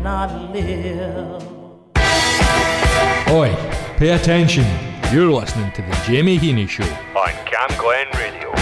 cannot 0.00 0.52
live. 0.52 1.42
Oi, 3.30 3.54
pay 3.98 4.10
attention. 4.10 4.64
You're 5.12 5.30
listening 5.30 5.70
to 5.72 5.82
The 5.82 6.02
Jamie 6.06 6.38
Heaney 6.38 6.68
Show 6.68 6.84
on 7.14 7.32
Cam 7.44 7.68
Glen 7.78 8.06
Radio. 8.14 8.59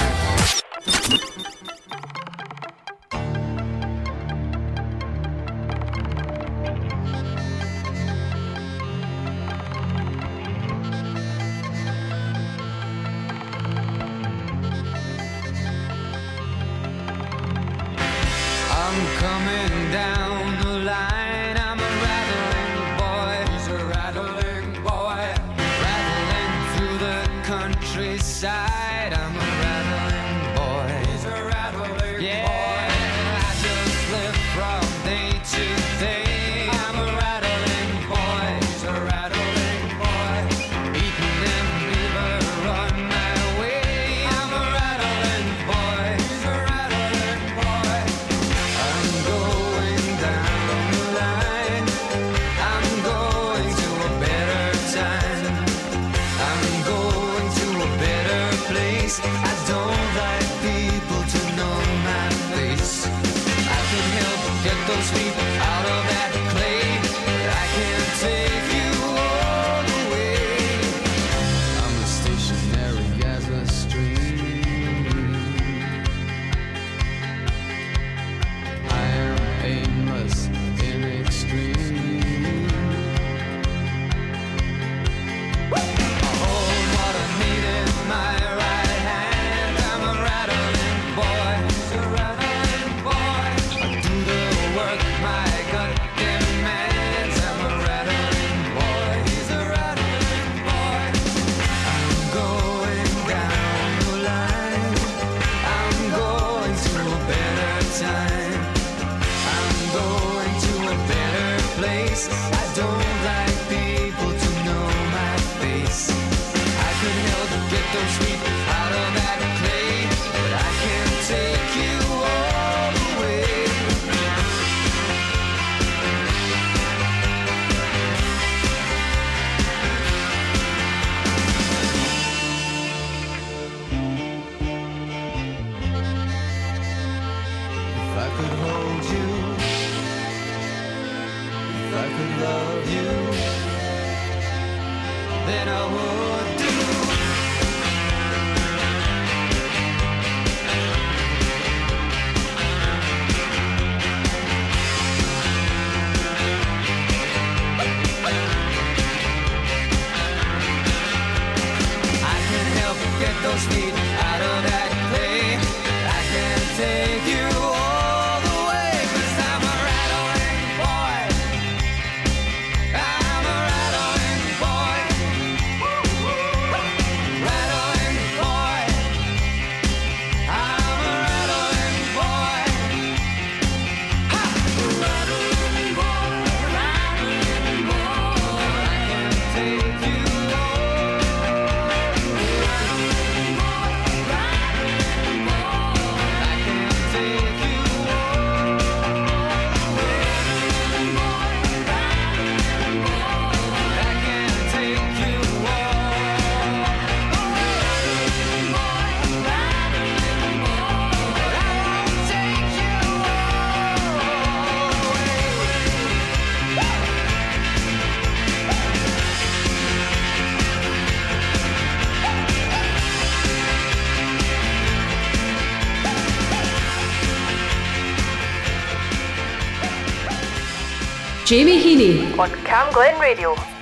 Jamie 231.49 231.79
Heaney 231.79 232.39
on 232.39 232.51
Camglen 232.63 233.19
Radio. 233.19 233.78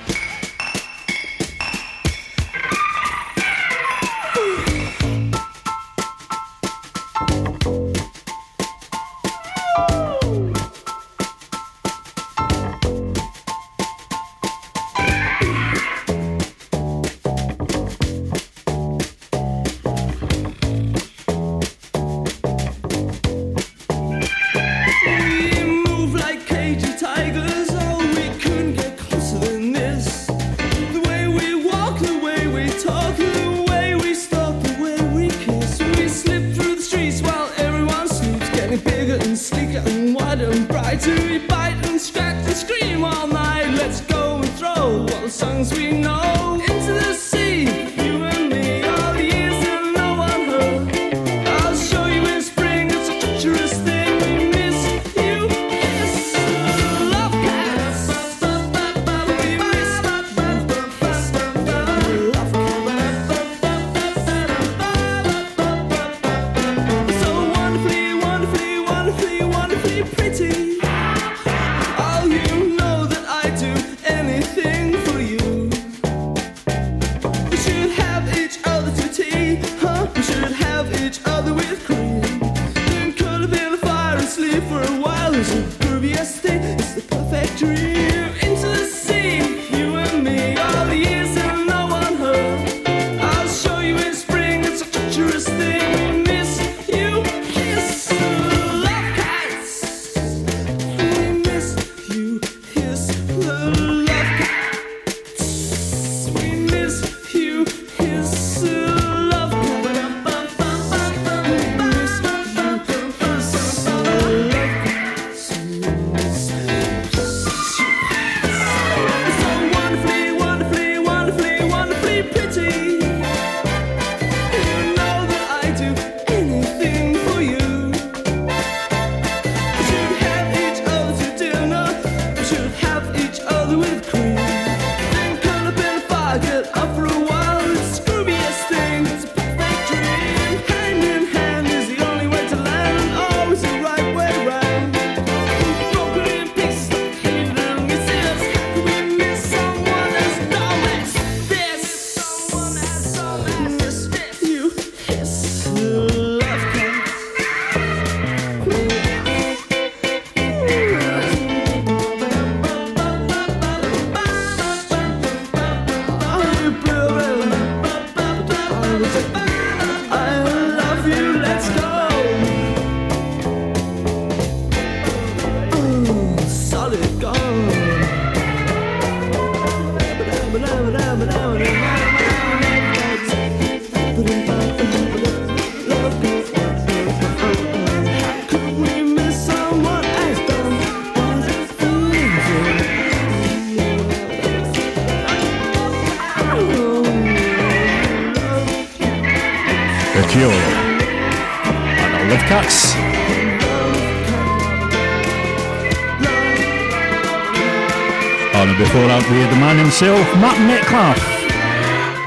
And 208.59 208.75
before 208.77 209.05
that, 209.05 209.21
we 209.29 209.37
had 209.37 209.51
the 209.53 209.59
man 209.59 209.77
himself, 209.77 210.25
Martin 210.37 210.65
Metcalfe. 210.65 211.19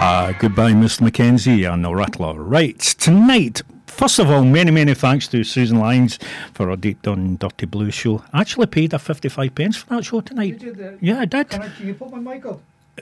Uh, 0.01 0.33
goodbye, 0.39 0.71
Mr. 0.71 1.01
Mackenzie 1.03 1.65
and 1.65 1.85
the 1.85 1.93
Rattler. 1.93 2.35
Right, 2.35 2.79
tonight, 2.79 3.63
first 3.87 4.21
of 4.21 4.31
all, 4.31 4.45
many, 4.45 4.71
many 4.71 4.95
thanks 4.95 5.27
to 5.29 5.43
Susan 5.43 5.81
Lyons 5.81 6.21
for 6.55 6.71
a 6.71 6.77
Deep 6.77 7.03
Done 7.03 7.37
Dirty 7.37 7.67
Blue 7.67 7.91
show. 7.91 8.23
I 8.33 8.43
actually 8.43 8.67
paid 8.67 8.93
her 8.93 8.99
55 8.99 9.55
pence 9.57 9.77
for 9.79 9.87
that 9.97 10.05
show 10.05 10.21
tonight. 10.21 10.63
Uh, 10.65 10.93
yeah, 11.01 11.19
I 11.21 11.25
did. 11.25 11.51
Can 11.51 11.69
you 11.83 11.95
put 11.95 12.13
my 12.13 12.19
mic 12.35 12.47
up? 12.47 12.61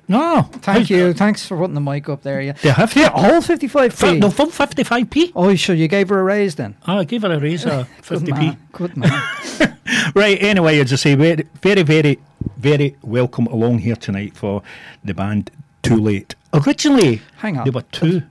No. 0.09 0.43
Thank 0.53 0.89
you. 0.89 1.13
Thanks 1.13 1.45
for 1.47 1.59
putting 1.59 1.75
the 1.75 1.81
mic 1.83 2.09
up 2.09 2.23
there. 2.23 2.41
Yeah. 2.41 2.53
They 2.53 2.71
have 2.71 2.97
Yeah, 2.97 3.11
all 3.13 3.43
55p. 3.43 4.21
No, 4.21 4.31
full 4.31 4.47
55p. 4.47 5.33
Oh, 5.37 5.55
sure. 5.55 5.75
You 5.77 5.89
gave 5.89 6.09
her 6.09 6.19
a 6.21 6.25
raise 6.25 6.55
then. 6.55 6.77
Oh, 6.87 6.99
I 6.99 7.05
gave 7.05 7.23
her 7.23 7.33
a 7.33 7.39
raise 7.39 7.67
of 7.67 7.89
50p. 8.01 8.31
man. 8.31 8.57
Good 8.73 8.97
man. 8.97 9.23
Right, 10.15 10.43
anyway, 10.43 10.79
as 10.81 10.93
I 10.93 10.97
say, 10.97 11.15
very, 11.15 11.45
very, 11.63 11.83
very, 11.83 12.19
very 12.57 12.97
welcome 13.03 13.47
along 13.47 13.79
here 13.79 13.97
tonight 13.97 14.37
for 14.37 14.63
the 15.05 15.15
band 15.15 15.51
Too 15.83 15.97
Late. 15.97 16.35
Originally, 16.55 17.21
Hang 17.39 17.59
on. 17.59 17.65
they 17.65 17.71
were 17.71 17.83
two. 17.93 18.23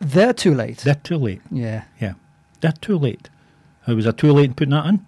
They're 0.00 0.32
too 0.34 0.54
late. 0.54 0.78
They're 0.78 0.94
too 0.96 1.16
late. 1.16 1.40
yeah. 1.50 1.84
Yeah, 2.00 2.14
they're 2.60 2.72
too 2.72 2.98
late. 2.98 3.30
How 3.86 3.94
was 3.94 4.06
I 4.06 4.12
too 4.12 4.32
late 4.32 4.46
in 4.46 4.54
putting 4.54 4.70
that 4.72 4.86
in? 4.86 5.06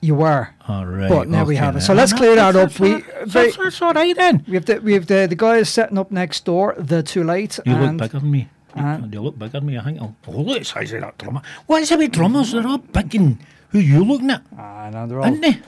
You 0.00 0.14
were. 0.14 0.50
All 0.68 0.86
right. 0.86 1.08
But 1.08 1.28
now 1.28 1.44
we 1.44 1.56
have 1.56 1.74
it. 1.76 1.80
So 1.80 1.92
let's 1.94 2.12
clear 2.12 2.36
that 2.36 2.54
up. 2.54 2.78
We 2.78 3.00
That's, 3.00 3.32
that's, 3.32 3.56
that's 3.56 3.82
all 3.82 3.92
right 3.92 4.14
then. 4.14 4.44
We 4.46 4.54
have 4.54 4.64
the 4.66 4.78
we 4.80 4.92
have 4.92 5.06
the, 5.08 5.26
the 5.28 5.34
guys 5.34 5.68
setting 5.68 5.98
up 5.98 6.12
next 6.12 6.44
door. 6.44 6.76
The 6.78 7.02
too 7.02 7.24
late. 7.24 7.58
You 7.66 7.74
look 7.74 7.96
bigger 7.96 8.20
than 8.20 8.30
me. 8.30 8.48
You, 8.76 8.82
and- 8.84 9.12
you 9.12 9.20
look 9.20 9.36
bigger 9.38 9.58
than 9.58 9.66
me, 9.66 9.76
I 9.78 9.82
think. 9.82 10.00
Oh, 10.00 10.14
look 10.28 10.56
at 10.56 10.60
the 10.60 10.64
size 10.64 10.92
of 10.92 11.00
that 11.00 11.18
drummer. 11.18 11.42
What 11.66 11.82
is 11.82 11.90
it 11.90 11.98
with 11.98 12.12
drummers? 12.12 12.52
They're 12.52 12.64
all 12.66 12.78
big 12.78 13.12
and 13.16 13.38
who 13.70 13.78
you 13.78 14.04
looking 14.04 14.30
at? 14.30 14.42
Ah, 14.56 14.90
no, 14.92 15.06
they're 15.06 15.20
all. 15.20 15.26
Isn't 15.26 15.40
they? 15.40 15.60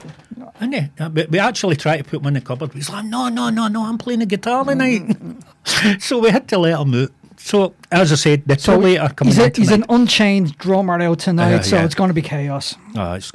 Isn't 0.57 0.71
they? 0.71 0.89
Uh, 0.99 1.09
but 1.09 1.29
we 1.29 1.39
actually 1.39 1.75
tried 1.75 1.97
to 1.97 2.03
put 2.03 2.21
him 2.21 2.27
in 2.27 2.33
the 2.35 2.41
cupboard. 2.41 2.73
He's 2.73 2.89
like, 2.89 3.05
no, 3.05 3.29
no, 3.29 3.49
no, 3.49 3.67
no, 3.67 3.85
I'm 3.85 3.97
playing 3.97 4.19
the 4.19 4.25
guitar 4.25 4.65
tonight. 4.65 5.03
so 5.99 6.19
we 6.19 6.29
had 6.29 6.47
to 6.49 6.57
let 6.57 6.79
him 6.79 6.93
out. 6.95 7.09
So, 7.37 7.73
as 7.91 8.11
I 8.11 8.15
said, 8.15 8.43
the 8.45 8.57
So 8.57 8.75
two 8.75 8.81
later 8.83 9.09
coming 9.15 9.33
he's, 9.33 9.43
a, 9.43 9.49
he's 9.55 9.71
an 9.71 9.83
unchained 9.89 10.57
drummer 10.59 11.01
out 11.01 11.19
tonight, 11.19 11.49
Yeah, 11.51 11.61
so 11.61 11.75
yeah. 11.77 11.85
it's 11.85 11.95
going 11.95 12.09
to 12.09 12.13
be 12.13 12.21
chaos. 12.21 12.75
Oh, 12.95 13.13
it's, 13.13 13.31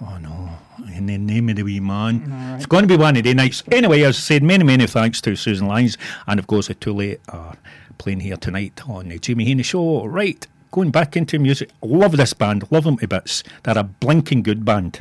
oh 0.00 0.18
no, 0.18 0.50
in 0.96 1.04
the 1.06 1.18
name 1.18 1.50
of 1.50 1.56
the 1.56 1.62
wee 1.62 1.78
man. 1.80 2.56
It's 2.56 2.64
going 2.66 2.84
to 2.84 2.88
be 2.88 2.96
one 2.96 3.16
of 3.18 3.22
the 3.24 3.34
nights. 3.34 3.62
Anyway, 3.70 4.00
as 4.02 4.16
I 4.16 4.20
said, 4.20 4.42
many, 4.42 4.64
many 4.64 4.86
thanks 4.86 5.20
to 5.22 5.36
Susan 5.36 5.66
Lyons. 5.68 5.98
And 6.26 6.40
of 6.40 6.46
course, 6.46 6.68
the 6.68 6.74
Too 6.74 6.94
Late 6.94 7.20
are 7.28 7.56
playing 7.98 8.20
here 8.20 8.36
tonight 8.38 8.80
on 8.88 9.08
the 9.10 9.18
Jimmy 9.18 9.44
Haney 9.44 9.62
Show. 9.62 10.06
Right, 10.06 10.46
going 10.70 10.90
back 10.90 11.16
into 11.16 11.38
music. 11.38 11.70
Love 11.82 12.16
this 12.16 12.32
band, 12.32 12.70
love 12.70 12.84
them 12.84 12.96
to 12.98 13.08
bits. 13.08 13.42
They're 13.62 13.78
a 13.78 13.84
blinking 13.84 14.42
good 14.42 14.64
band. 14.64 15.00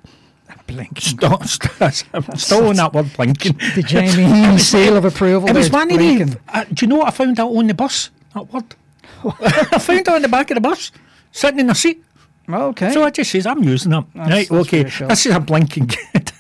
Blink. 0.68 1.00
Stop, 1.00 1.46
stop, 1.46 1.94
I'm 2.14 2.36
still 2.36 2.68
on 2.68 2.76
that 2.76 2.94
word 2.94 3.12
blinking. 3.16 3.60
The 3.76 3.84
Jamie 3.84 4.58
seal 4.60 4.98
of 4.98 5.06
approval. 5.06 5.50
It 5.50 5.56
was 5.56 5.72
one 5.72 5.92
of 5.92 5.98
the. 5.98 6.38
Uh, 6.48 6.66
do 6.66 6.86
you 6.86 6.88
know 6.88 6.98
what 6.98 7.08
I 7.08 7.12
found 7.12 7.40
out 7.40 7.50
on 7.50 7.68
the 7.68 7.74
bus? 7.74 8.12
That 8.34 8.52
word. 8.54 8.76
I 9.24 9.80
found 9.80 10.08
out 10.08 10.16
on 10.16 10.22
the 10.22 10.28
back 10.28 10.52
of 10.52 10.56
the 10.56 10.62
bus, 10.62 10.92
sitting 11.32 11.60
in 11.60 11.68
the 11.68 11.76
seat. 11.76 12.04
Okay. 12.48 12.92
So 12.92 13.04
I 13.04 13.10
just 13.10 13.32
says, 13.32 13.46
I'm 13.46 13.64
using 13.64 13.92
them. 13.92 14.08
right, 14.16 14.48
that's 14.48 14.52
okay. 14.52 14.84
This 14.84 15.26
is 15.26 15.36
a 15.36 15.40
blinking 15.40 15.88
good, 15.88 16.32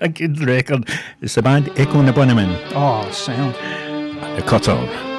a 0.00 0.08
good 0.08 0.40
record. 0.40 0.88
It's 1.20 1.34
the 1.34 1.42
band 1.42 1.70
Echo 1.76 1.98
and 1.98 2.08
the 2.08 2.12
Bunnymen, 2.12 2.58
oh, 2.74 3.10
sound. 3.10 3.54
The 4.36 4.42
Cutter. 4.42 5.09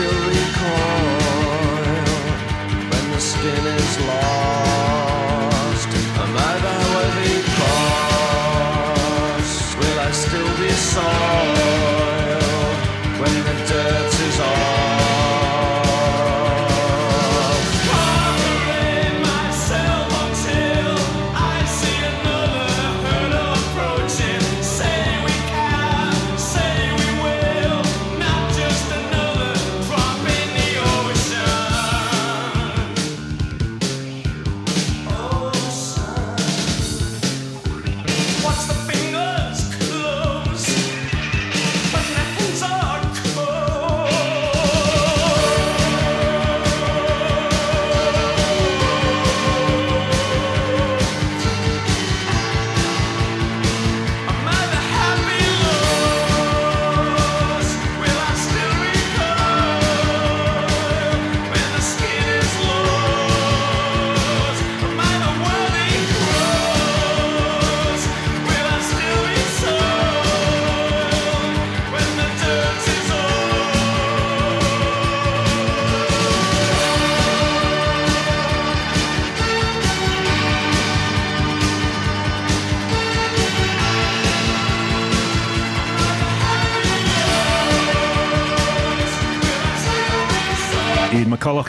Still 0.00 0.20
recoil 0.28 1.24
when 2.90 3.10
the 3.12 3.20
skin 3.20 3.66
is 3.66 4.00
lost? 4.06 4.39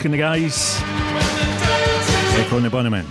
And 0.04 0.14
the 0.14 0.18
guys. 0.18 0.80
Echo 2.34 2.56
and 2.56 2.64
the 2.64 2.70
Bunnymen. 2.70 3.04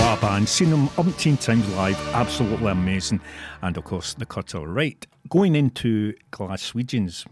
What 0.00 0.18
a 0.18 0.20
band. 0.20 0.48
Seen 0.48 0.70
them 0.70 0.88
umpteen 0.88 1.40
times 1.40 1.68
live. 1.74 1.96
Absolutely 2.08 2.72
amazing. 2.72 3.20
And 3.62 3.76
of 3.76 3.84
course, 3.84 4.14
the 4.14 4.26
cuts 4.26 4.56
are 4.56 4.66
right. 4.66 5.06
Going 5.28 5.54
into 5.54 6.14
Glaswegians. 6.32 7.24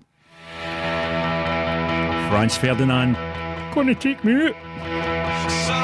Franz 2.30 2.56
Ferdinand. 2.56 3.14
Gonna 3.74 3.94
take 3.96 4.22
me 4.22 4.46
out. 4.46 5.81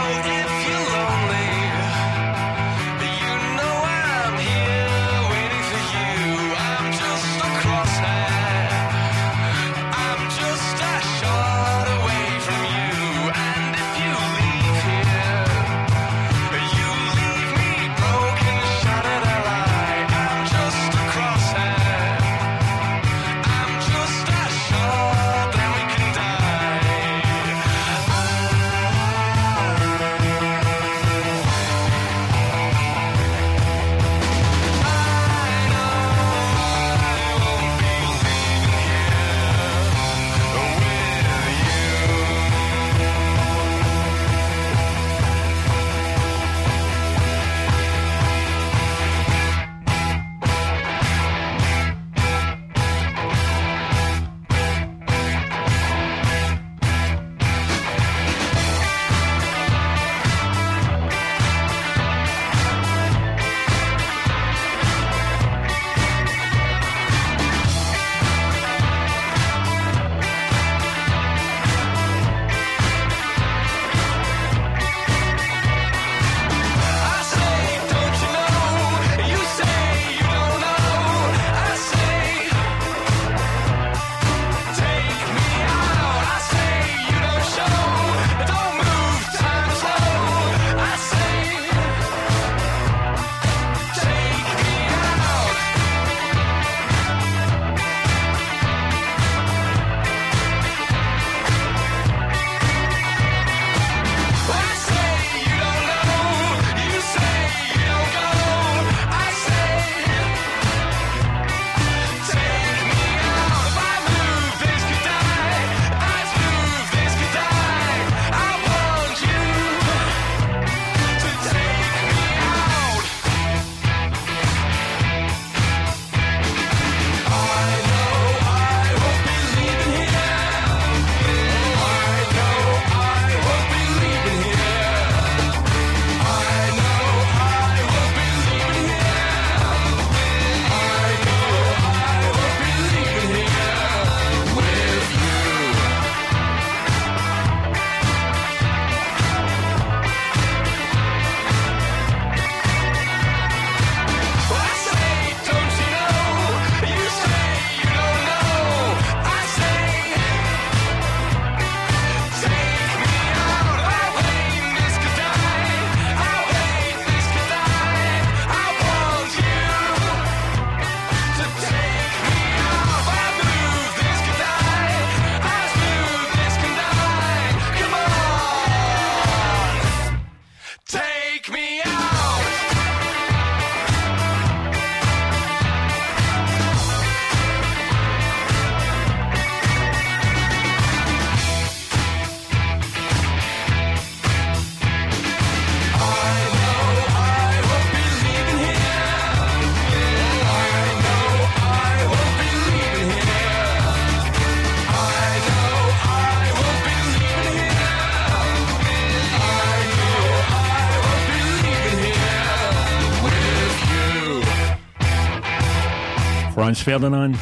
Franz 216.78 217.02
Ferdinand. 217.02 217.38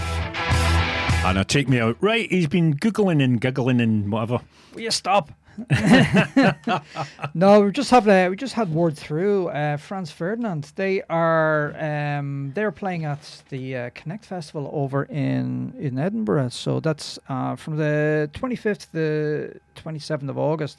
And 1.25 1.39
I 1.39 1.43
take 1.43 1.69
me 1.69 1.81
out. 1.81 1.97
Right, 2.01 2.31
he's 2.31 2.47
been 2.47 2.75
googling 2.77 3.23
and 3.23 3.41
giggling 3.41 3.81
and 3.81 4.11
whatever. 4.11 4.41
Will 4.75 4.83
you 4.83 4.91
stop? 4.91 5.31
no, 7.35 7.61
we 7.61 7.71
just 7.73 7.91
have 7.91 8.09
uh, 8.09 8.29
we 8.31 8.37
just 8.37 8.55
had 8.55 8.73
word 8.73 8.97
through 8.97 9.49
uh, 9.49 9.77
Franz 9.77 10.11
Ferdinand. 10.11 10.73
They 10.77 11.03
are 11.09 11.75
um, 11.79 12.53
they're 12.55 12.73
playing 12.73 13.05
at 13.05 13.43
the 13.49 13.77
uh, 13.77 13.91
Connect 13.95 14.25
Festival 14.25 14.71
over 14.73 15.05
in 15.05 15.73
in 15.79 15.99
Edinburgh. 15.99 16.51
So 16.51 16.81
that's 16.81 17.19
uh, 17.29 17.57
from 17.57 17.77
the 17.77 18.31
25th 18.35 18.79
to 18.79 18.93
the 18.93 19.61
27th 19.77 20.29
of 20.29 20.39
August, 20.39 20.79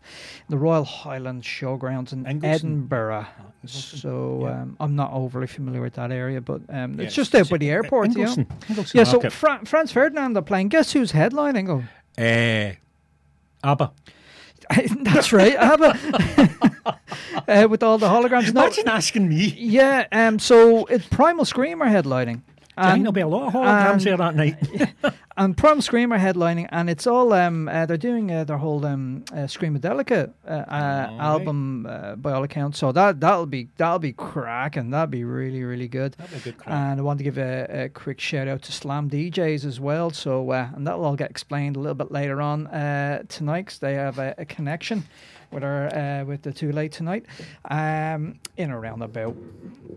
the 0.50 0.58
Royal 0.58 0.84
Highland 0.84 1.44
Showgrounds 1.44 2.14
in 2.14 2.24
Ingliston. 2.26 2.44
Edinburgh. 2.44 3.26
Ingliston, 3.66 3.98
So 4.02 4.40
yeah. 4.44 4.62
um, 4.62 4.78
I'm 4.80 4.96
not 4.96 5.12
overly 5.14 5.48
familiar 5.48 5.82
with 5.82 5.94
that 5.94 6.12
area, 6.12 6.42
but 6.42 6.62
um, 6.70 7.00
it's 7.00 7.14
just 7.16 7.34
out 7.36 7.50
by 7.50 7.58
the 7.58 7.70
airport. 7.70 8.16
yeah. 8.18 8.26
Ingliston. 8.26 8.48
Ingliston 8.68 8.94
Yeah. 8.96 9.04
So 9.04 9.30
Fra- 9.30 9.62
Franz 9.66 9.92
Ferdinand 9.92 10.36
are 10.38 10.42
playing. 10.42 10.70
Guess 10.70 10.94
who's 10.94 11.12
headlining? 11.12 11.70
Oh. 11.70 11.84
Eh, 12.22 12.74
ABBA. 13.64 13.92
That's 15.02 15.32
right. 15.34 15.56
ABBA. 15.56 15.98
uh, 17.48 17.68
with 17.70 17.84
all 17.84 17.98
the 17.98 18.08
holograms. 18.08 18.54
No, 18.54 18.62
Imagine 18.66 18.88
asking 18.88 19.30
me. 19.30 19.54
yeah. 19.58 20.08
Um. 20.12 20.40
So 20.40 20.86
it's 20.86 21.08
Primal 21.08 21.46
Scream 21.46 21.82
are 21.82 21.88
headlining. 21.90 22.42
I 22.78 22.92
think 22.92 23.04
there'll 23.04 23.12
be 23.14 23.22
a 23.22 23.28
lot 23.28 23.48
of 23.48 23.54
holograms 23.54 23.92
and- 23.94 24.02
there 24.02 24.18
that 24.18 24.36
night. 24.36 25.14
and 25.38 25.56
Prom 25.58 25.82
Scream 25.82 26.12
are 26.14 26.18
headlining, 26.20 26.68
and 26.72 26.90
it's 26.90 27.06
all 27.08 27.34
um 27.34 27.68
uh, 27.68 27.86
they're 27.86 27.98
doing 27.98 28.32
uh, 28.32 28.44
their 28.44 28.58
whole 28.58 28.86
um 28.86 29.24
uh, 29.32 29.48
Screamadelica 29.48 30.32
uh, 30.48 30.50
uh, 30.50 31.18
album 31.20 31.86
uh, 31.86 32.16
by 32.16 32.32
all 32.34 32.44
accounts. 32.44 32.78
So 32.80 32.92
that 32.92 33.20
that'll 33.20 33.46
be 33.46 33.70
that'll 33.78 34.00
be 34.00 34.14
cracking. 34.14 34.90
That'll 34.92 35.08
be 35.08 35.24
really 35.24 35.64
really 35.64 35.88
good. 35.88 36.14
That'll 36.14 36.34
be 36.34 36.38
a 36.38 36.44
good 36.44 36.58
crack. 36.58 36.74
And 36.76 37.00
I 37.00 37.04
want 37.04 37.18
to 37.20 37.24
give 37.24 37.38
a, 37.38 37.86
a 37.86 37.90
quick 37.90 38.20
shout 38.20 38.48
out 38.48 38.62
to 38.64 38.72
Slam 38.72 39.10
DJs 39.10 39.66
as 39.66 39.80
well. 39.80 40.10
So 40.12 40.52
uh, 40.52 40.70
and 40.76 40.86
that'll 40.88 41.06
all 41.06 41.16
get 41.16 41.30
explained 41.30 41.76
a 41.76 41.80
little 41.80 41.96
bit 41.96 42.12
later 42.12 42.42
on 42.42 42.68
uh, 42.68 43.24
tonight 43.28 43.68
'cause 43.68 43.80
they 43.80 43.94
have 43.96 44.20
a, 44.20 44.36
a 44.38 44.46
connection 44.46 45.04
with 45.52 45.64
our 45.64 45.94
uh, 45.96 46.24
with 46.26 46.42
the 46.42 46.52
too 46.52 46.72
late 46.72 46.92
tonight. 46.92 47.26
Um, 47.70 48.40
in 48.58 48.72
a 48.72 48.80
roundabout 48.80 49.36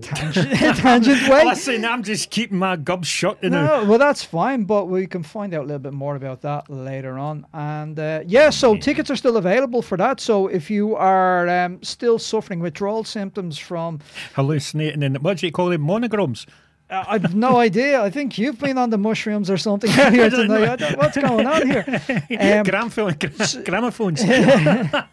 tangent, 0.02 0.50
tangent 0.76 1.28
way. 1.28 1.44
Listen, 1.44 1.84
I'm 1.84 2.02
just 2.02 2.30
keeping 2.30 2.58
my 2.58 2.76
gob 2.76 3.04
shut. 3.04 3.38
You 3.42 3.50
know. 3.50 3.66
No, 3.66 3.84
well, 3.84 3.98
that's 3.98 4.22
fine, 4.24 4.64
but 4.64 4.86
we 4.86 5.06
can 5.06 5.22
find 5.22 5.54
out 5.54 5.64
a 5.64 5.66
little 5.66 5.78
bit 5.78 5.92
more 5.92 6.16
about 6.16 6.42
that 6.42 6.68
later 6.70 7.18
on. 7.18 7.46
And 7.52 7.98
uh, 7.98 8.22
yeah, 8.26 8.50
so 8.50 8.76
tickets 8.76 9.10
are 9.10 9.16
still 9.16 9.36
available 9.36 9.82
for 9.82 9.96
that. 9.96 10.20
So 10.20 10.48
if 10.48 10.70
you 10.70 10.96
are 10.96 11.48
um, 11.48 11.82
still 11.82 12.18
suffering 12.18 12.60
withdrawal 12.60 13.04
symptoms 13.04 13.58
from, 13.58 14.00
Hallucinating 14.34 15.02
and 15.02 15.18
what 15.18 15.38
do 15.38 15.46
you 15.46 15.52
call 15.52 15.70
them? 15.70 15.82
Monograms. 15.82 16.46
Uh, 16.90 17.04
I've 17.08 17.34
no 17.34 17.56
idea. 17.58 18.02
I 18.02 18.10
think 18.10 18.36
you've 18.38 18.58
been 18.58 18.76
on 18.78 18.90
the 18.90 18.98
mushrooms 18.98 19.48
or 19.50 19.56
something 19.56 19.90
earlier 19.98 20.28
tonight. 20.30 20.68
I 20.68 20.76
don't- 20.76 20.98
What's 20.98 21.16
going 21.16 21.46
on 21.46 21.66
here? 21.68 21.84
Um, 22.40 22.64
Gramophone, 22.64 23.14
gramophones. 23.64 24.20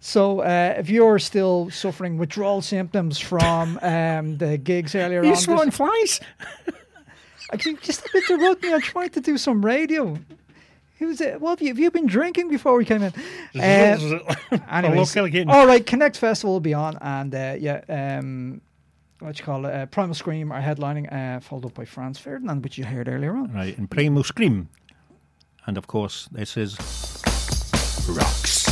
so 0.00 0.40
uh, 0.40 0.74
if 0.78 0.88
you're 0.90 1.18
still 1.18 1.70
suffering 1.70 2.18
withdrawal 2.18 2.62
symptoms 2.62 3.18
from 3.18 3.78
um, 3.82 4.38
the 4.38 4.58
gigs 4.58 4.94
earlier 4.94 5.22
you 5.24 5.30
on, 5.30 5.36
swatting 5.36 5.66
this- 5.66 5.76
flies? 5.76 6.20
I 7.52 7.56
think 7.58 7.82
just 7.82 8.02
interrupt 8.14 8.62
me. 8.62 8.72
I'm 8.72 8.80
trying 8.80 9.10
to 9.10 9.20
do 9.20 9.36
some 9.36 9.64
radio. 9.64 10.18
Who's 10.98 11.20
it? 11.20 11.40
What 11.40 11.50
have 11.58 11.62
you, 11.62 11.68
have 11.68 11.78
you 11.78 11.90
been 11.90 12.06
drinking 12.06 12.48
before 12.48 12.76
we 12.76 12.84
came 12.84 13.02
in? 13.02 13.12
Uh, 13.60 14.18
Anyways, 14.70 15.16
all 15.48 15.66
right. 15.66 15.84
Connect 15.84 16.16
Festival 16.16 16.54
will 16.54 16.60
be 16.60 16.74
on, 16.74 16.96
and 17.00 17.34
uh, 17.34 17.56
yeah, 17.58 17.80
um, 18.20 18.60
what 19.22 19.38
you 19.38 19.44
call 19.44 19.64
it? 19.66 19.74
Uh, 19.74 19.86
Primal 19.86 20.14
Scream 20.14 20.52
are 20.52 20.60
headlining, 20.60 21.12
uh, 21.12 21.40
followed 21.40 21.66
up 21.66 21.74
by 21.74 21.84
Franz 21.84 22.18
Ferdinand, 22.18 22.62
which 22.62 22.78
you 22.78 22.84
heard 22.84 23.08
earlier 23.08 23.34
on. 23.36 23.52
Right, 23.52 23.76
and 23.76 23.90
Primal 23.90 24.24
Scream. 24.24 24.68
And 25.66 25.78
of 25.78 25.86
course, 25.86 26.28
this 26.32 26.56
is 26.56 26.76
Rocks. 28.08 28.71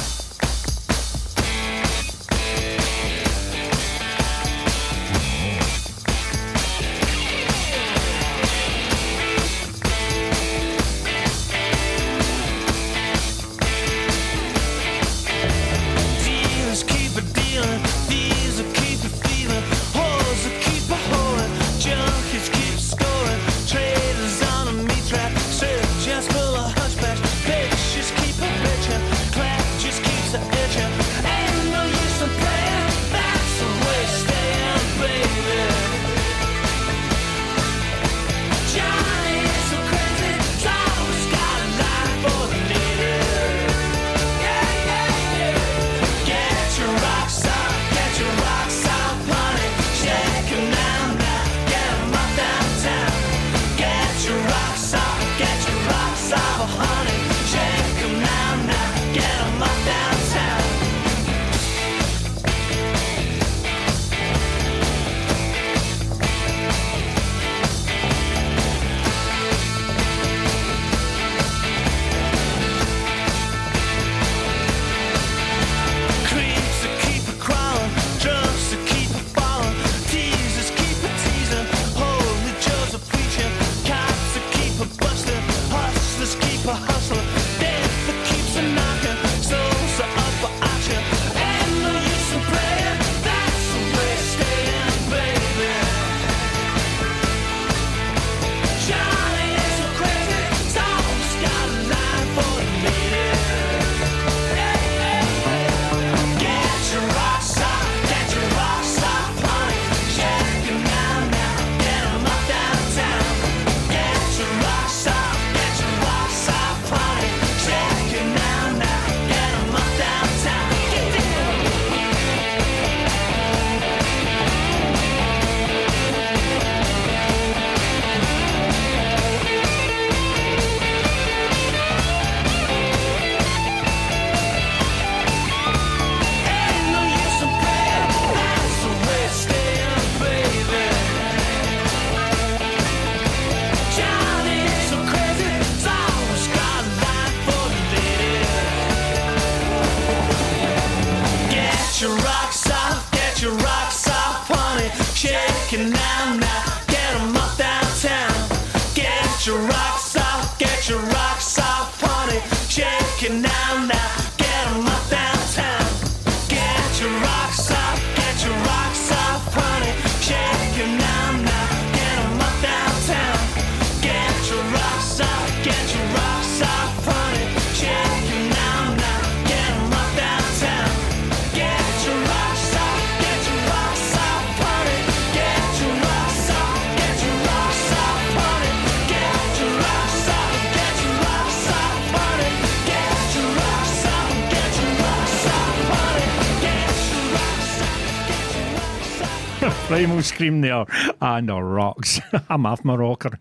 Scream 200.23 200.61
there 200.61 200.85
and 201.21 201.49
the 201.49 201.63
rocks. 201.63 202.21
I'm 202.49 202.67
off 202.67 202.85
my 202.85 202.95
rocker. 202.95 203.39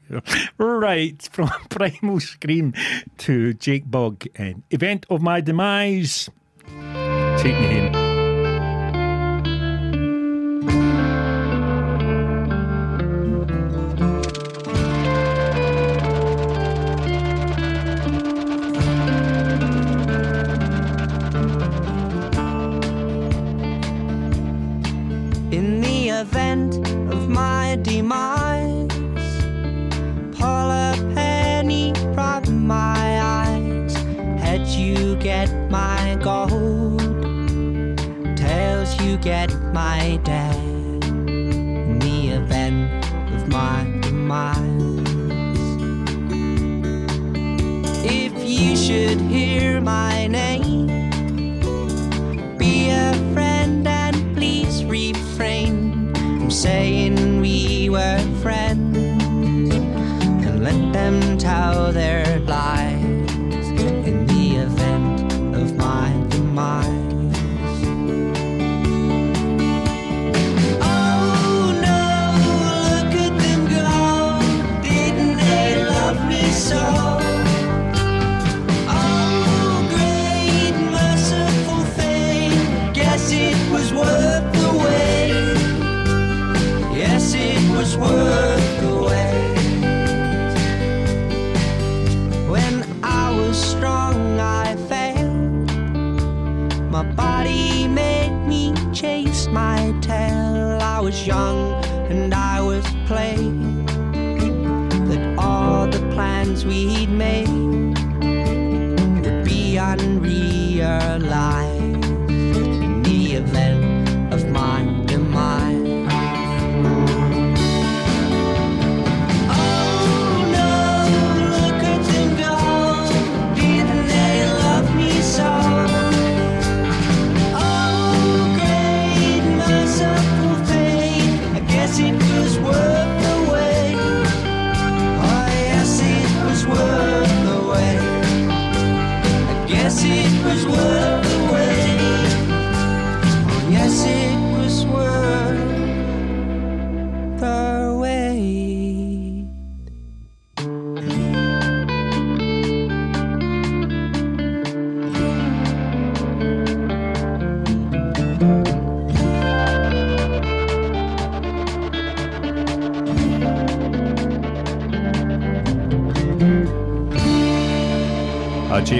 right, 0.57 1.21
from 1.31 1.49
Primal 1.69 2.19
Scream 2.19 2.73
to 3.19 3.53
Jake 3.53 3.89
Bugg 3.89 4.27
and 4.35 4.63
Event 4.71 5.05
of 5.09 5.21
My 5.21 5.41
Demise. 5.41 6.29
Take 7.37 7.59
me 7.59 7.77
in. 7.77 8.08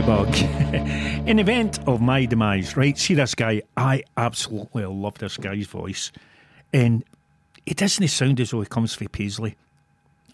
In 1.28 1.38
event 1.38 1.80
of 1.88 2.02
my 2.02 2.26
demise, 2.26 2.76
right? 2.76 2.98
See 2.98 3.14
this 3.14 3.36
guy? 3.36 3.62
I 3.78 4.04
absolutely 4.18 4.86
love 4.86 5.20
this 5.20 5.38
guy's 5.38 5.68
voice. 5.68 6.12
And 6.74 7.04
it 7.68 7.78
doesn't 7.78 8.08
sound 8.08 8.40
as 8.40 8.50
though 8.50 8.62
he 8.62 8.68
comes 8.68 8.96
from 8.96 9.10
Paisley. 9.10 9.56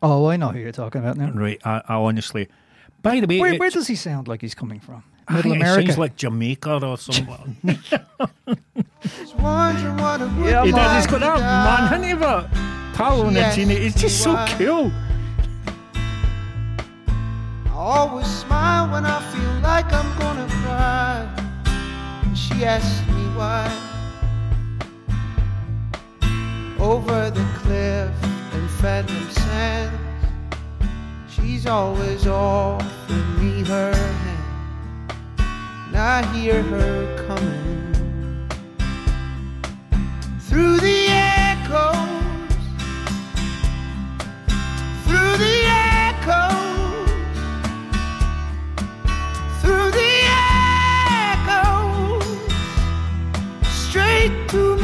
Oh, 0.01 0.27
I 0.27 0.37
know 0.37 0.49
who 0.49 0.59
you're 0.59 0.71
talking 0.71 1.01
about 1.01 1.17
now. 1.17 1.31
Right. 1.31 1.59
I, 1.65 1.81
I 1.89 1.95
honestly. 1.95 2.47
By 3.01 3.19
the 3.19 3.27
way. 3.27 3.39
Where, 3.39 3.55
where, 3.57 3.69
does 3.69 3.87
he 3.87 3.95
sound 3.95 4.29
like 4.29 4.41
he's 4.41 4.55
coming 4.55 4.79
from? 4.79 5.03
Middle 5.29 5.51
America. 5.51 5.81
It 5.81 5.87
sounds 5.87 5.97
like 5.97 6.15
Jamaica 6.15 6.85
or 6.85 6.97
something. 6.97 7.57
yeah, 7.63 7.97
does. 10.63 10.95
He's 10.95 11.07
got 11.07 11.19
that 11.19 11.39
man, 11.39 11.87
hasn't? 11.87 12.19
But 12.19 12.49
Paolo 12.93 13.29
yes, 13.29 13.57
Nutini, 13.57 13.71
it's 13.71 13.99
just 13.99 14.23
so 14.23 14.45
cool 14.57 14.91
always 17.75 18.27
smile 18.27 18.89
when 18.89 19.05
I 19.05 19.19
feel 19.31 19.53
like 19.61 19.91
I'm 19.91 20.17
gonna 20.17 20.47
cry. 20.63 21.27
And 22.23 22.37
she 22.37 22.63
asked 22.63 23.05
me 23.07 23.23
why. 23.35 23.69
Over 26.79 27.29
the 27.31 27.45
cliff 27.59 28.11
and 28.53 28.69
Fathom 28.69 29.29
Sands, 29.29 29.99
she's 31.27 31.65
always 31.67 32.27
offering 32.27 33.39
me 33.39 33.63
her 33.65 33.93
hand. 33.93 35.13
And 35.87 35.97
I 35.97 36.25
hear 36.33 36.61
her 36.61 37.27
coming 37.27 38.47
through 40.39 40.77
the 40.77 41.07
echoes, 41.09 42.53
through 45.05 45.37
the 45.37 45.55
echoes. 45.65 46.64
to 54.27 54.74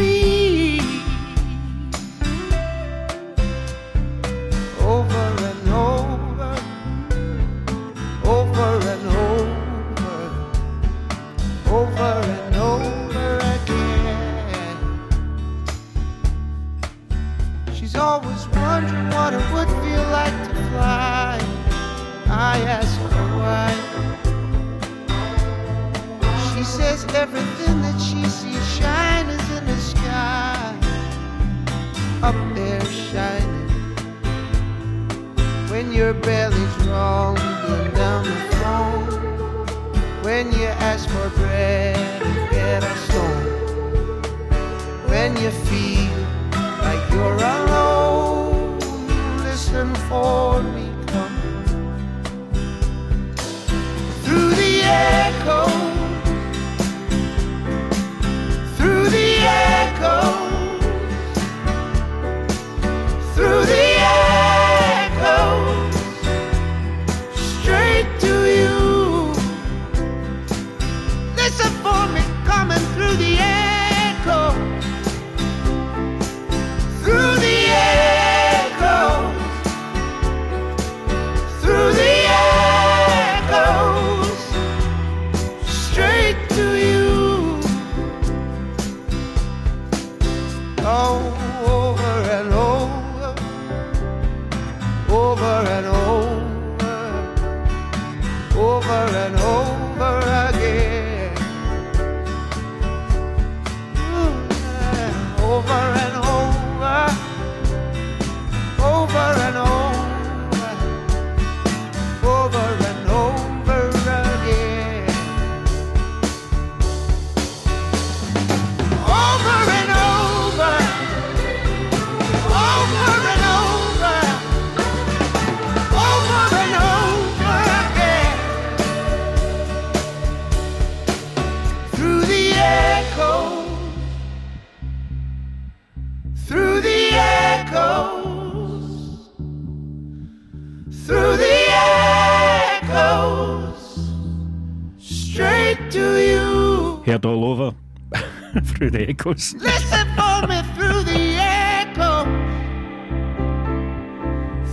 echoes. 149.21 149.53
Listen 149.59 150.07
for 150.15 150.47
me 150.47 150.61
through 150.75 151.03
the 151.03 151.35
echo. 151.37 152.25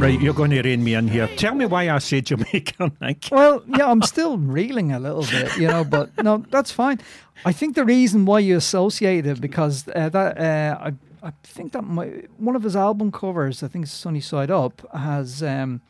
Right, 0.00 0.20
you're 0.20 0.34
going 0.34 0.50
to 0.50 0.62
rein 0.62 0.82
me 0.82 0.94
in 0.94 1.08
here. 1.08 1.28
Tell 1.36 1.54
me 1.54 1.66
why 1.66 1.88
I 1.90 1.98
said 1.98 2.26
Jamaica, 2.26 2.92
Nick. 3.00 3.28
Well, 3.32 3.62
yeah, 3.68 3.88
I'm 3.90 4.02
still 4.02 4.36
reeling 4.38 4.92
a 4.92 4.98
little 4.98 5.22
bit, 5.22 5.56
you 5.56 5.68
know, 5.68 5.84
but 5.84 6.10
no, 6.22 6.44
that's 6.50 6.72
fine. 6.72 6.98
I 7.44 7.52
think 7.52 7.74
the 7.74 7.84
reason 7.84 8.24
why 8.24 8.40
you 8.40 8.56
associate 8.56 9.26
it 9.26 9.40
because 9.40 9.86
uh, 9.88 10.08
that 10.10 10.38
uh, 10.38 10.78
I 10.80 10.92
I 11.24 11.32
think 11.44 11.72
that 11.72 11.82
my, 11.82 12.06
one 12.36 12.56
of 12.56 12.64
his 12.64 12.74
album 12.74 13.12
covers, 13.12 13.62
I 13.62 13.68
think 13.68 13.86
Sunny 13.86 14.20
Side 14.20 14.50
Up, 14.50 14.82
has 14.92 15.40
um, 15.40 15.80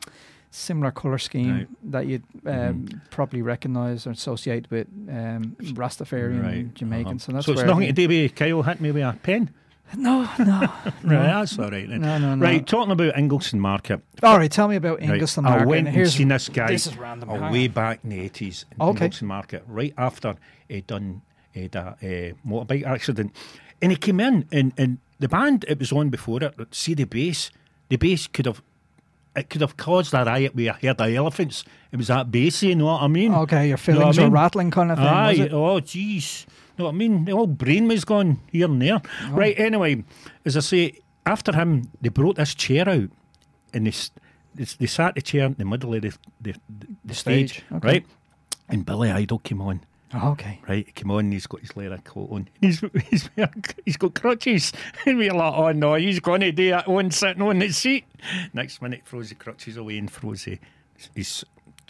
similar 0.55 0.91
color 0.91 1.17
scheme 1.17 1.51
Right. 1.57 1.67
that 1.91 2.05
you'd 2.07 2.23
um, 2.45 2.85
probably 3.09 3.41
recognise 3.41 4.05
or 4.07 4.11
associate 4.11 4.69
with 4.69 4.87
um, 5.09 5.55
Rastafarian 5.59 6.73
Jamaican. 6.73 7.19
So 7.19 7.31
that's 7.31 7.45
so 7.45 7.53
it's 7.53 7.59
where 7.61 7.67
nothing 7.67 7.81
he- 7.81 7.87
to 7.93 7.93
do 7.93 8.07
with 8.07 8.35
Kyle 8.35 8.61
hit 8.63 8.79
me 8.81 8.91
with 8.91 9.03
a 9.03 9.17
pen. 9.23 9.49
No, 9.97 10.21
no, 10.39 10.59
Right, 10.59 11.01
that's 11.03 11.59
all 11.59 11.69
right 11.69 11.87
then. 11.87 12.01
No, 12.01 12.17
no, 12.17 12.35
no. 12.35 12.43
Right, 12.43 12.65
talking 12.65 12.91
about 12.91 13.13
Ingliston 13.15 13.59
Market. 13.59 14.01
All 14.23 14.37
right, 14.37 14.51
tell 14.51 14.67
me 14.67 14.75
about 14.77 14.99
Right, 15.01 15.09
Ingliston 15.09 15.39
I 15.45 15.49
Market. 15.49 15.67
went 15.67 15.87
and 15.87 15.95
Here's- 15.95 16.15
seen 16.15 16.29
this 16.29 16.49
guy 16.49 16.67
This 16.67 16.87
is 16.87 16.97
random. 16.97 17.29
uh, 17.29 17.51
way 17.51 17.67
back 17.67 17.99
in 18.03 18.09
the 18.09 18.19
eighties 18.19 18.65
in 18.71 18.81
Okay. 18.81 19.09
Ingliston 19.09 19.23
Market, 19.23 19.63
right 19.67 19.93
after 19.97 20.35
he'd 20.67 20.87
done 20.87 21.21
he'd 21.51 21.75
a 21.75 21.97
uh, 22.01 22.47
motorbike 22.49 22.83
accident, 22.85 23.35
and 23.81 23.91
he 23.91 23.97
came 23.97 24.19
in 24.19 24.47
and, 24.51 24.73
and 24.77 24.97
the 25.19 25.27
band 25.27 25.65
it 25.67 25.77
was 25.79 25.91
on 25.91 26.09
before 26.09 26.41
it. 26.43 26.55
See 26.71 26.93
the 26.95 27.03
bass, 27.05 27.51
the 27.89 27.97
bass 27.97 28.25
could 28.27 28.45
have. 28.47 28.63
It 29.35 29.49
could 29.49 29.61
have 29.61 29.77
caused 29.77 30.13
a 30.13 30.23
riot 30.23 30.53
with 30.53 30.67
a 30.67 30.73
herd 30.73 31.01
of 31.01 31.13
elephants. 31.13 31.63
It 31.91 31.97
was 31.97 32.07
that 32.07 32.29
bassy, 32.31 32.67
you 32.67 32.75
know 32.75 32.85
what 32.85 33.01
I 33.01 33.07
mean? 33.07 33.33
Okay, 33.33 33.61
your 33.61 33.65
You 33.65 33.71
know 33.71 33.77
feelings 33.77 34.19
I 34.19 34.21
were 34.21 34.27
mean? 34.27 34.33
rattling 34.33 34.71
kind 34.71 34.91
of 34.91 34.97
thing, 34.99 35.07
Aye, 35.07 35.49
oh 35.51 35.79
jeez. 35.79 36.45
You 36.45 36.53
know 36.79 36.85
what 36.85 36.91
I 36.91 36.97
mean? 36.97 37.25
The 37.25 37.31
whole 37.31 37.47
brain 37.47 37.87
was 37.87 38.05
gone 38.05 38.39
here 38.51 38.65
and 38.65 38.81
there. 38.81 39.01
Oh. 39.23 39.31
Right, 39.31 39.57
anyway, 39.59 40.03
as 40.45 40.55
I 40.57 40.59
say, 40.59 40.99
after 41.25 41.55
him, 41.55 41.89
they 42.01 42.09
brought 42.09 42.35
this 42.35 42.53
chair 42.53 42.87
out 42.87 43.09
and 43.73 43.87
they, 43.87 43.93
they, 44.55 44.65
they 44.79 44.85
sat 44.85 45.15
the 45.15 45.21
chair 45.21 45.45
in 45.45 45.55
the 45.57 45.65
middle 45.65 45.93
of 45.95 46.01
the, 46.01 46.13
the, 46.41 46.53
the, 46.69 46.87
the 47.05 47.13
stage, 47.15 47.53
stage, 47.53 47.65
okay. 47.71 47.87
right? 47.87 48.05
And 48.69 48.85
Billy 48.85 49.09
Idol 49.11 49.39
came 49.39 49.61
on. 49.61 49.81
Oh, 50.13 50.31
okay. 50.31 50.59
Right, 50.67 50.93
come 50.95 51.11
on 51.11 51.31
he's 51.31 51.47
got 51.47 51.61
his 51.61 51.75
leather 51.75 51.97
coat 52.03 52.29
on. 52.31 52.47
He's 52.61 52.81
he's 53.09 53.29
he's 53.85 53.97
got 53.97 54.13
crutches. 54.13 54.71
And 55.05 55.17
we're 55.17 55.33
like, 55.33 55.53
oh 55.55 55.71
no, 55.71 55.95
he's 55.95 56.19
going 56.19 56.41
to 56.41 56.51
do 56.51 56.69
that 56.69 56.87
one 56.87 57.11
sitting 57.11 57.41
on 57.41 57.59
the 57.59 57.69
seat. 57.71 58.05
Next 58.53 58.81
minute, 58.81 59.01
throws 59.05 59.29
the 59.29 59.35
crutches 59.35 59.75
away 59.75 59.97
and 59.97 60.09
throws 60.09 60.45
the, 60.45 60.59
his, 61.15 61.43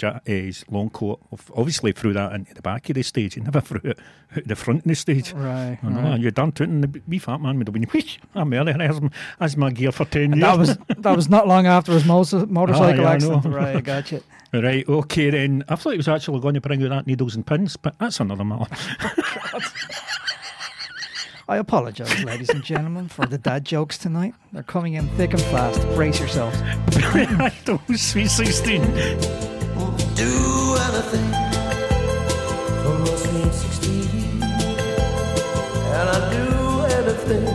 ja- 0.03 0.19
his 0.25 0.63
long 0.69 0.89
coat. 0.89 1.19
Obviously, 1.55 1.91
threw 1.93 2.13
that 2.13 2.33
into 2.33 2.53
the 2.53 2.61
back 2.61 2.89
of 2.89 2.95
the 2.95 3.03
stage. 3.03 3.33
He 3.35 3.41
never 3.41 3.61
threw 3.67 3.79
it 3.83 3.97
out 4.35 4.47
the 4.47 4.55
front 4.55 4.79
of 4.81 4.85
the 4.85 4.95
stage. 4.95 5.33
Right, 5.33 5.77
I 5.81 5.89
know, 5.89 6.01
right. 6.11 6.19
you 6.19 6.29
done 6.31 6.51
to 6.53 6.63
it, 6.63 6.69
and 6.69 6.83
the 6.83 7.01
wee 7.07 7.19
fat 7.19 7.39
man 7.41 7.57
would 7.57 7.67
have 7.67 7.73
been, 7.73 7.83
whoosh, 7.83 8.17
I'm 8.35 8.53
early. 8.53 8.73
That's, 8.73 8.99
that's 9.39 9.57
my 9.57 9.71
gear 9.71 9.91
for 9.91 10.05
10 10.05 10.33
years. 10.33 10.41
That 10.41 10.57
was 10.57 10.77
that 10.99 11.15
was 11.15 11.29
not 11.29 11.47
long 11.47 11.65
after 11.67 11.91
his 11.93 12.05
motor- 12.05 12.45
motorcycle 12.49 13.05
Ah, 13.05 13.09
yeah, 13.09 13.13
accident. 13.15 13.45
know. 13.45 13.51
Right, 13.51 13.75
I 13.77 13.81
got 13.81 14.11
you. 14.11 14.21
Right, 14.53 14.87
okay 14.87 15.31
then. 15.31 15.63
I 15.67 15.75
thought 15.75 15.91
he 15.91 15.97
was 15.97 16.07
actually 16.07 16.39
going 16.39 16.53
to 16.53 16.61
bring 16.61 16.83
out 16.83 16.89
that 16.89 17.07
needles 17.07 17.33
and 17.35 17.43
pins, 17.43 17.75
but 17.75 17.97
that's 17.97 18.19
another 18.19 18.43
matter. 18.45 18.67
I 21.47 21.57
apologise, 21.57 22.23
ladies 22.23 22.49
and 22.49 22.63
gentlemen, 22.63 23.07
for 23.09 23.25
the 23.25 23.37
dad 23.39 23.65
jokes 23.65 23.97
tonight. 23.97 24.33
They're 24.53 24.63
coming 24.63 24.93
in 24.93 25.07
thick 25.17 25.31
and 25.33 25.41
fast. 25.41 25.81
Brace 25.95 26.19
yourselves. 26.19 26.57
Sweet 27.99 28.29
16. 28.29 29.52
Do 30.15 30.29
anything 30.77 31.31
for 32.83 32.95
my 32.99 33.15
sweet 33.15 33.53
16. 33.53 34.43
And 35.97 36.09
I'd 36.15 36.25
do 36.29 36.45
anything 36.99 37.49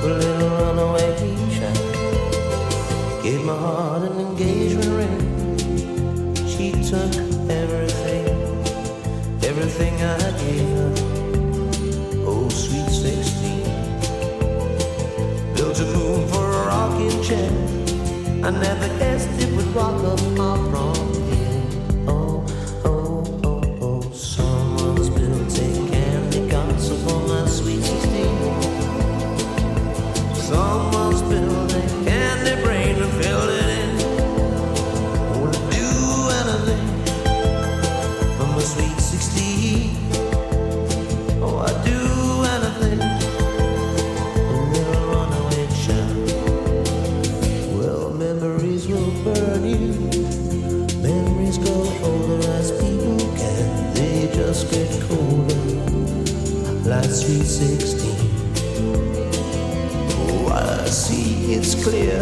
for 0.00 0.08
a 0.10 0.12
little 0.18 0.50
runaway 0.50 1.08
child. 1.54 1.78
Gave 3.22 3.42
my 3.44 3.54
heart 3.56 4.02
an 4.10 4.18
engagement 4.18 4.92
ring. 4.98 5.20
She 6.48 6.72
took 6.82 7.14
everything, 7.48 8.26
everything 9.44 9.94
I 10.02 10.18
gave 10.42 10.68
her. 10.78 10.92
Oh, 12.26 12.48
sweet 12.48 12.90
16. 12.90 13.62
Built 15.54 15.78
a 15.78 15.84
moon 15.96 16.26
for 16.26 16.44
a 16.44 16.66
rocking 16.66 17.22
chair. 17.22 17.50
I 18.44 18.50
never 18.50 18.88
guessed 18.98 19.30
it 19.40 19.54
would 19.54 19.68
rock 19.76 20.02
up 20.02 20.20
my 20.36 20.56
prom. 20.70 20.93
Clear, 61.84 62.18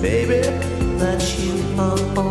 baby, 0.00 0.40
that 0.98 1.36
you 1.36 1.52
are 1.76 2.29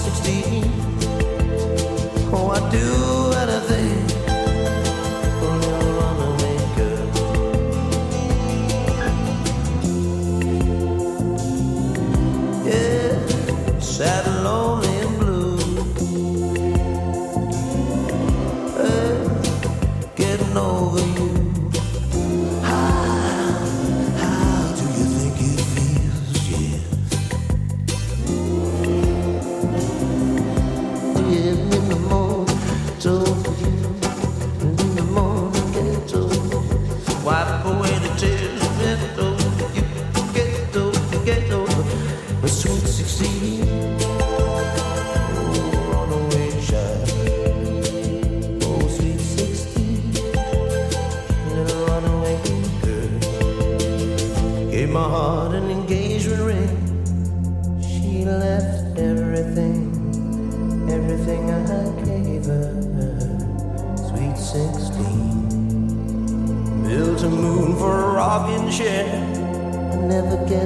16. 0.00 0.64
Oh, 2.32 2.50
I 2.50 2.70
do 2.70 3.19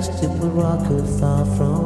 to 0.08 0.28
Morocco, 0.28 1.02
far 1.18 1.44
from 1.56 1.83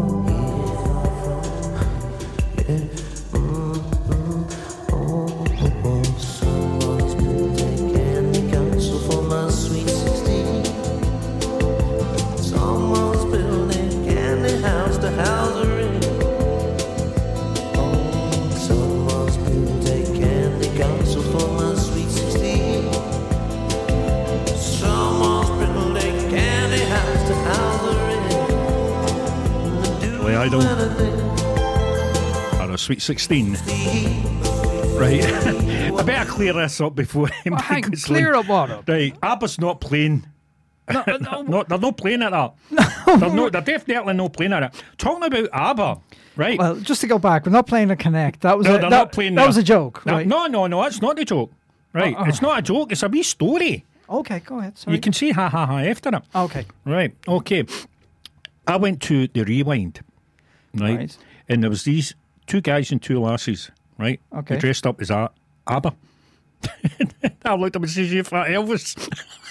Sweet 32.88 33.02
16. 33.02 33.52
Right. 34.96 35.22
I 35.22 36.02
better 36.06 36.30
clear 36.30 36.54
this 36.54 36.80
up 36.80 36.94
before 36.94 37.28
well, 37.44 37.60
hang, 37.60 37.82
clear 37.82 38.34
up 38.34 38.48
what? 38.48 38.88
Right. 38.88 39.14
ABBA's 39.22 39.60
not 39.60 39.82
playing. 39.82 40.24
No, 40.90 41.04
no. 41.06 41.42
no, 41.42 41.64
they're 41.64 41.78
not 41.78 41.98
playing 41.98 42.22
at 42.22 42.30
that. 42.30 42.54
No. 42.70 43.16
They're, 43.18 43.30
no, 43.30 43.50
they're 43.50 43.60
definitely 43.60 44.14
not 44.14 44.32
playing 44.32 44.54
at 44.54 44.62
it. 44.62 44.82
Talking 44.96 45.22
about 45.22 45.50
ABBA, 45.52 46.00
right? 46.36 46.58
Well, 46.58 46.76
just 46.76 47.02
to 47.02 47.06
go 47.06 47.18
back, 47.18 47.44
we're 47.44 47.52
not 47.52 47.66
playing 47.66 47.90
a 47.90 47.96
Connect. 47.96 48.40
That 48.40 48.56
was 48.56 48.66
no, 48.66 48.76
a, 48.76 48.78
they're 48.78 48.88
that, 48.88 48.96
not 48.96 49.12
playing 49.12 49.34
that, 49.34 49.42
that 49.42 49.48
was 49.48 49.58
a 49.58 49.62
joke. 49.62 50.06
No, 50.06 50.14
right? 50.14 50.26
no, 50.26 50.46
no, 50.46 50.66
no, 50.66 50.82
that's 50.82 51.02
not 51.02 51.18
a 51.18 51.26
joke. 51.26 51.52
Right, 51.92 52.16
uh-uh. 52.16 52.24
it's 52.24 52.40
not 52.40 52.58
a 52.58 52.62
joke. 52.62 52.90
It's 52.90 53.02
a 53.02 53.08
wee 53.08 53.22
story. 53.22 53.84
Okay, 54.08 54.40
go 54.40 54.60
ahead. 54.60 54.78
Sorry. 54.78 54.96
You 54.96 55.00
can 55.02 55.12
see 55.12 55.32
ha 55.32 55.50
ha 55.50 55.66
ha 55.66 55.78
after 55.80 56.08
it. 56.08 56.22
Okay. 56.34 56.64
Right. 56.86 57.14
Okay. 57.28 57.66
I 58.66 58.76
went 58.76 59.02
to 59.02 59.28
the 59.28 59.44
rewind, 59.44 60.00
right? 60.72 60.96
right. 60.96 61.18
And 61.50 61.62
there 61.62 61.68
was 61.68 61.84
these 61.84 62.14
two 62.48 62.60
guys 62.60 62.90
and 62.90 63.00
two 63.00 63.20
lasses, 63.20 63.70
right? 63.98 64.20
Okay. 64.34 64.54
They 64.54 64.60
dressed 64.60 64.86
up 64.86 65.00
as 65.00 65.10
a 65.10 65.30
ABBA. 65.68 65.94
I 67.44 67.54
looked 67.54 67.76
up 67.76 67.82
and 67.82 67.90
said, 67.90 68.06
You 68.06 68.24
fat 68.24 68.48
Elvis. 68.48 68.96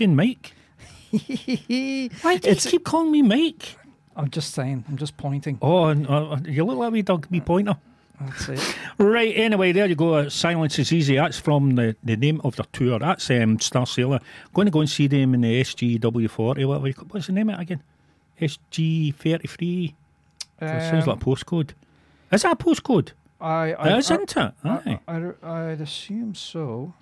saying 0.00 0.16
Mike? 0.16 0.52
Why 1.10 2.38
do 2.38 2.48
It's- 2.48 2.64
you 2.64 2.70
keep 2.72 2.84
calling 2.84 3.12
me 3.12 3.22
Mike? 3.22 3.76
I'm 4.16 4.30
just 4.30 4.52
saying. 4.54 4.84
I'm 4.88 4.96
just 4.96 5.16
pointing. 5.16 5.58
Oh, 5.62 5.88
you 6.44 6.64
look 6.64 6.78
like 6.78 6.88
a 6.88 6.90
wee 6.90 7.02
dog, 7.02 7.30
me 7.30 7.40
pointer. 7.40 7.76
That's 8.20 8.48
it. 8.48 8.76
Right, 8.98 9.32
anyway, 9.34 9.72
there 9.72 9.86
you 9.86 9.94
go. 9.94 10.14
Uh, 10.14 10.28
Silence 10.28 10.78
is 10.78 10.92
Easy. 10.92 11.14
That's 11.16 11.38
from 11.38 11.76
the, 11.76 11.96
the 12.04 12.16
name 12.16 12.40
of 12.44 12.56
the 12.56 12.64
tour. 12.72 12.98
That's 12.98 13.30
um, 13.30 13.56
Starsailor. 13.58 14.20
Going 14.52 14.66
to 14.66 14.70
go 14.70 14.80
and 14.80 14.90
see 14.90 15.06
them 15.06 15.32
in 15.34 15.40
the 15.40 15.60
SGW40. 15.62 16.66
What, 16.66 16.82
we- 16.82 16.92
what's 17.10 17.28
the 17.28 17.32
name 17.32 17.48
of 17.48 17.58
it 17.58 17.62
again? 17.62 17.82
SG33. 18.40 19.94
That 20.58 20.90
sounds 20.90 21.06
like 21.06 21.16
a 21.16 21.20
um, 21.20 21.20
postcode. 21.20 21.70
Is 22.30 22.42
that 22.42 22.52
a 22.52 22.56
postcode? 22.56 23.12
I, 23.40 23.72
I, 23.72 23.88
It 23.94 23.98
is, 24.00 24.10
I, 24.10 24.14
isn't 24.16 24.36
it? 24.36 24.52
Aye. 24.64 25.00
I, 25.08 25.16
I, 25.42 25.66
would 25.68 25.80
assume 25.80 26.34
so. 26.34 26.92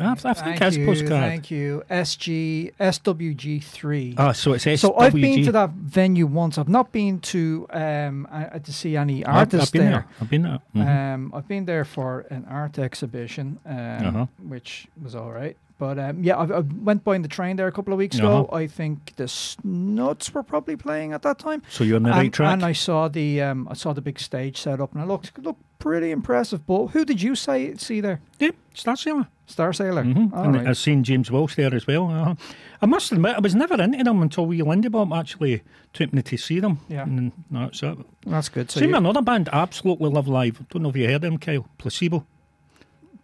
I, 0.00 0.12
I 0.12 0.32
think 0.34 0.58
Thank 0.58 0.76
you, 0.76 0.86
postcard. 0.86 1.10
Thank 1.10 1.50
you. 1.50 1.82
SG 1.90 2.72
SWG3. 2.80 4.14
Ah, 4.18 4.32
so 4.32 4.52
it's 4.52 4.64
SWG. 4.64 4.78
so 4.78 4.96
I've 4.96 5.12
been 5.14 5.44
to 5.44 5.52
that 5.52 5.70
venue 5.70 6.26
once. 6.26 6.58
I've 6.58 6.68
not 6.68 6.92
been 6.92 7.20
to 7.20 7.66
um 7.70 8.26
uh, 8.30 8.58
to 8.58 8.72
see 8.72 8.96
any 8.96 9.24
artists 9.24 9.68
I've 9.68 9.72
been 9.72 9.82
there. 9.82 9.90
there. 9.92 10.06
I've 10.20 10.30
been 10.30 10.42
there. 10.42 10.58
Mhm. 10.76 11.14
Um, 11.14 11.32
I've 11.34 11.48
been 11.48 11.64
there 11.66 11.84
for 11.84 12.20
an 12.30 12.46
art 12.48 12.78
exhibition, 12.78 13.58
um, 13.66 13.76
Uh-huh. 14.06 14.26
which 14.48 14.88
was 15.02 15.14
all 15.14 15.30
right. 15.32 15.56
But 15.80 15.98
um, 15.98 16.22
yeah, 16.22 16.36
I, 16.36 16.58
I 16.58 16.60
went 16.60 17.04
by 17.04 17.16
in 17.16 17.22
the 17.22 17.28
train 17.28 17.56
there 17.56 17.66
a 17.66 17.72
couple 17.72 17.94
of 17.94 17.98
weeks 17.98 18.18
ago. 18.18 18.44
Uh-huh. 18.44 18.54
I 18.54 18.66
think 18.66 19.16
the 19.16 19.26
Snuts 19.26 20.32
were 20.34 20.42
probably 20.42 20.76
playing 20.76 21.14
at 21.14 21.22
that 21.22 21.38
time. 21.38 21.62
so 21.70 21.84
you're 21.84 21.96
on 21.96 22.02
the 22.02 22.10
and, 22.10 22.18
right 22.18 22.32
track. 22.32 22.52
and 22.52 22.62
I 22.62 22.72
saw 22.72 23.08
the 23.08 23.40
um, 23.40 23.66
I 23.70 23.74
saw 23.74 23.94
the 23.94 24.02
big 24.02 24.20
stage 24.20 24.58
set 24.58 24.78
up, 24.78 24.92
and 24.92 25.02
it 25.02 25.06
looked 25.06 25.38
looked 25.38 25.62
pretty 25.78 26.10
impressive. 26.10 26.66
But 26.66 26.88
who 26.88 27.06
did 27.06 27.22
you 27.22 27.34
say 27.34 27.74
see 27.76 28.02
there? 28.02 28.20
yeah, 28.38 28.50
Starsailor. 28.74 29.26
Star 29.46 29.72
Sailor. 29.72 30.04
Mm-hmm. 30.04 30.38
And 30.38 30.54
right. 30.54 30.66
I've 30.68 30.78
seen 30.78 31.02
James 31.02 31.30
Walsh 31.30 31.56
there 31.56 31.74
as 31.74 31.86
well. 31.86 32.10
Uh-huh. 32.10 32.34
I 32.82 32.86
must 32.86 33.10
admit, 33.10 33.36
I 33.36 33.40
was 33.40 33.54
never 33.54 33.80
into 33.82 34.04
them 34.04 34.22
until 34.22 34.46
Wee 34.46 34.62
Lindy 34.62 34.88
Bob 34.88 35.12
actually 35.12 35.62
took 35.92 36.12
me 36.12 36.22
to 36.22 36.36
see 36.36 36.60
them. 36.60 36.78
Yeah. 36.88 37.02
And 37.02 37.32
that's 37.50 37.82
it. 37.82 37.98
That's 38.26 38.48
good. 38.48 38.70
So 38.70 38.80
Same 38.80 38.90
you- 38.90 38.96
another 38.96 39.22
band, 39.22 39.48
I 39.52 39.60
absolutely 39.62 40.10
love 40.10 40.28
live. 40.28 40.68
Don't 40.68 40.82
know 40.82 40.90
if 40.90 40.96
you 40.96 41.08
heard 41.08 41.22
them, 41.22 41.38
Kyle. 41.38 41.66
Placebo. 41.78 42.26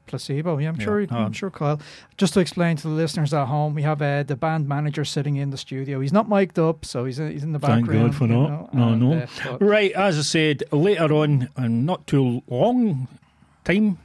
Placebo. 0.07 0.59
Yeah, 0.59 0.69
I'm 0.71 0.77
Yeah, 0.77 0.85
sure. 0.85 1.01
you- 1.01 1.09
I'm 1.11 1.27
um, 1.27 1.33
sure, 1.33 1.51
Kyle. 1.51 1.81
Just 2.17 2.35
to 2.35 2.41
explain 2.41 2.77
to 2.77 2.83
the 2.85 2.95
listeners 2.95 3.35
at 3.35 3.47
home, 3.47 3.75
we 3.75 3.83
have 3.83 4.01
uh, 4.01 4.23
the 4.23 4.37
band 4.37 4.69
manager 4.69 5.05
sitting 5.05 5.37
in 5.37 5.51
the 5.51 5.59
studio. 5.59 6.01
He's 6.01 6.13
not 6.13 6.29
mic'd 6.29 6.59
up, 6.59 6.85
so 6.85 7.05
he's 7.05 7.17
he's 7.19 7.43
in 7.43 7.53
the 7.53 7.59
background. 7.59 7.87
Thank. 7.89 8.03
God 8.03 8.15
for 8.15 8.27
that. 8.27 8.35
know, 8.35 8.71
No, 8.73 8.89
and, 8.89 9.01
no. 9.01 9.53
uh, 9.53 9.59
Right, 9.61 9.93
as 9.93 10.19
I 10.19 10.23
said, 10.23 10.65
later 10.73 11.13
on, 11.13 11.49
and 11.57 11.85
not 11.87 12.07
too 12.07 12.43
long 12.49 13.09
time, 13.65 13.99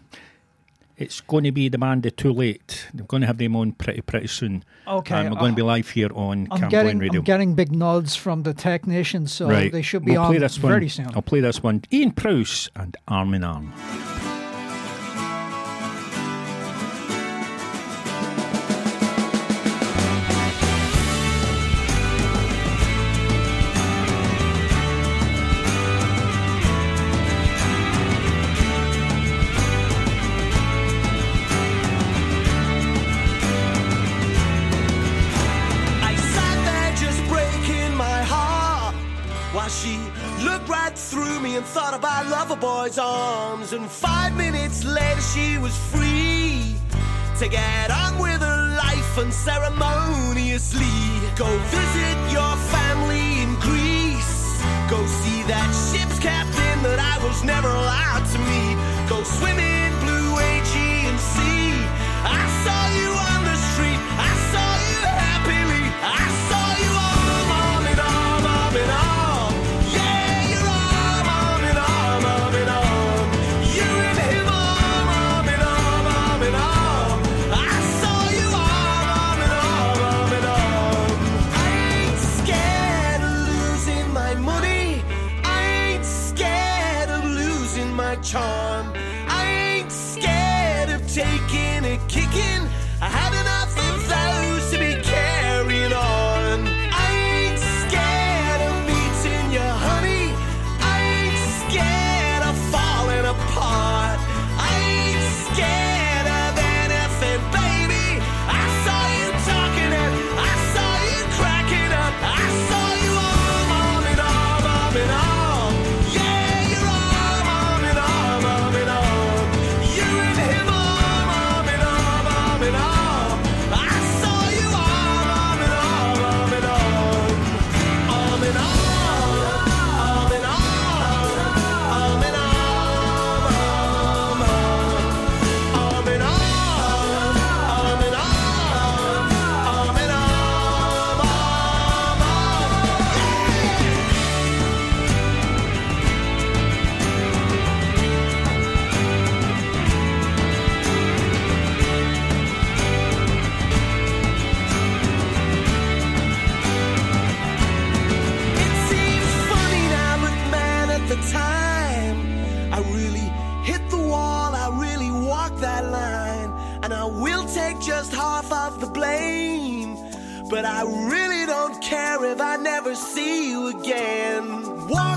it's 0.97 1.19
going 1.21 1.43
to 1.45 1.51
be 1.51 1.67
the 1.67 1.79
band 1.79 2.05
of 2.05 2.15
Too 2.15 2.31
Late. 2.31 2.87
They're 2.93 3.05
going 3.05 3.21
to 3.21 3.27
have 3.27 3.39
them 3.39 3.55
on 3.55 3.71
pretty, 3.71 4.01
pretty 4.01 4.27
soon. 4.27 4.63
Okay, 4.87 5.15
And 5.15 5.31
we're 5.31 5.39
going 5.39 5.53
to 5.53 5.55
be 5.55 5.61
uh, 5.63 5.65
live 5.65 5.89
here 5.89 6.09
on 6.13 6.47
I'm 6.51 6.69
getting 6.69 6.99
Radio. 6.99 7.21
I'm 7.21 7.25
getting 7.25 7.55
big 7.55 7.71
nods 7.71 8.15
from 8.15 8.43
the 8.43 8.53
technicians, 8.53 9.31
so 9.31 9.49
right. 9.49 9.71
they 9.71 9.81
should 9.81 10.05
be 10.05 10.11
we'll 10.11 10.21
on 10.21 10.27
play 10.31 10.37
this 10.37 10.61
one. 10.61 10.71
very 10.73 10.89
soon. 10.89 11.07
I'll 11.15 11.21
play 11.23 11.39
this 11.39 11.63
one. 11.63 11.83
Ian 11.91 12.11
Prowse 12.11 12.69
and 12.75 12.95
Arm 13.07 13.33
in 13.33 13.43
Arm. 13.43 13.73
Loverboy's 42.61 42.97
arms. 42.97 43.73
And 43.73 43.89
five 43.89 44.35
minutes 44.35 44.83
later, 44.83 45.21
she 45.21 45.57
was 45.57 45.75
free 45.91 46.75
to 47.39 47.47
get 47.47 47.91
on 47.91 48.19
with 48.19 48.41
her 48.41 48.77
life 48.77 49.17
unceremoniously. 49.17 50.85
Go 51.35 51.57
visit 51.57 52.17
your 52.31 52.55
family 52.69 53.41
in 53.41 53.55
Greece. 53.59 54.61
Go 54.89 55.05
see 55.05 55.43
that 55.43 55.69
ship's 55.91 56.19
captain 56.19 56.83
that 56.83 56.99
I 56.99 57.23
was 57.25 57.43
never 57.43 57.69
allowed 57.69 58.25
to 58.33 58.39
meet. 58.39 59.09
Go 59.09 59.23
swim 59.23 59.80
charm. 88.21 88.70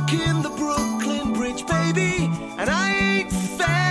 Walking 0.05 0.42
the 0.42 0.50
Brooklyn 0.50 1.32
Bridge, 1.32 1.66
baby, 1.66 2.30
and 2.59 2.68
I 2.68 2.94
ain't 2.94 3.32
felt 3.32 3.84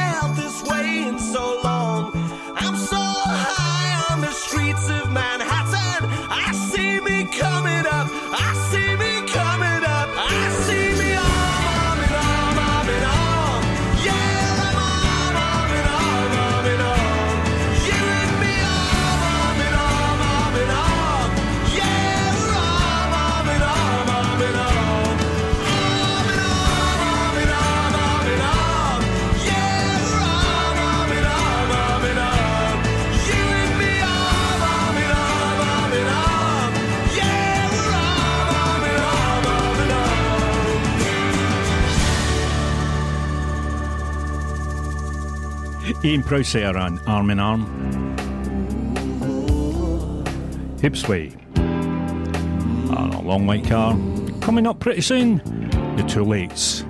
Ian 46.05 46.21
Prowse 46.21 46.55
and 46.55 46.99
Arm 47.07 47.29
in 47.29 47.39
Arm. 47.39 47.65
Hipsway. 50.75 51.33
And 51.55 53.13
a 53.13 53.21
long 53.21 53.47
white 53.47 53.65
car. 53.65 53.97
Coming 54.41 54.67
up 54.67 54.81
pretty 54.81 54.99
soon, 54.99 55.37
the 55.95 56.03
Too 56.05 56.25
Lates. 56.25 56.83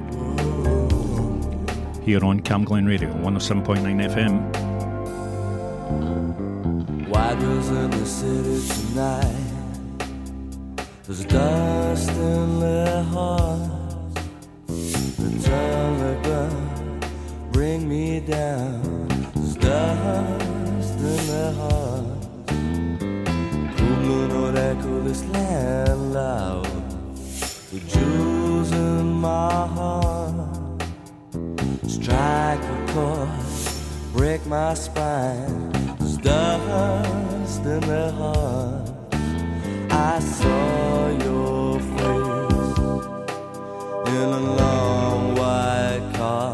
Here 2.03 2.25
on 2.25 2.41
Camglen 2.41 2.87
Radio, 2.87 3.13
107.9 3.13 4.09
FM. 4.09 4.49
Wagons 7.07 7.69
in 7.69 7.91
the 7.91 8.05
city 8.07 8.67
tonight. 8.89 9.35
There's 11.03 11.23
dust 11.25 12.09
in 12.09 12.59
their 12.59 13.03
hearts. 13.03 14.15
The 14.65 15.29
Taliban 15.47 17.51
bring 17.51 17.87
me 17.87 18.19
down. 18.19 19.02
Dust 19.63 20.99
in 20.99 21.21
their 21.27 21.53
hearts. 21.53 22.27
Kublin 23.77 24.31
would 24.41 24.57
echo 24.57 25.01
this 25.07 25.23
land 25.29 26.13
loud. 26.13 26.67
The 27.71 27.79
jewels 27.87 28.71
in 28.73 29.05
my 29.13 29.67
heart 29.77 30.83
strike 31.87 32.63
a 32.75 32.77
chord, 32.91 33.29
break 34.11 34.45
my 34.45 34.73
spine. 34.73 35.71
There's 35.97 36.17
dust 36.17 37.61
in 37.65 37.79
their 37.91 38.11
hearts. 38.11 38.91
I 39.89 40.19
saw 40.19 41.07
your 41.25 41.79
face 41.79 42.77
in 44.17 44.27
a 44.39 44.43
long 44.61 45.35
white 45.35 46.05
car. 46.15 46.52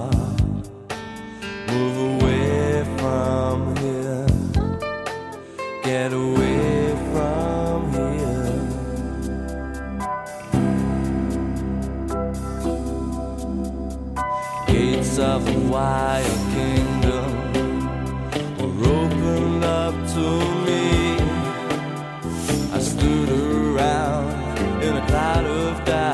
Of 25.69 25.85
doubt. 25.85 26.08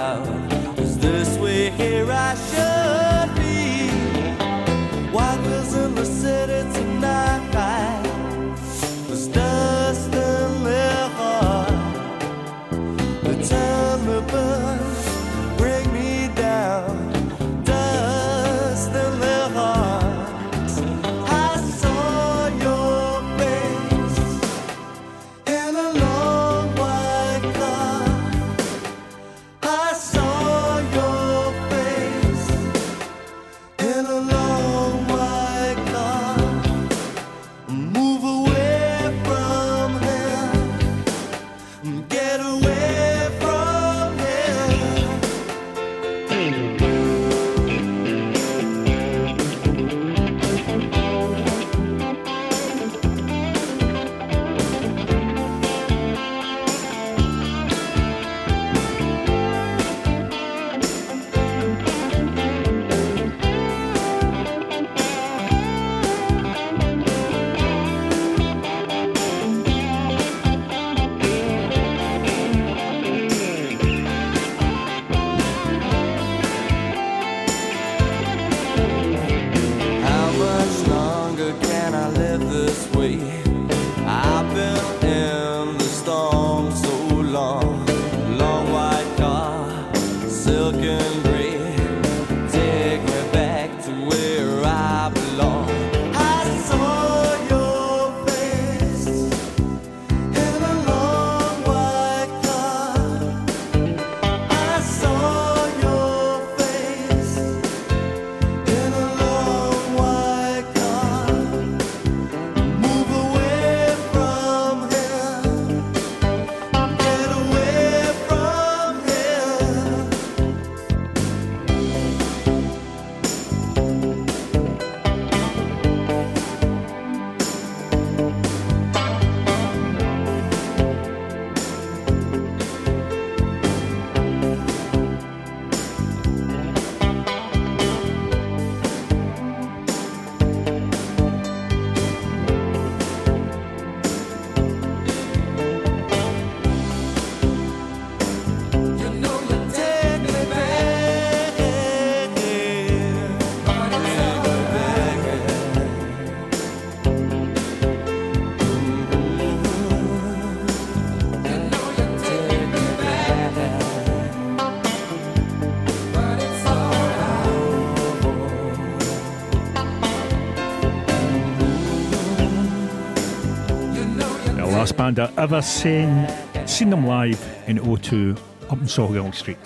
Band 174.97 175.19
I've 175.19 175.37
ever 175.37 175.61
seen, 175.61 176.25
seen 176.65 176.89
them 176.89 177.05
live 177.05 177.43
in 177.67 177.77
O2 177.79 178.39
up 178.69 178.79
in 178.79 178.85
Sauchiehall 178.85 179.35
Street. 179.35 179.57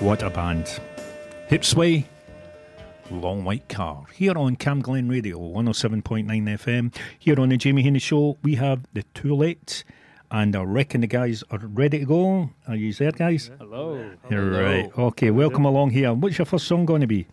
What 0.00 0.22
a 0.22 0.28
band. 0.28 0.80
Hipsway, 1.48 2.04
Long 3.10 3.42
White 3.44 3.70
Car. 3.70 4.04
Here 4.12 4.36
on 4.36 4.56
Camglen 4.56 5.10
Radio, 5.10 5.38
107.9 5.38 6.26
FM. 6.26 6.94
Here 7.18 7.40
on 7.40 7.48
the 7.48 7.56
Jamie 7.56 7.84
Heaney 7.84 8.02
Show, 8.02 8.36
we 8.42 8.56
have 8.56 8.84
the 8.92 9.02
Too 9.14 9.34
Late. 9.34 9.82
And 10.30 10.54
I 10.54 10.62
reckon 10.62 11.00
the 11.00 11.06
guys 11.06 11.42
are 11.50 11.58
ready 11.58 12.00
to 12.00 12.04
go. 12.04 12.50
Are 12.68 12.76
you 12.76 12.92
there, 12.92 13.12
guys? 13.12 13.50
Hello. 13.58 14.10
You're 14.28 14.50
right. 14.50 14.98
Okay, 14.98 15.30
welcome 15.30 15.64
along 15.64 15.90
here. 15.90 16.12
What's 16.12 16.36
your 16.36 16.44
first 16.44 16.66
song 16.66 16.84
going 16.84 17.00
to 17.00 17.06
be? 17.06 17.26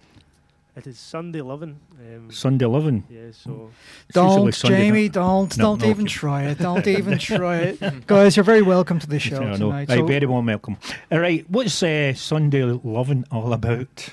It 0.78 0.88
is 0.88 0.98
Sunday 0.98 1.42
Lovin'. 1.42 1.78
Um, 2.02 2.32
Sunday 2.32 2.66
Lovin'? 2.66 3.04
Yeah, 3.10 3.32
so. 3.32 3.70
Don't, 4.12 4.52
Jamie, 4.54 5.08
don't, 5.10 5.56
No, 5.58 5.64
don't 5.76 5.82
no, 5.82 5.90
even 5.90 6.06
okay. 6.06 6.14
try 6.14 6.44
it. 6.46 6.58
Don't 6.58 6.88
even 6.88 7.18
try 7.20 7.58
it. 7.58 8.08
Guys, 8.08 8.36
you're 8.36 8.44
very 8.44 8.62
welcome 8.64 8.98
to 9.00 9.08
the 9.08 9.20
show 9.20 9.42
Yeah, 9.42 9.54
I 9.54 9.58
tonight. 9.58 9.90
Aye, 9.92 9.98
So- 9.98 10.06
very 10.08 10.26
warm 10.26 10.48
welcome. 10.48 10.78
All 11.12 11.20
right, 11.20 11.46
what's 11.50 11.84
uh, 11.84 12.14
Sunday 12.16 12.64
loving 12.64 13.26
all 13.32 13.54
about? 13.54 14.10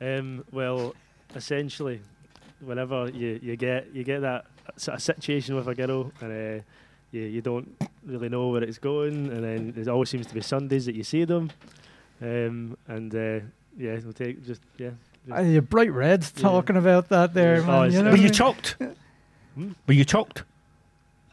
Um, 0.00 0.44
well, 0.52 0.94
essentially, 1.34 2.00
whenever 2.60 3.08
you, 3.10 3.38
you 3.42 3.56
get 3.56 3.92
you 3.94 4.04
get 4.04 4.20
that 4.22 4.46
sort 4.76 4.96
of 4.96 5.02
situation 5.02 5.54
with 5.56 5.68
a 5.68 5.74
girl 5.74 6.12
and 6.20 6.60
uh, 6.60 6.62
you 7.12 7.22
you 7.22 7.40
don't 7.40 7.68
really 8.04 8.28
know 8.28 8.48
where 8.48 8.62
it's 8.62 8.78
going, 8.78 9.30
and 9.30 9.44
then 9.44 9.74
it 9.76 9.88
always 9.88 10.08
seems 10.10 10.26
to 10.26 10.34
be 10.34 10.40
Sundays 10.40 10.86
that 10.86 10.94
you 10.94 11.02
see 11.04 11.24
them, 11.24 11.50
um, 12.22 12.76
and 12.86 13.14
uh, 13.14 13.40
yeah, 13.76 13.98
we'll 14.04 14.12
take 14.12 14.44
just 14.44 14.62
yeah. 14.78 14.90
Uh, 15.30 15.40
you're 15.42 15.62
bright 15.62 15.92
red 15.92 16.22
talking 16.36 16.76
about 16.76 17.08
that 17.10 17.34
there, 17.34 17.62
man. 17.62 17.70
Oh, 17.70 17.82
you 17.84 18.02
know 18.02 18.04
Were 18.04 18.10
what 18.10 18.14
I 18.14 18.16
you 18.16 18.22
mean? 18.24 18.32
chucked? 18.32 18.76
Were 19.86 19.94
you 19.94 20.04
chucked? 20.04 20.44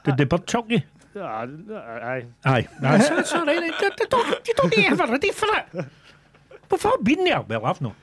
Did 0.04 0.18
the 0.18 0.26
bird 0.26 0.48
chuck 0.48 0.66
you? 0.70 0.82
Ah, 1.18 1.46
aye. 1.74 2.26
Aye, 2.44 2.68
that's, 2.82 3.10
that's 3.10 3.34
all 3.34 3.46
right. 3.46 3.64
You 3.64 3.72
don't, 3.72 4.48
you 4.48 4.54
don't 4.54 4.78
need 4.78 4.84
to 4.84 4.96
have 4.96 5.10
ready 5.10 5.32
for 5.32 5.48
it. 5.56 5.86
We've 6.70 6.86
all 6.86 6.98
been 6.98 7.24
there. 7.24 7.42
Well, 7.42 7.66
I've 7.66 7.82
not. 7.82 7.96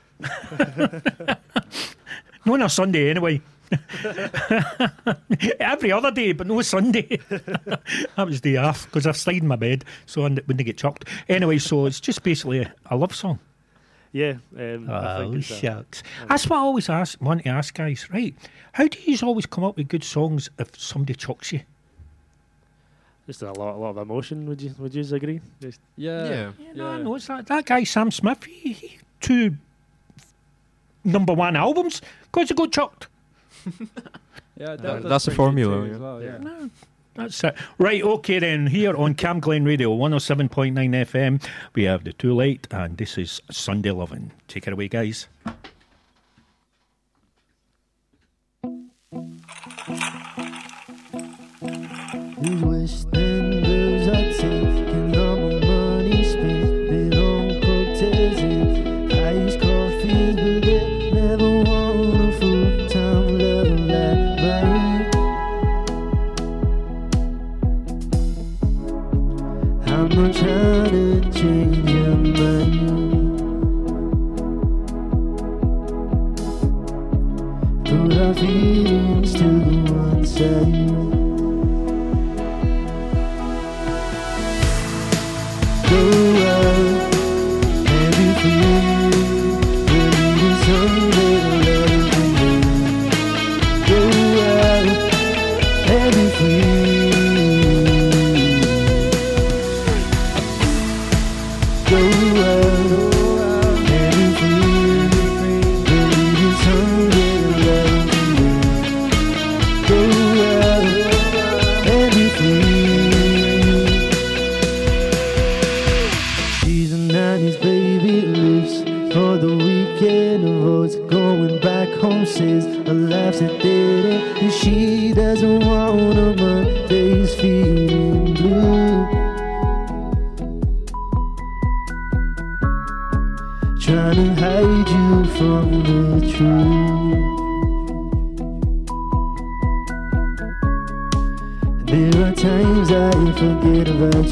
not 2.45 2.53
on 2.53 2.61
a 2.63 2.69
Sunday, 2.69 3.09
anyway. 3.11 3.41
Every 5.59 5.91
other 5.91 6.11
day, 6.11 6.33
but 6.33 6.47
no 6.47 6.61
Sunday. 6.61 7.19
that 7.29 8.25
was 8.25 8.41
day 8.41 8.57
off 8.57 8.85
because 8.85 9.05
I've 9.05 9.17
stayed 9.17 9.41
in 9.43 9.47
my 9.47 9.55
bed, 9.55 9.85
so 10.05 10.25
I 10.25 10.29
wouldn't 10.29 10.65
get 10.65 10.77
chucked. 10.77 11.07
Anyway, 11.29 11.57
so 11.59 11.85
it's 11.85 11.99
just 11.99 12.23
basically 12.23 12.59
a, 12.61 12.73
a 12.89 12.95
love 12.95 13.13
song. 13.15 13.39
Yeah. 14.13 14.35
Um, 14.57 14.89
I 14.89 15.15
Oh, 15.17 15.19
think 15.23 15.35
it's 15.41 15.49
a- 15.51 15.55
shucks. 15.55 16.03
That's 16.29 16.47
what 16.47 16.57
I 16.57 16.61
always 16.61 16.87
ask, 16.89 17.19
want 17.21 17.43
to 17.43 17.49
ask 17.49 17.73
guys, 17.73 18.07
right? 18.11 18.33
How 18.73 18.87
do 18.87 18.97
you 19.03 19.17
always 19.23 19.45
come 19.47 19.63
up 19.65 19.75
with 19.75 19.87
good 19.89 20.03
songs 20.03 20.49
if 20.57 20.79
somebody 20.79 21.15
chucks 21.15 21.51
you? 21.51 21.61
Just 23.27 23.41
a 23.41 23.51
lot, 23.53 23.75
a 23.75 23.77
lot 23.77 23.89
of 23.91 23.97
emotion. 23.97 24.45
Would 24.47 24.61
you 24.61 24.75
Would 24.79 24.93
you 24.93 25.03
agree? 25.15 25.41
Just 25.61 25.79
Yeah. 25.97 26.51
Yeah, 26.59 26.73
no, 26.75 26.87
I 26.87 27.01
know 27.01 27.15
it's 27.15 27.27
like 27.29 27.45
that 27.47 27.65
guy 27.65 27.83
Sam 27.85 28.11
Smith. 28.11 28.43
He, 28.43 28.73
he 28.73 28.97
two 29.19 29.55
number 31.03 31.33
one 31.33 31.55
albums 31.55 32.01
because 32.31 32.49
he 32.49 32.55
got 32.55 32.71
chucked. 32.71 33.07
Yeah, 34.55 34.75
that- 34.75 35.01
that's 35.03 35.25
the 35.25 35.31
formula. 35.31 35.77
22 35.87 35.89
yeah. 35.89 35.95
as 35.95 35.99
well, 35.99 36.21
yeah. 36.21 36.67
That's 37.15 37.43
it. 37.43 37.55
Right, 37.77 38.01
okay 38.01 38.39
then. 38.39 38.67
Here 38.67 38.95
on 38.95 39.13
Camglen 39.13 39.65
Radio 39.65 39.95
107.9 39.95 40.73
FM, 40.73 41.43
we 41.75 41.83
have 41.83 42.03
the 42.03 42.13
Too 42.13 42.33
Late, 42.33 42.67
and 42.71 42.97
this 42.97 43.17
is 43.17 43.41
Sunday 43.51 43.91
Lovin'. 43.91 44.31
Take 44.47 44.67
it 44.67 44.73
away, 44.73 44.87
guys. 44.87 45.27
These 52.41 53.05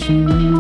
you. 0.10 0.51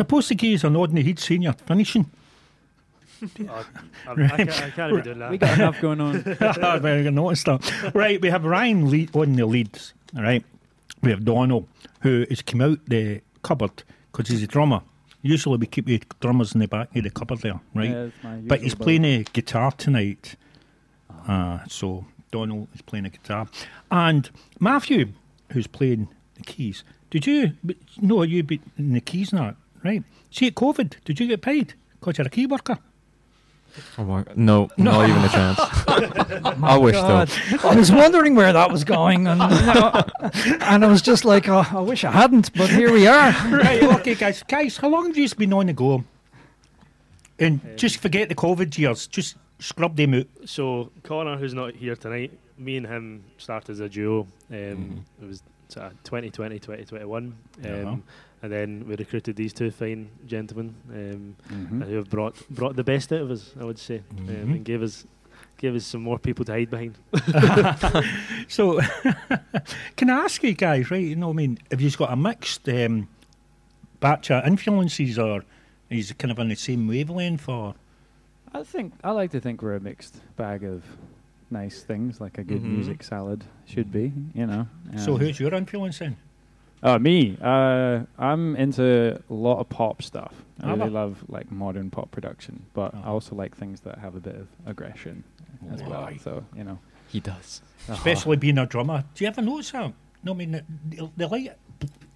Supposed 0.00 0.28
to 0.28 0.34
give 0.34 0.54
us 0.56 0.64
a 0.64 0.70
nod 0.70 0.90
in 0.90 0.96
the 0.96 1.02
head 1.02 1.18
saying 1.18 1.42
you're 1.42 1.52
finishing. 1.52 2.10
Oh, 3.48 3.66
I'm- 4.08 4.22
I, 4.32 4.36
can't, 4.36 4.62
I 4.62 4.70
can't 4.70 4.96
be 4.96 5.02
doing 5.02 5.18
that. 5.18 5.30
We 5.30 5.36
got 5.38 5.58
enough 5.58 5.80
going 5.80 6.00
on. 6.00 7.14
Noticed 7.14 7.44
that. 7.46 7.92
Right, 7.94 8.20
we 8.20 8.30
have 8.30 8.44
Ryan 8.44 8.90
lead 8.90 9.14
on 9.14 9.34
the 9.34 9.44
leads. 9.46 9.92
All 10.16 10.22
right, 10.22 10.42
we 11.02 11.10
have 11.10 11.24
Donald 11.24 11.68
who 12.00 12.24
has 12.30 12.40
come 12.42 12.62
out 12.62 12.78
the 12.86 13.20
cupboard 13.42 13.82
because 14.10 14.28
he's 14.28 14.42
a 14.42 14.46
drummer. 14.46 14.80
Usually 15.22 15.58
we 15.58 15.66
keep 15.66 15.84
the 15.84 16.02
drummers 16.20 16.54
in 16.54 16.60
the 16.60 16.68
back 16.68 16.96
of 16.96 17.02
the 17.04 17.10
cupboard 17.10 17.40
there, 17.40 17.60
right? 17.74 17.90
Yeah, 17.90 18.08
but 18.46 18.62
he's 18.62 18.74
playing 18.74 19.04
a 19.04 19.22
guitar 19.34 19.70
tonight. 19.72 20.36
Uh, 21.28 21.58
so 21.68 22.06
Donald 22.30 22.68
is 22.74 22.80
playing 22.80 23.04
a 23.04 23.10
guitar, 23.10 23.46
and 23.90 24.30
Matthew, 24.60 25.08
who's 25.52 25.66
playing 25.66 26.08
the 26.36 26.42
keys. 26.42 26.84
Did 27.10 27.26
you? 27.26 27.52
No, 28.00 28.22
you 28.22 28.42
be 28.42 28.60
in 28.78 28.94
the 28.94 29.00
keys 29.02 29.30
now, 29.32 29.56
right? 29.84 30.02
See, 30.30 30.46
at 30.46 30.54
COVID, 30.54 30.94
did 31.04 31.20
you 31.20 31.26
get 31.28 31.42
paid 31.42 31.74
because 31.98 32.18
you're 32.18 32.26
a 32.26 32.30
key 32.30 32.46
worker? 32.46 32.78
Oh 33.96 34.04
my, 34.04 34.24
no, 34.34 34.68
No. 34.76 34.90
not 34.90 35.08
even 35.08 35.22
a 35.22 35.28
chance. 35.28 35.58
I 36.62 36.76
wish 36.76 36.96
God. 36.96 37.28
though. 37.28 37.68
I 37.68 37.76
was 37.76 37.92
wondering 37.92 38.34
where 38.34 38.52
that 38.52 38.68
was 38.70 38.82
going, 38.82 39.28
and, 39.28 39.40
and 39.40 40.84
I 40.84 40.88
was 40.88 41.02
just 41.02 41.24
like, 41.24 41.48
oh, 41.48 41.64
I 41.70 41.80
wish 41.80 42.02
I 42.04 42.10
hadn't, 42.10 42.52
but 42.54 42.68
here 42.68 42.92
we 42.92 43.06
are. 43.06 43.30
right, 43.48 43.82
okay, 44.00 44.16
guys. 44.16 44.42
Guys, 44.42 44.76
how 44.76 44.88
long 44.88 45.06
have 45.06 45.16
you 45.16 45.24
just 45.24 45.38
been 45.38 45.52
on 45.52 45.66
the 45.66 45.72
go? 45.72 46.02
And 47.38 47.60
just 47.76 47.98
forget 47.98 48.28
the 48.28 48.34
COVID 48.34 48.76
years. 48.76 49.06
Just 49.06 49.36
scrub 49.60 49.96
them 49.96 50.14
out. 50.14 50.26
So 50.46 50.90
Connor, 51.04 51.36
who's 51.36 51.54
not 51.54 51.74
here 51.74 51.96
tonight, 51.96 52.32
me 52.58 52.76
and 52.76 52.86
him 52.86 53.24
started 53.38 53.70
as 53.72 53.80
a 53.80 53.88
duo. 53.88 54.22
Um, 54.50 54.56
Mm-hmm. 54.56 55.24
It 55.24 55.28
was 55.28 55.42
sort 55.68 55.92
2020, 56.04 56.58
2021. 56.58 57.22
Um, 57.24 57.34
Uh-huh. 57.64 57.96
And 58.42 58.50
then 58.50 58.86
we 58.88 58.96
recruited 58.96 59.36
these 59.36 59.52
two 59.52 59.70
fine 59.70 60.08
gentlemen 60.26 60.74
um, 60.90 61.36
Mhm. 61.50 61.84
who 61.86 61.96
have 61.96 62.08
brought 62.08 62.36
brought 62.48 62.74
the 62.76 62.84
best 62.84 63.12
out 63.12 63.20
of 63.20 63.30
us, 63.30 63.52
I 63.60 63.64
would 63.64 63.78
say, 63.78 64.02
um, 64.18 64.26
Mhm. 64.26 64.42
and 64.56 64.64
gave 64.64 64.82
us 64.82 65.04
gave 65.58 65.74
us 65.74 65.84
some 65.84 66.00
more 66.02 66.18
people 66.18 66.42
to 66.46 66.52
hide 66.52 66.70
behind. 66.70 66.96
so, 68.48 68.80
can 69.96 70.08
I 70.08 70.24
ask 70.24 70.42
you 70.42 70.54
guys, 70.54 70.90
right? 70.90 71.04
You 71.04 71.16
know, 71.16 71.30
I 71.30 71.32
mean, 71.34 71.58
have 71.70 71.82
you 71.82 71.90
got 71.90 72.10
a 72.12 72.16
mixed 72.16 72.66
um, 72.68 73.08
batch 74.00 74.30
of 74.30 74.46
influences, 74.46 75.18
or 75.18 75.44
is 75.90 76.10
it 76.10 76.18
kind 76.18 76.32
of 76.32 76.38
on 76.38 76.48
the 76.48 76.56
same 76.56 76.86
wavelength, 76.88 77.46
or? 77.48 77.74
I 78.52 78.62
think 78.62 78.94
I 79.04 79.10
like 79.12 79.30
to 79.32 79.40
think 79.40 79.60
we're 79.62 79.76
a 79.76 79.80
mixed 79.80 80.20
bag 80.36 80.64
of 80.64 80.82
nice 81.50 81.82
things, 81.82 82.20
like 82.20 82.38
a 82.38 82.42
good 82.44 82.62
Mhm. 82.62 82.68
music 82.76 83.02
salad 83.02 83.44
should 83.66 83.92
be. 83.92 84.12
You 84.34 84.46
know. 84.46 84.66
So, 84.96 85.14
Um, 85.14 85.20
who's 85.20 85.38
your 85.38 85.52
influence 85.54 85.98
then? 85.98 86.16
Oh, 86.82 86.98
me. 86.98 87.36
Uh, 87.42 88.00
I'm 88.18 88.56
into 88.56 89.20
a 89.28 89.34
lot 89.34 89.58
of 89.58 89.68
pop 89.68 90.02
stuff. 90.02 90.34
I 90.62 90.72
really 90.72 90.90
love 90.90 91.24
like 91.28 91.50
modern 91.50 91.90
pop 91.90 92.10
production, 92.10 92.64
but 92.74 92.94
I 92.94 93.08
also 93.08 93.34
like 93.34 93.56
things 93.56 93.80
that 93.80 93.98
have 93.98 94.14
a 94.14 94.20
bit 94.20 94.36
of 94.36 94.48
aggression 94.66 95.24
as 95.72 95.82
well. 95.82 96.02
Right. 96.02 96.20
So 96.20 96.44
you 96.56 96.64
know, 96.64 96.78
He 97.08 97.20
does. 97.20 97.62
Especially 97.88 98.36
being 98.36 98.58
a 98.58 98.66
drummer. 98.66 99.04
Do 99.14 99.24
you 99.24 99.28
ever 99.28 99.42
notice 99.42 99.70
that? 99.72 99.92
No, 100.22 100.32
I 100.32 100.34
mean, 100.34 100.52
they, 100.88 101.10
they 101.16 101.24
like 101.24 101.56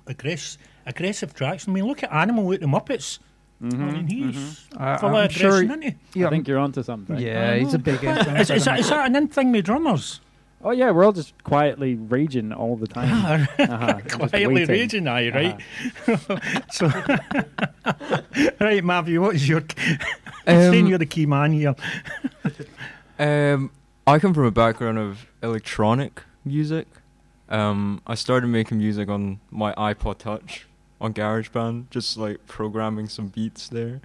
aggress- 0.06 0.58
aggressive 0.86 1.34
tracks. 1.34 1.66
I 1.68 1.72
mean, 1.72 1.86
look 1.86 2.02
at 2.02 2.12
Animal 2.12 2.44
with 2.44 2.60
the 2.60 2.66
Muppets. 2.66 3.18
I 3.62 3.66
mean, 3.66 4.06
he's 4.08 4.66
I- 4.76 4.98
full 4.98 5.10
I'm 5.16 5.24
of 5.26 5.32
sure 5.32 5.48
aggression, 5.62 5.82
isn't 5.84 5.96
he? 6.14 6.20
Yeah, 6.20 6.26
I 6.26 6.30
think 6.30 6.46
you're 6.48 6.58
onto 6.58 6.82
something. 6.82 7.16
Yeah, 7.18 7.54
he's 7.56 7.72
a 7.72 7.78
big 7.78 8.04
influence. 8.04 8.50
is, 8.50 8.58
is, 8.58 8.64
that, 8.66 8.80
is 8.80 8.88
that 8.90 9.06
an 9.06 9.16
in 9.16 9.28
thing 9.28 9.52
with 9.52 9.64
drummers? 9.64 10.20
Oh 10.66 10.70
yeah, 10.70 10.90
we're 10.92 11.04
all 11.04 11.12
just 11.12 11.34
quietly 11.44 11.94
raging 11.94 12.50
all 12.52 12.76
the 12.76 12.86
time. 12.86 13.46
uh-huh, 13.58 14.00
Quietly 14.08 14.46
waiting. 14.46 14.68
raging, 14.68 15.06
aye, 15.08 15.28
right? 15.28 15.60
Uh-huh. 16.08 16.60
so, 16.72 16.86
right, 18.60 18.82
Matthew, 18.82 19.20
what 19.20 19.34
is 19.34 19.46
your. 19.48 19.62
saying 20.46 20.84
Um, 20.84 20.88
you're 20.88 20.98
the 20.98 21.06
key 21.06 21.26
man 21.26 21.52
here. 21.52 21.74
Um, 23.18 23.70
I 24.06 24.18
come 24.18 24.34
from 24.34 24.44
a 24.44 24.50
background 24.50 24.98
of 24.98 25.26
electronic 25.42 26.22
music. 26.44 26.86
Um, 27.48 28.00
I 28.06 28.14
started 28.14 28.46
making 28.48 28.78
music 28.78 29.08
on 29.08 29.40
my 29.50 29.72
iPod 29.74 30.18
Touch 30.18 30.66
on 31.00 31.12
GarageBand, 31.12 31.90
just 31.90 32.16
like 32.16 32.46
programming 32.46 33.08
some 33.08 33.28
beats 33.28 33.68
there, 33.68 34.00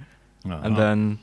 Uh-huh. 0.45 0.59
and 0.63 0.75
then 0.77 1.19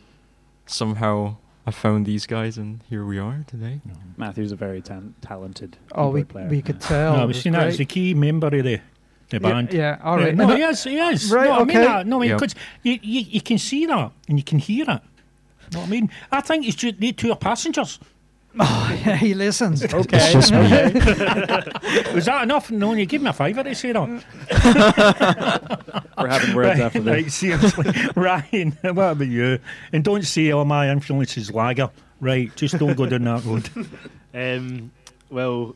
somehow 0.66 1.36
I 1.68 1.72
found 1.72 2.06
these 2.06 2.26
guys, 2.26 2.58
and 2.58 2.80
here 2.88 3.04
we 3.04 3.18
are 3.18 3.44
today. 3.48 3.80
Matthew's 4.16 4.52
a 4.52 4.56
very 4.56 4.80
tan- 4.80 5.14
talented. 5.20 5.76
Oh, 5.92 6.10
we, 6.10 6.22
player. 6.22 6.46
we 6.48 6.62
could 6.62 6.80
tell. 6.80 7.14
no, 7.14 7.18
we've 7.26 7.28
was 7.34 7.42
seen 7.42 7.52
that. 7.54 7.66
He's 7.66 7.76
great. 7.76 7.88
the 7.88 7.92
key 7.94 8.14
member 8.14 8.46
of 8.46 8.64
the, 8.64 8.80
the 9.30 9.40
band. 9.40 9.72
yeah, 9.72 9.98
all 10.04 10.16
right. 10.16 10.34
No, 10.34 10.46
No, 10.46 10.54
he 10.54 10.62
is, 10.62 10.84
he 10.84 10.96
is. 10.98 11.30
Right, 11.30 11.48
no, 11.48 11.54
I 11.56 11.64
mean 11.64 11.76
okay. 11.76 11.86
that. 11.86 12.06
No, 12.06 12.22
Yep. 12.22 12.38
because 12.38 12.54
you, 12.84 12.98
you, 13.02 13.20
you 13.22 13.40
can 13.40 13.58
see 13.58 13.84
that 13.86 14.12
and 14.28 14.38
you 14.38 14.44
can 14.44 14.60
hear 14.60 14.82
it. 14.84 14.86
know 14.88 15.00
what 15.80 15.86
I 15.86 15.86
mean? 15.86 16.10
I 16.30 16.40
think 16.40 16.66
it's 16.68 16.76
just 16.76 17.00
they 17.00 17.10
two 17.10 17.30
are 17.32 17.36
passengers. 17.36 17.98
Oh, 18.58 19.00
yeah, 19.04 19.16
he 19.26 19.34
listens. 19.34 19.82
Okay. 19.84 20.16
It's 20.16 20.32
just 20.32 20.52
me. 20.52 20.60
Was 22.14 22.24
that 22.26 22.42
enough? 22.44 22.70
No, 22.70 22.94
you 22.94 23.06
give 23.06 23.22
me 23.22 23.28
a 23.28 23.32
fiver 23.32 23.62
to 23.62 23.74
say 23.74 23.92
that. 23.92 24.08
We're 26.18 26.28
having 26.28 26.54
words 26.54 26.78
right, 26.78 26.80
after 26.80 27.00
this. 27.00 27.12
Right, 27.22 27.32
seriously. 27.32 27.92
Ryan, 28.14 28.72
what 28.82 28.98
about 28.98 29.26
you? 29.26 29.58
And 29.92 30.02
don't 30.04 30.24
say, 30.24 30.52
oh, 30.52 30.64
my 30.64 30.90
influence 30.90 31.36
is 31.36 31.52
lager. 31.52 31.90
Right, 32.20 32.54
just 32.56 32.78
don't 32.78 32.96
go 32.96 33.06
down 33.06 33.24
that 33.24 33.44
road. 33.44 33.68
Um, 34.32 34.90
well, 35.28 35.74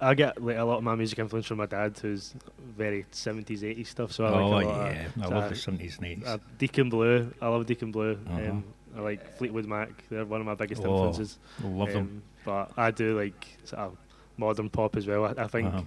I 0.00 0.14
get 0.14 0.42
like 0.42 0.56
a 0.56 0.64
lot 0.64 0.78
of 0.78 0.84
my 0.84 0.94
music 0.94 1.18
influence 1.18 1.46
from 1.46 1.58
my 1.58 1.66
dad, 1.66 1.98
who's 2.00 2.34
very 2.76 3.04
seventies, 3.10 3.64
eighties 3.64 3.88
stuff. 3.88 4.12
So 4.12 4.24
I 4.24 4.30
like 4.30 4.66
Oh, 4.66 4.68
a 4.68 4.70
lot 4.70 4.92
yeah. 4.92 5.06
Of, 5.06 5.22
I 5.22 5.24
so 5.24 5.30
love 5.34 5.48
the 5.48 5.54
70s 5.56 5.98
and 5.98 6.22
80s. 6.22 6.26
Uh, 6.26 6.38
Deacon 6.58 6.88
Blue, 6.88 7.32
I 7.40 7.48
love 7.48 7.66
Deacon 7.66 7.90
Blue. 7.92 8.12
Uh-huh. 8.28 8.50
Um, 8.50 8.64
I 8.96 9.00
like 9.00 9.36
Fleetwood 9.38 9.66
Mac. 9.66 9.88
They're 10.10 10.24
one 10.24 10.40
of 10.40 10.46
my 10.46 10.54
biggest 10.54 10.82
Oh, 10.84 10.90
influences. 10.90 11.38
love 11.64 11.88
them. 11.92 11.96
Um, 11.98 12.22
But 12.44 12.72
I 12.76 12.90
do 12.90 13.18
like 13.18 13.46
sort 13.64 13.80
of 13.82 13.96
modern 14.36 14.68
pop 14.68 14.96
as 14.96 15.06
well. 15.06 15.24
I, 15.24 15.44
I 15.44 15.46
think 15.46 15.68
Uh-huh. 15.68 15.82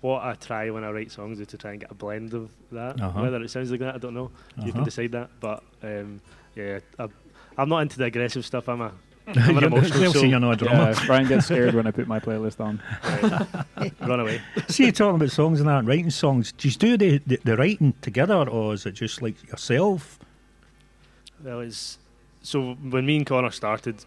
what 0.00 0.22
I 0.24 0.34
try 0.34 0.70
when 0.70 0.84
I 0.84 0.90
write 0.90 1.10
songs 1.10 1.40
is 1.40 1.46
to 1.48 1.58
try 1.58 1.72
and 1.72 1.80
get 1.80 1.90
a 1.90 1.94
blend 1.94 2.32
of 2.34 2.50
that. 2.72 3.00
Uh-huh. 3.00 3.20
Whether 3.20 3.42
it 3.42 3.50
sounds 3.50 3.70
like 3.70 3.80
that, 3.80 3.94
I 3.94 3.98
don't 3.98 4.14
know. 4.14 4.30
You 4.56 4.62
Uh-huh. 4.64 4.72
can 4.72 4.84
decide 4.84 5.12
that. 5.12 5.30
But 5.40 5.62
um, 5.82 6.20
yeah, 6.54 6.78
I, 6.98 7.08
I'm 7.58 7.68
not 7.68 7.80
into 7.80 7.98
the 7.98 8.04
aggressive 8.04 8.44
stuff. 8.46 8.68
I'm 8.68 8.80
a 8.80 8.92
I'm 9.28 9.58
an 9.58 9.64
emotional 9.64 10.00
they'll 10.00 10.12
soul. 10.14 10.24
you're 10.24 10.40
not 10.40 10.52
a 10.52 10.56
drummer. 10.56 10.92
Yeah, 10.92 11.04
Brian 11.06 11.28
gets 11.28 11.44
scared 11.46 11.74
when 11.74 11.86
I 11.86 11.90
put 11.90 12.06
my 12.08 12.18
playlist 12.18 12.60
on. 12.60 12.80
Run 14.00 14.20
away. 14.20 14.40
See, 14.68 14.84
you're 14.84 14.92
talking 14.92 15.16
about 15.16 15.30
songs 15.32 15.60
and 15.60 15.68
that, 15.68 15.84
writing 15.84 16.08
songs. 16.08 16.52
Do 16.52 16.66
you 16.66 16.74
do 16.74 16.96
the, 16.96 17.18
the, 17.26 17.38
the 17.44 17.56
writing 17.58 17.92
together, 18.00 18.48
or 18.48 18.72
is 18.72 18.86
it 18.86 18.92
just 18.92 19.20
like 19.20 19.46
yourself? 19.50 20.18
Well, 21.44 21.60
it's 21.60 21.98
so 22.42 22.74
when 22.74 23.06
me 23.06 23.16
and 23.16 23.26
Connor 23.26 23.50
started 23.50 24.04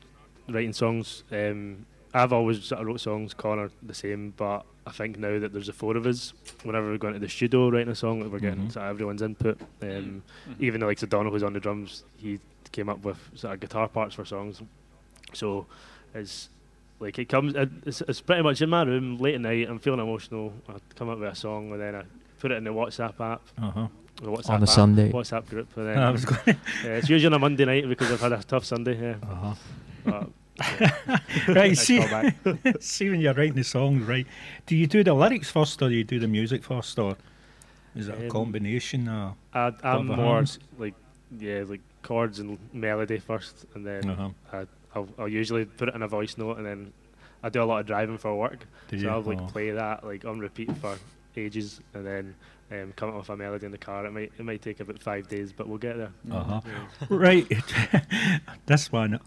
writing 0.50 0.74
songs, 0.74 1.24
um, 1.32 1.86
I've 2.14 2.34
always 2.34 2.64
sort 2.64 2.82
of 2.82 2.88
wrote 2.88 3.00
songs. 3.02 3.34
Connor 3.34 3.70
the 3.84 3.94
same, 3.94 4.34
but 4.36 4.66
I 4.86 4.92
think 4.92 5.18
now 5.20 5.40
that 5.40 5.54
there's 5.54 5.68
the 5.68 5.74
four 5.74 5.96
of 5.96 6.06
us, 6.06 6.34
whenever 6.64 6.88
we're 6.90 6.98
going 6.98 7.14
to 7.14 7.20
the 7.20 7.30
studio 7.30 7.70
writing 7.70 7.90
a 7.92 7.96
song, 7.96 8.20
we're 8.30 8.40
getting 8.40 8.68
Mhm. 8.68 8.72
sort 8.74 8.86
of 8.86 8.90
everyone's 8.90 9.22
input. 9.22 9.60
Um, 9.82 10.24
Even 10.60 10.80
though 10.82 10.88
like 10.88 11.00
so 11.00 11.08
Donald 11.08 11.34
who's 11.34 11.44
on 11.44 11.54
the 11.54 11.60
drums, 11.60 12.04
he 12.18 12.40
came 12.72 12.90
up 12.90 13.04
with 13.06 13.18
sort 13.36 13.54
of 13.54 13.60
guitar 13.60 13.88
parts 13.88 14.16
for 14.16 14.26
songs. 14.26 14.62
So 15.34 15.66
it's 16.14 16.50
like 17.00 17.18
it 17.20 17.30
comes. 17.30 17.54
It's, 17.86 18.02
it's 18.02 18.22
pretty 18.22 18.42
much 18.44 18.62
in 18.62 18.70
my 18.70 18.84
room 18.84 19.18
late 19.18 19.36
at 19.36 19.42
night. 19.42 19.70
I'm 19.70 19.80
feeling 19.80 20.00
emotional. 20.00 20.54
I 20.68 20.74
come 20.96 21.10
up 21.10 21.20
with 21.20 21.30
a 21.32 21.36
song 21.36 21.72
and 21.72 21.80
then 21.82 21.96
I 21.96 22.04
put 22.40 22.52
it 22.52 22.56
in 22.56 22.64
the 22.64 22.72
WhatsApp 22.72 23.20
app. 23.22 23.42
Uh-huh. 23.62 23.88
The 24.22 24.28
WhatsApp 24.28 24.50
On 24.50 24.60
a 24.60 24.64
app, 24.64 24.70
Sunday. 24.70 25.12
WhatsApp 25.12 25.50
group, 25.50 25.76
and 25.78 25.88
then 25.88 25.98
I 26.00 26.12
was 26.12 26.26
going 26.26 26.40
yeah, 26.46 26.98
it's 26.98 27.10
usually 27.10 27.28
on 27.28 27.34
a 27.34 27.40
Monday 27.40 27.66
night 27.66 27.88
because 27.90 28.12
I've 28.12 28.22
had 28.22 28.34
a 28.34 28.44
tough 28.44 28.66
Sunday. 28.66 28.96
Yeah. 29.02 29.16
Uh-huh. 29.24 29.56
But, 30.04 30.30
right, 31.56 31.76
see, 31.78 32.02
see 32.80 33.10
when 33.10 33.20
you're 33.20 33.34
writing 33.34 33.56
the 33.56 33.64
songs, 33.64 34.04
right? 34.08 34.28
Do 34.68 34.76
you 34.76 34.86
do 34.88 35.04
the 35.04 35.14
lyrics 35.14 35.50
first, 35.50 35.82
or 35.82 35.90
do 35.90 35.96
you 35.96 36.04
do 36.04 36.20
the 36.20 36.28
music 36.28 36.64
first, 36.64 37.00
or 37.00 37.16
is 37.96 38.08
it 38.10 38.16
a 38.20 38.24
Um, 38.26 38.30
combination? 38.30 39.08
Uh, 39.08 39.34
I, 39.54 39.74
I'm 39.84 40.12
of 40.12 40.18
more 40.18 40.36
hands? 40.38 40.60
like 40.78 40.94
yeah, 41.40 41.64
like 41.68 41.82
chords 42.04 42.40
and 42.40 42.58
melody 42.74 43.18
first, 43.18 43.66
and 43.76 43.86
then 43.86 44.10
Uh-huh. 44.10 44.30
I, 44.54 44.66
I'll, 44.94 45.10
I'll 45.18 45.28
usually 45.28 45.66
put 45.66 45.88
it 45.90 45.96
in 45.96 46.02
a 46.04 46.08
voice 46.08 46.38
note, 46.38 46.58
and 46.58 46.66
then 46.66 46.94
I 47.44 47.50
do 47.50 47.64
a 47.64 47.66
lot 47.66 47.80
of 47.80 47.86
driving 47.88 48.18
for 48.20 48.36
work, 48.38 48.68
Do 48.90 48.98
so 49.00 49.04
you? 49.06 49.10
I'll 49.10 49.22
like 49.22 49.42
Oh. 49.42 49.48
play 49.48 49.72
that 49.72 50.04
like 50.04 50.26
on 50.26 50.40
repeat 50.40 50.76
for 50.78 50.96
ages, 51.36 51.80
and 51.96 52.06
then 52.06 52.36
um, 52.72 52.94
come 52.96 53.10
up 53.10 53.16
with 53.18 53.30
a 53.30 53.38
melody 53.38 53.66
in 53.66 53.72
the 53.72 53.78
car. 53.78 54.06
It 54.06 54.12
might 54.12 54.32
it 54.38 54.44
might 54.46 54.62
take 54.62 54.80
about 54.80 55.02
five 55.02 55.28
days, 55.28 55.52
but 55.52 55.68
we'll 55.68 55.78
get 55.78 55.98
there. 55.98 56.12
Uh-huh. 56.32 56.62
Yeah. 56.66 57.08
right, 57.10 57.48
this 58.66 58.92
one. 58.92 59.20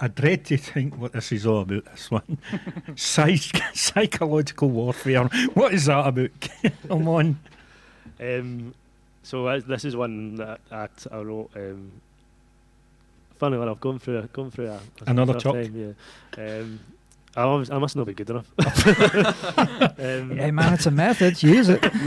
I 0.00 0.08
dread 0.08 0.44
to 0.46 0.56
think 0.56 0.96
what 0.98 1.12
this 1.12 1.30
is 1.30 1.46
all 1.46 1.60
about. 1.60 1.84
This 1.84 2.10
one, 2.10 2.38
Psych- 2.96 3.62
psychological 3.72 4.68
warfare. 4.68 5.24
What 5.54 5.72
is 5.74 5.84
that 5.86 6.06
about? 6.08 6.30
Come 6.88 7.06
on. 7.06 7.38
Um, 8.20 8.74
so 9.22 9.46
uh, 9.46 9.60
this 9.64 9.84
is 9.84 9.94
one 9.94 10.34
that, 10.36 10.58
that 10.70 11.06
I 11.12 11.20
wrote. 11.20 11.50
Um, 11.54 11.92
funny 13.38 13.56
enough, 13.60 13.78
going 13.78 14.00
through 14.00 14.18
a, 14.18 14.22
going 14.22 14.50
through 14.50 14.68
a, 14.70 14.74
a 14.74 14.80
Another 15.06 15.34
tough 15.34 15.42
chuck? 15.42 15.52
time, 15.54 15.94
yeah. 16.36 16.44
Um, 16.58 16.80
I, 17.36 17.42
always, 17.42 17.70
I 17.70 17.78
must 17.78 17.96
not 17.96 18.06
be 18.06 18.12
good 18.14 18.30
enough. 18.30 18.46
um, 19.98 20.36
Hey, 20.36 20.50
man, 20.50 20.74
it's 20.74 20.86
a 20.86 20.90
method. 20.90 21.42
Use 21.42 21.68
it. 21.68 21.80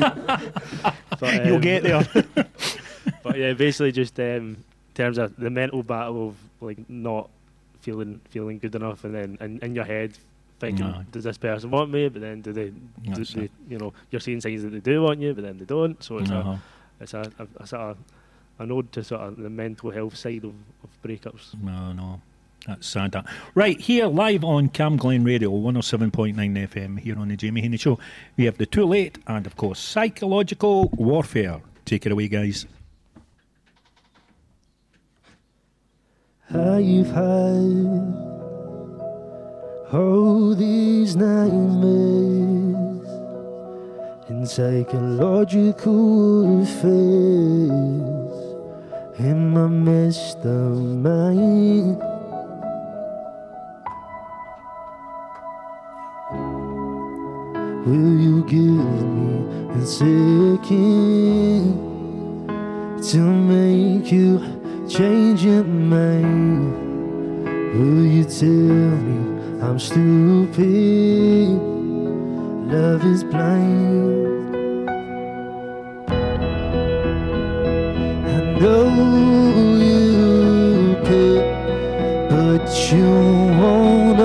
but, 1.20 1.46
You'll 1.46 1.56
um, 1.56 1.62
get 1.62 1.84
there. 1.84 2.08
but 3.24 3.38
yeah, 3.38 3.54
basically 3.54 3.92
just 3.92 4.20
um, 4.20 4.26
in 4.26 4.58
terms 4.94 5.18
of 5.18 5.36
the 5.38 5.50
mental 5.50 5.84
battle 5.84 6.30
of 6.30 6.36
like 6.62 6.78
not 6.90 7.30
feeling 7.82 8.20
feeling 8.30 8.60
good 8.60 8.76
enough, 8.76 9.04
and 9.04 9.14
then 9.16 9.38
in, 9.42 9.60
in 9.60 9.76
your 9.76 9.86
head 9.86 10.18
thinking, 10.60 10.86
Aye. 10.86 11.06
does 11.12 11.24
this 11.24 11.38
person 11.38 11.72
want 11.72 11.90
me? 11.92 12.08
But 12.10 12.22
then 12.22 12.42
do 12.42 12.54
they? 12.54 12.70
Do 12.70 13.24
they 13.24 13.50
you 13.70 13.78
know, 13.78 13.94
you're 14.12 14.20
seeing 14.22 14.42
signs 14.42 14.64
that 14.64 14.70
they 14.70 14.80
do 14.80 15.02
want 15.02 15.20
you, 15.20 15.34
but 15.34 15.44
then 15.44 15.58
they 15.58 15.66
don't. 15.66 16.02
So 16.04 16.20
it's 16.20 16.32
Uh-huh. 16.32 16.52
a 16.52 16.60
it's 17.04 17.14
a, 17.14 17.32
a, 17.40 17.48
a 17.64 17.68
sort 17.68 17.82
of 17.82 17.98
an 18.60 18.72
ode 18.72 18.92
to 18.94 19.04
sort 19.04 19.22
of 19.22 19.38
the 19.38 19.50
mental 19.50 19.92
health 19.92 20.16
side 20.16 20.44
of, 20.46 20.54
of 20.84 20.90
breakups. 21.04 21.60
No, 21.62 21.92
no. 21.94 22.22
That's 22.68 22.88
sad. 22.88 23.12
That. 23.12 23.26
Right, 23.54 23.80
here 23.80 24.08
live 24.08 24.44
on 24.44 24.70
Camglen 24.70 25.24
Radio, 25.26 25.52
107.9 25.52 26.36
FM, 26.36 27.00
here 27.00 27.20
on 27.20 27.28
the 27.28 27.38
Jamie 27.38 27.62
Heaney 27.62 27.80
Show. 27.80 28.00
We 28.38 28.46
have 28.46 28.58
the 28.58 28.66
Too 28.66 28.86
Late 28.86 29.20
and, 29.28 29.46
of 29.46 29.56
course, 29.56 29.78
Psychological 29.80 30.90
Warfare. 30.90 31.62
Take 31.86 32.08
it 32.08 32.12
away, 32.12 32.28
guys. 32.28 32.66
How 36.50 36.78
you've 36.78 37.08
had 37.08 38.26
all 39.94 40.56
these 40.56 41.16
nightmares 41.16 43.08
in 44.30 44.46
psychological 44.48 46.64
affairs 46.64 48.32
in 49.20 49.52
my 49.52 49.68
messed 49.68 50.40
up 50.40 50.46
mind. 50.46 52.15
Will 57.86 58.20
you 58.20 58.44
give 58.46 58.62
me 58.62 59.46
a 59.80 59.86
second 59.86 60.66
to 63.12 63.18
make 63.20 64.12
you 64.12 64.42
change 64.90 65.44
your 65.46 65.64
mind? 65.64 66.74
Will 67.78 68.06
you 68.08 68.24
tell 68.24 68.50
me 68.50 69.62
I'm 69.62 69.78
stupid? 69.78 71.60
Love 72.74 73.06
is 73.06 73.24
blind. 73.24 74.90
I 78.26 78.42
know 78.60 78.90
you 79.78 80.96
care, 81.06 81.46
but 82.32 82.68
you 82.92 83.06
won't 83.62 84.18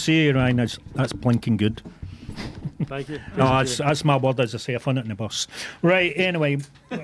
say, 0.00 0.32
Ryan, 0.32 0.60
is 0.60 0.78
that's 0.94 1.12
blinking 1.12 1.56
good. 1.56 1.82
Thank 2.84 3.08
you. 3.08 3.20
No, 3.36 3.44
that's, 3.44 3.78
that's 3.78 4.04
my 4.04 4.16
word, 4.16 4.40
as 4.40 4.54
I 4.54 4.58
say. 4.58 4.74
I 4.74 4.78
found 4.78 4.98
it 4.98 5.02
in 5.02 5.08
the 5.08 5.14
bus. 5.14 5.46
Right, 5.82 6.12
anyway. 6.16 6.58
oh 6.90 6.98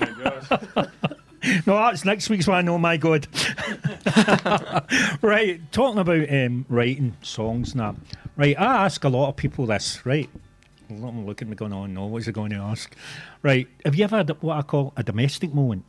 my 0.00 0.14
gosh. 0.22 0.50
no, 1.66 1.74
that's 1.74 2.04
next 2.04 2.28
week's 2.30 2.48
one. 2.48 2.68
Oh 2.68 2.78
my 2.78 2.96
god! 2.96 3.28
right, 5.22 5.60
talking 5.72 6.00
about 6.00 6.32
um, 6.32 6.66
writing 6.68 7.16
songs 7.22 7.74
now. 7.74 7.96
Right, 8.36 8.58
I 8.58 8.84
ask 8.84 9.04
a 9.04 9.08
lot 9.08 9.28
of 9.28 9.36
people 9.36 9.66
this. 9.66 10.04
Right, 10.04 10.28
a 10.90 10.94
lot 10.94 11.10
of 11.10 11.14
them 11.14 11.26
looking 11.26 11.48
at 11.48 11.50
me 11.50 11.56
going, 11.56 11.72
"Oh 11.72 11.86
no, 11.86 12.06
what's 12.06 12.26
he 12.26 12.32
going 12.32 12.50
to 12.50 12.56
ask?" 12.56 12.94
Right, 13.42 13.68
have 13.84 13.94
you 13.94 14.04
ever 14.04 14.16
had 14.16 14.30
what 14.42 14.56
I 14.56 14.62
call 14.62 14.92
a 14.96 15.02
domestic 15.02 15.54
moment? 15.54 15.84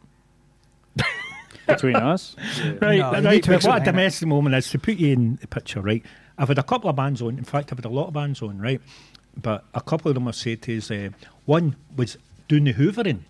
Between 1.67 1.95
us? 1.95 2.35
Right, 2.59 2.81
No, 2.81 2.89
you 2.91 3.01
right. 3.03 3.23
need 3.23 3.43
to 3.43 3.49
but 3.51 3.63
what 3.63 3.65
a 3.73 3.77
explain 3.77 3.81
it. 3.81 3.85
domestic 3.85 4.27
moment 4.27 4.55
is 4.55 4.69
to 4.71 4.79
put 4.79 4.95
you 4.97 5.13
in 5.13 5.35
the 5.41 5.47
picture. 5.47 5.81
Right, 5.81 6.03
I've 6.37 6.47
had 6.47 6.57
a 6.59 6.63
couple 6.63 6.89
of 6.89 6.95
bands 6.95 7.21
on. 7.21 7.37
In 7.37 7.43
fact, 7.43 7.71
I've 7.71 7.77
had 7.77 7.85
a 7.85 7.89
lot 7.89 8.07
of 8.07 8.13
bands 8.13 8.41
on. 8.41 8.59
Right, 8.59 8.81
but 9.41 9.65
a 9.73 9.81
couple 9.81 10.09
of 10.09 10.15
them 10.15 10.25
have 10.25 10.35
said 10.35 10.61
to 10.63 10.77
us, 10.77 10.89
uh, 10.91 11.09
one 11.45 11.75
was 11.95 12.17
doing 12.47 12.63
the 12.65 12.73
hoovering. 12.73 13.09
And 13.09 13.23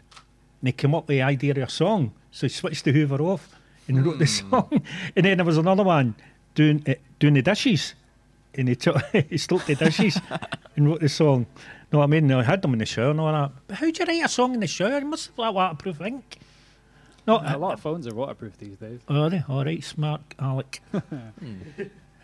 they 0.64 0.72
came 0.72 0.96
up 0.96 1.04
with 1.08 1.16
the 1.16 1.22
idea 1.22 1.52
of 1.52 1.58
a 1.58 1.70
song, 1.70 2.12
so 2.32 2.48
he 2.48 2.54
switched 2.54 2.86
the 2.86 2.92
Hoover 2.92 3.22
off 3.22 3.50
and 3.88 4.06
wrote 4.06 4.20
the 4.20 4.26
song. 4.28 4.82
And 5.16 5.26
then 5.26 5.38
there 5.38 5.46
was 5.46 5.58
another 5.58 5.84
one 5.84 6.16
doing 6.56 6.84
uh, 6.88 6.94
doing 7.20 7.34
the 7.36 7.42
dishes, 7.42 7.94
and 8.56 8.68
he 8.70 8.76
took 8.76 8.98
he 9.30 9.38
stopped 9.38 9.68
the 9.68 9.76
dishes 9.76 10.20
and 10.76 10.88
wrote 10.88 11.02
the 11.02 11.10
song. 11.10 11.46
You 11.60 11.66
Know 11.92 12.00
what 12.00 12.06
I 12.06 12.08
mean? 12.08 12.32
I 12.32 12.42
had 12.44 12.62
them 12.64 12.74
in 12.74 12.80
the 12.80 12.86
shower 12.86 13.12
and 13.12 13.20
all 13.22 13.32
that. 13.32 13.52
But 13.68 13.78
how'd 13.78 13.98
you 14.00 14.06
write 14.06 14.26
a 14.26 14.28
song 14.28 14.54
in 14.56 14.60
the 14.60 14.68
shower? 14.68 14.98
You 15.00 15.06
must 15.06 15.28
have 15.28 15.36
that 15.38 15.54
waterproof 15.54 16.02
ink. 16.02 16.38
No, 17.28 17.42
a 17.44 17.58
lot 17.58 17.74
of 17.74 17.80
phones 17.80 18.06
are 18.08 18.14
waterproof 18.14 18.58
these 18.58 18.78
days. 18.78 19.00
Are 19.10 19.30
they? 19.30 19.44
All 19.50 19.66
right, 19.66 19.84
smart 19.84 20.22
Alec. 20.40 20.82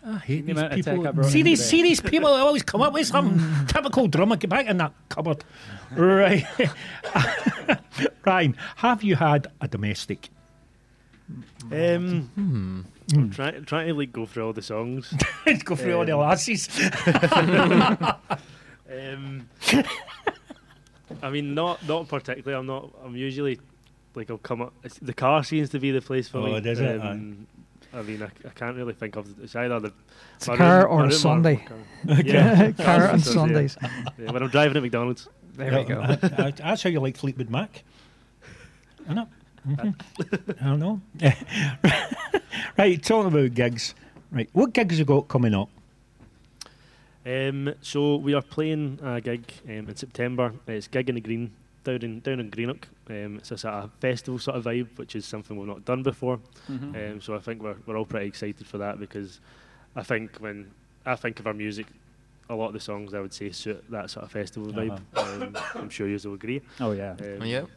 I 0.04 0.18
hate 0.18 0.46
The 0.46 0.52
these 0.52 0.56
amount 0.58 0.72
of 0.72 0.84
tech 0.84 0.94
I 0.94 0.96
people. 0.96 1.12
brought 1.12 1.26
See 1.30 1.40
in 1.40 1.44
these, 1.46 1.58
today. 1.60 1.70
see 1.70 1.82
these 1.84 2.00
people 2.00 2.28
that 2.34 2.40
always 2.40 2.62
come 2.64 2.82
up 2.82 2.92
with 2.92 3.06
some 3.06 3.66
typical 3.68 4.08
drummer. 4.08 4.36
Get 4.36 4.50
back 4.50 4.66
in 4.66 4.76
that 4.78 4.92
cupboard. 5.08 5.44
Right. 5.96 6.44
Ryan, 8.24 8.56
have 8.76 9.02
you 9.04 9.14
had 9.16 9.46
a 9.60 9.68
domestic? 9.68 10.28
Um, 11.70 12.84
I'm 13.14 13.30
trying 13.30 13.64
trying 13.64 13.88
to 13.88 13.94
like 13.94 14.12
go 14.12 14.26
through 14.26 14.46
all 14.46 14.52
the 14.52 14.62
songs. 14.62 15.12
Go 15.64 15.76
through 15.76 15.96
all 15.96 16.04
the 16.04 16.12
Um, 16.12 16.20
lasses. 16.20 16.68
um, 18.90 19.48
I 21.22 21.30
mean, 21.30 21.54
not 21.54 21.86
not 21.86 22.08
particularly. 22.08 22.58
I'm 22.58 22.66
not. 22.66 22.90
I'm 23.04 23.16
usually 23.16 23.60
like 24.14 24.30
I'll 24.30 24.38
come 24.38 24.62
up. 24.62 24.72
The 25.00 25.14
car 25.14 25.42
seems 25.44 25.70
to 25.70 25.78
be 25.80 25.90
the 25.90 26.00
place 26.02 26.28
for 26.28 26.38
me. 26.42 26.54
Oh, 26.54 26.60
does 26.60 26.80
it? 26.80 27.00
Um, 27.00 27.46
I 27.94 28.02
mean, 28.02 28.22
I, 28.22 28.26
I 28.46 28.50
can't 28.54 28.76
really 28.76 28.94
think 28.94 29.16
of. 29.16 29.26
It's 29.42 29.54
either 29.54 29.78
the 29.80 29.92
It's 30.36 30.48
a 30.48 30.56
car 30.56 30.84
room- 30.88 30.92
or 30.92 31.04
a 31.06 31.12
Sunday. 31.12 31.56
car. 31.56 31.76
Okay. 32.18 32.32
Yeah, 32.32 32.72
Car 32.72 33.04
on 33.08 33.10
and 33.14 33.22
Sundays, 33.22 33.72
Sundays. 33.72 33.76
Yeah. 33.82 34.08
Yeah, 34.26 34.32
when 34.32 34.42
I'm 34.42 34.48
driving 34.48 34.76
at 34.76 34.82
McDonald's. 34.82 35.28
There 35.54 35.78
we 35.78 35.84
go. 35.84 36.00
That's 36.56 36.82
how 36.82 36.88
you 36.90 37.00
like 37.00 37.16
Fleetwood 37.18 37.50
Mac. 37.50 37.84
I 39.08 39.14
know. 39.14 39.28
Mhm. 39.68 39.94
I 40.60 40.64
don't 40.64 40.80
know. 40.80 41.00
right, 42.78 43.02
talking 43.02 43.28
about 43.32 43.54
gigs. 43.54 43.94
Right, 44.30 44.48
what 44.52 44.72
gigs 44.72 44.98
you 44.98 45.04
got 45.04 45.28
coming 45.28 45.54
up? 45.54 45.68
Um, 47.24 47.74
so 47.82 48.16
we 48.16 48.34
are 48.34 48.42
playing 48.42 48.98
a 49.02 49.20
gig 49.20 49.44
um, 49.66 49.88
in 49.88 49.94
September. 49.96 50.52
It's 50.66 50.88
gig 50.88 51.08
in 51.08 51.14
the 51.16 51.20
green 51.20 51.52
down 51.84 52.02
in 52.02 52.20
down 52.20 52.40
in 52.40 52.50
Greenock. 52.50 52.88
Um, 53.08 53.36
it's 53.38 53.50
a 53.50 53.58
sort 53.58 53.74
of 53.74 53.90
festival 54.00 54.38
sort 54.38 54.56
of 54.56 54.64
vibe, 54.64 54.96
which 54.98 55.14
is 55.16 55.24
something 55.26 55.56
we've 55.56 55.66
not 55.68 55.84
done 55.84 56.02
before. 56.02 56.38
Mhm. 56.70 57.12
Um, 57.14 57.20
so 57.20 57.34
I 57.34 57.38
think 57.38 57.62
we're 57.62 57.76
we're 57.86 57.96
all 57.96 58.06
pretty 58.06 58.26
excited 58.26 58.66
for 58.66 58.78
that 58.78 58.98
because 58.98 59.40
I 59.96 60.02
think 60.02 60.36
when 60.38 60.70
I 61.04 61.16
think 61.16 61.40
of 61.40 61.46
our 61.46 61.54
music, 61.54 61.86
a 62.48 62.54
lot 62.54 62.68
of 62.68 62.72
the 62.74 62.80
songs 62.80 63.14
I 63.14 63.20
would 63.20 63.32
say 63.34 63.50
suit 63.50 63.82
that 63.90 64.10
sort 64.10 64.24
of 64.24 64.32
festival 64.32 64.72
vibe. 64.72 65.00
Um, 65.16 65.56
I'm 65.74 65.90
sure 65.90 66.08
you 66.08 66.18
will 66.24 66.34
agree. 66.34 66.60
Oh, 66.80 66.92
yeah. 66.92 67.16
Um, 67.20 67.44
Yep. 67.44 67.68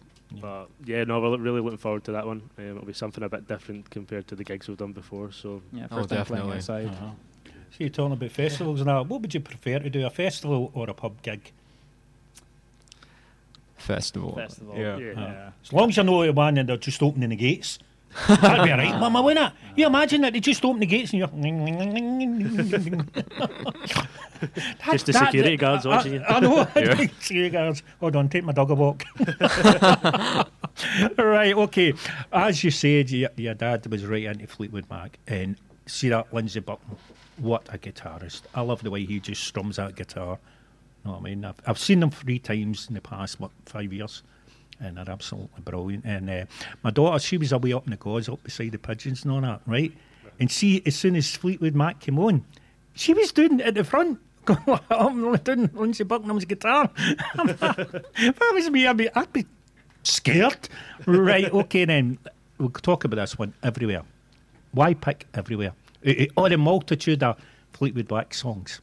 But 0.42 0.70
yeah, 0.86 1.04
no, 1.04 1.22
we're 1.22 1.28
lo- 1.30 1.38
really 1.38 1.62
looking 1.62 1.78
forward 1.78 2.04
to 2.06 2.12
that 2.14 2.26
one. 2.26 2.42
Um, 2.58 2.66
it'll 2.72 2.86
be 2.86 2.94
something 2.94 3.24
a 3.24 3.30
bit 3.30 3.48
different 3.48 3.90
compared 3.92 4.28
to 4.30 4.36
the 4.36 4.44
gigs 4.44 4.68
we've 4.68 4.76
done 4.78 4.92
before. 4.92 5.32
So 5.32 5.62
Yeah, 5.72 5.88
Oh, 5.92 5.98
first 5.98 6.10
time 6.10 6.26
playing 6.26 6.52
outside. 6.52 6.88
Uh-huh. 6.88 7.12
So 7.46 7.78
you're 7.80 7.90
talking 7.90 8.14
about 8.14 8.32
festivals 8.32 8.80
and 8.82 8.90
that. 8.90 9.06
What 9.08 9.22
would 9.22 9.34
you 9.34 9.40
prefer 9.40 9.80
to 9.80 9.90
do, 9.90 10.06
a 10.06 10.10
festival 10.10 10.72
or 10.74 10.90
a 10.90 10.94
pub 10.94 11.22
gig? 11.22 11.52
Festival. 13.86 14.36
Festival. 14.36 14.76
Yeah. 14.78 14.98
yeah. 14.98 15.12
Uh, 15.12 15.52
As 15.64 15.72
long 15.72 15.90
as 15.90 15.98
you 15.98 16.04
know 16.04 16.26
the 16.26 16.34
one 16.34 16.58
and 16.58 16.68
they're 16.68 16.78
just 16.78 17.02
opening 17.04 17.30
the 17.30 17.36
gates. 17.36 17.78
That'd 18.28 18.64
be 18.64 18.72
alright, 18.72 19.00
Mama, 19.00 19.22
wouldn't 19.22 19.48
it? 19.48 19.54
You 19.76 19.88
imagine 19.88 20.22
that 20.22 20.34
they 20.34 20.40
just 20.40 20.64
open 20.64 20.80
the 20.80 20.86
gates 20.86 21.14
and 21.14 21.20
you're. 21.20 21.28
Just 24.92 25.06
the 25.08 25.14
security 25.14 25.58
guards 25.58 25.86
I, 25.86 25.90
watching 25.90 26.14
you. 26.16 26.22
I, 26.22 26.36
I 26.36 26.40
know. 26.40 26.68
Yeah. 26.76 26.96
security 27.20 27.50
guards. 27.50 27.84
Hold 28.00 28.16
on, 28.16 28.30
take 28.30 28.44
my 28.44 28.52
dog 28.52 28.70
a 28.70 28.76
walk. 28.76 29.04
right, 31.18 31.56
okay. 31.56 31.94
As 32.32 32.64
you 32.64 32.72
said, 32.72 33.10
your, 33.10 33.30
your 33.38 33.54
dad 33.54 33.86
was 33.88 34.06
right 34.06 34.24
into 34.24 34.48
Fleetwood 34.48 34.90
Mac. 34.90 35.20
And 35.28 35.56
see 35.86 36.10
that 36.10 36.34
Lindsey 36.34 36.60
Buckman? 36.60 36.98
What 37.38 37.68
a 37.74 37.78
guitarist. 37.78 38.44
I 38.54 38.62
love 38.62 38.84
the 38.84 38.92
way 38.92 39.06
he 39.06 39.20
just 39.20 39.44
strums 39.44 39.78
that 39.78 39.96
guitar. 39.96 40.38
Know 41.06 41.12
what 41.12 41.20
I 41.20 41.24
mean? 41.24 41.46
I've, 41.46 41.62
I've 41.68 41.78
seen 41.78 42.00
them 42.00 42.10
three 42.10 42.40
times 42.40 42.88
in 42.88 42.96
the 42.96 43.02
past, 43.02 43.40
what, 43.40 43.52
five 43.66 43.94
years? 43.94 44.24
And 44.80 44.98
they're 44.98 45.10
absolutely 45.10 45.62
brilliant. 45.64 46.04
And 46.04 46.30
uh, 46.30 46.46
my 46.84 46.90
daughter, 46.90 47.20
she 47.20 47.38
was 47.38 47.52
away 47.52 47.74
up 47.74 47.86
in 47.86 47.92
the 47.92 47.98
gods, 47.98 48.28
up 48.28 48.44
beside 48.44 48.72
the 48.72 48.80
pigeons 48.80 49.24
and 49.24 49.32
all 49.32 49.42
that, 49.42 49.62
right? 49.68 49.94
And 50.40 50.52
see, 50.52 50.82
as 50.86 50.96
soon 50.96 51.16
as 51.16 51.34
Fleetwood 51.36 51.76
Mac 51.76 52.00
came 52.00 52.20
on, 52.20 52.44
she 52.94 53.14
was 53.14 53.32
doing 53.32 53.62
at 53.62 53.76
the 53.76 53.84
front. 53.84 54.20
going, 54.46 54.80
I'm 54.92 55.36
doing 55.38 55.70
Lindsey 55.74 56.04
Bucknam's 56.04 56.46
guitar. 56.46 56.90
if 56.98 57.60
that 57.60 58.52
was 58.54 58.70
me, 58.70 58.86
I'd 58.86 58.98
be, 58.98 59.10
I'd 59.14 59.34
be 59.34 59.46
scared. 60.04 60.70
Right, 61.06 61.52
okay, 61.52 61.86
then. 61.86 62.20
We'll 62.58 62.70
talk 62.70 63.04
about 63.04 63.18
this 63.18 63.38
one 63.38 63.54
everywhere. 63.64 64.04
Why 64.72 64.94
pick 64.94 65.28
everywhere? 65.34 65.74
Or 66.38 66.48
the 66.48 66.58
multitude 66.58 67.24
of 67.24 67.38
Fleetwood 67.74 68.10
Mac 68.12 68.34
songs. 68.34 68.82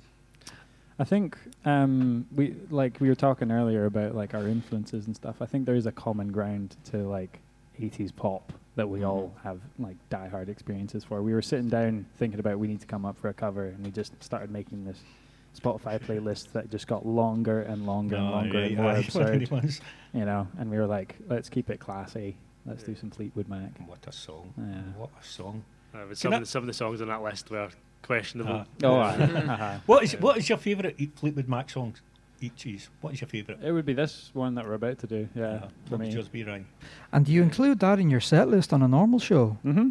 I 1.02 1.04
think 1.04 1.36
um, 1.64 2.28
we 2.32 2.54
like 2.70 2.98
we 3.00 3.08
were 3.08 3.16
talking 3.16 3.50
earlier 3.50 3.86
about 3.86 4.14
like 4.14 4.34
our 4.34 4.46
influences 4.46 5.08
and 5.08 5.16
stuff. 5.16 5.42
I 5.42 5.46
think 5.46 5.66
there 5.66 5.74
is 5.74 5.86
a 5.86 5.90
common 5.90 6.30
ground 6.30 6.76
to 6.92 6.98
like 6.98 7.40
80s 7.80 8.14
pop 8.14 8.52
that 8.76 8.88
we 8.88 9.04
all 9.04 9.34
have 9.42 9.58
like 9.80 9.96
diehard 10.10 10.48
experiences 10.48 11.02
for. 11.02 11.20
We 11.20 11.34
were 11.34 11.42
sitting 11.42 11.68
down 11.68 12.06
thinking 12.18 12.38
about 12.38 12.60
we 12.60 12.68
need 12.68 12.82
to 12.82 12.86
come 12.86 13.04
up 13.04 13.18
for 13.18 13.28
a 13.30 13.34
cover, 13.34 13.64
and 13.64 13.84
we 13.84 13.90
just 13.90 14.12
started 14.22 14.52
making 14.52 14.84
this 14.84 15.00
Spotify 15.60 15.98
playlist 16.00 16.52
that 16.52 16.70
just 16.70 16.86
got 16.86 17.04
longer 17.04 17.62
and 17.62 17.84
longer 17.84 18.14
and 18.14 18.28
Oh, 18.28 18.30
longer 18.30 18.60
yeah, 18.60 18.66
and 18.66 18.76
more 18.76 18.90
aye, 18.92 18.98
absurd. 18.98 19.24
one 19.24 19.34
of 19.34 19.48
the 19.48 19.54
ones. 19.56 19.80
You 20.14 20.24
know, 20.24 20.46
and 20.56 20.70
we 20.70 20.76
were 20.76 20.86
like, 20.86 21.16
let's 21.28 21.48
keep 21.48 21.68
it 21.68 21.80
classy. 21.80 22.36
Let's 22.64 22.84
do 22.84 22.94
some 22.94 23.10
Fleetwood 23.10 23.48
Mac. 23.48 23.72
What 23.88 24.06
a 24.06 24.12
song! 24.12 24.54
Yeah. 24.56 24.82
What 24.96 25.10
a 25.20 25.24
song! 25.26 25.64
Uh, 25.92 26.14
some, 26.14 26.32
of 26.32 26.40
the, 26.42 26.46
some 26.46 26.62
of 26.62 26.68
the 26.68 26.72
songs 26.72 27.02
on 27.02 27.08
that 27.08 27.24
list 27.24 27.50
were 27.50 27.70
questionable. 28.02 28.54
Uh, 28.54 28.64
Oh, 28.84 28.96
aye. 28.98 29.16
Uh-huh. 29.48 29.78
What 29.86 30.02
is 30.04 30.12
what 30.20 30.36
is 30.38 30.48
your 30.48 30.58
favourite 30.58 30.96
Fleetwood 31.16 31.48
Mac 31.48 31.70
songs? 31.70 32.00
Each 32.40 32.66
is. 32.66 32.88
What 33.00 33.12
is 33.14 33.20
your 33.20 33.28
favourite? 33.28 33.62
It 33.62 33.70
would 33.72 33.86
be 33.86 33.92
this 33.94 34.30
one 34.34 34.54
that 34.56 34.66
we're 34.66 34.74
about 34.74 34.98
to 35.00 35.06
do. 35.06 35.28
Yeah, 35.34 35.44
Uh, 35.44 35.58
for 35.86 35.96
what 35.96 36.00
me. 36.00 36.10
yours 36.10 36.28
be, 36.28 36.42
Ryan? 36.42 36.66
And 37.12 37.24
do 37.26 37.30
you 37.32 37.40
include 37.42 37.78
that 37.80 37.98
in 38.00 38.10
your 38.10 38.20
set 38.20 38.48
list 38.48 38.72
on 38.72 38.82
a 38.82 38.88
normal 38.88 39.20
show? 39.20 39.56
Mm-hmm. 39.64 39.90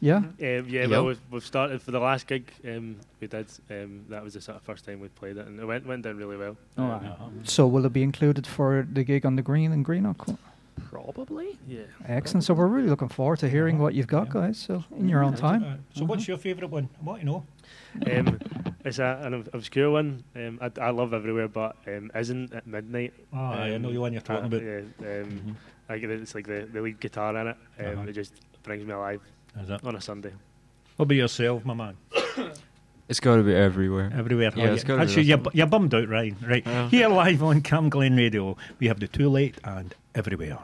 Yeah. 0.00 0.16
Um, 0.16 0.34
yeah, 0.40 0.62
Yep. 0.66 0.90
well, 0.90 1.04
we've, 1.06 1.20
we've 1.30 1.44
started 1.44 1.80
for 1.82 1.90
the 1.92 1.98
last 2.00 2.26
gig 2.28 2.52
um, 2.64 2.96
we 3.20 3.26
did. 3.28 3.46
Um, 3.70 4.04
that 4.10 4.22
was 4.22 4.34
the 4.34 4.40
sort 4.40 4.56
of 4.58 4.62
first 4.62 4.84
time 4.84 5.00
we 5.00 5.08
played 5.08 5.36
it, 5.36 5.46
and 5.46 5.58
it 5.60 5.64
went 5.64 5.86
went 5.86 6.02
down 6.02 6.16
really 6.18 6.36
well. 6.36 6.56
Oh, 6.78 6.82
Um, 6.84 6.90
aye. 6.90 7.06
Uh-huh. 7.08 7.28
So 7.44 7.66
will 7.66 7.84
it 7.86 7.92
be 7.92 8.02
included 8.04 8.46
for 8.46 8.86
the 8.92 9.02
gig 9.04 9.24
on 9.26 9.34
the 9.36 9.42
Green 9.42 9.72
in 9.72 9.82
Greenock? 9.84 10.26
Probably. 10.92 11.58
Yeah. 11.66 11.84
Excellent. 12.06 12.44
So 12.44 12.52
we're 12.52 12.66
really 12.66 12.90
looking 12.90 13.08
forward 13.08 13.38
to 13.38 13.48
hearing 13.48 13.78
what 13.78 13.94
you've 13.94 14.06
got, 14.06 14.28
guys. 14.28 14.58
So 14.58 14.84
in 14.98 15.08
your 15.08 15.24
own 15.24 15.34
time. 15.34 15.64
Uh, 15.64 15.76
so, 15.98 16.04
what's 16.04 16.28
your 16.28 16.36
favourite 16.36 16.70
one? 16.70 16.90
I 17.00 17.04
want 17.04 17.20
to 17.20 17.26
know. 17.26 17.46
Um, 18.10 18.38
it's 18.84 18.98
a, 18.98 19.18
an 19.22 19.48
obscure 19.54 19.90
one. 19.90 20.22
Um, 20.36 20.58
I, 20.60 20.70
I 20.80 20.90
love 20.90 21.14
everywhere, 21.14 21.48
but 21.48 21.76
um, 21.86 22.10
Isn't 22.14 22.52
It 22.52 22.66
Midnight. 22.66 23.14
Ah, 23.32 23.52
I 23.52 23.78
know 23.78 23.90
the 23.90 23.98
one 24.00 24.12
you're 24.12 24.20
talking 24.20 24.44
uh, 24.44 24.46
about. 24.48 24.62
Yeah, 24.62 25.22
um, 25.22 25.56
I 25.88 25.96
get 25.96 26.10
it, 26.10 26.20
it's 26.20 26.34
like 26.34 26.46
the, 26.46 26.68
the 26.70 26.82
lead 26.82 27.00
guitar 27.00 27.34
in 27.38 27.46
it. 27.48 27.56
Um, 27.80 27.86
Uh-huh. 27.86 28.08
It 28.08 28.12
just 28.12 28.34
brings 28.62 28.84
me 28.84 28.92
alive 28.92 29.22
Is 29.62 29.70
it? 29.70 29.82
on 29.84 29.96
a 29.96 30.00
Sunday. 30.00 30.32
What 30.96 31.04
about 31.04 31.14
yourself, 31.14 31.64
my 31.64 31.72
man? 31.74 31.96
It's 33.08 33.20
got 33.20 33.36
to 33.36 33.42
be 33.42 33.54
everywhere. 33.54 34.10
Everywhere. 34.16 34.52
Yeah, 34.56 34.68
Oh, 34.70 34.72
it's 34.72 34.84
yeah. 34.84 34.88
gotta 34.88 35.00
be 35.00 35.06
Actually, 35.06 35.22
this 35.24 35.28
you're, 35.28 35.36
one. 35.38 35.44
bu- 35.44 35.50
you're 35.58 35.66
bummed 35.66 35.94
out, 35.94 36.08
Ryan. 36.08 36.36
Right. 36.46 36.62
Yeah. 36.66 36.88
Here 36.88 37.08
live 37.08 37.42
on 37.42 37.60
Camglen 37.60 38.16
Radio, 38.16 38.56
we 38.78 38.86
have 38.88 39.00
the 39.00 39.08
Too 39.08 39.28
Late 39.28 39.56
and 39.64 39.94
Everywhere. 40.14 40.58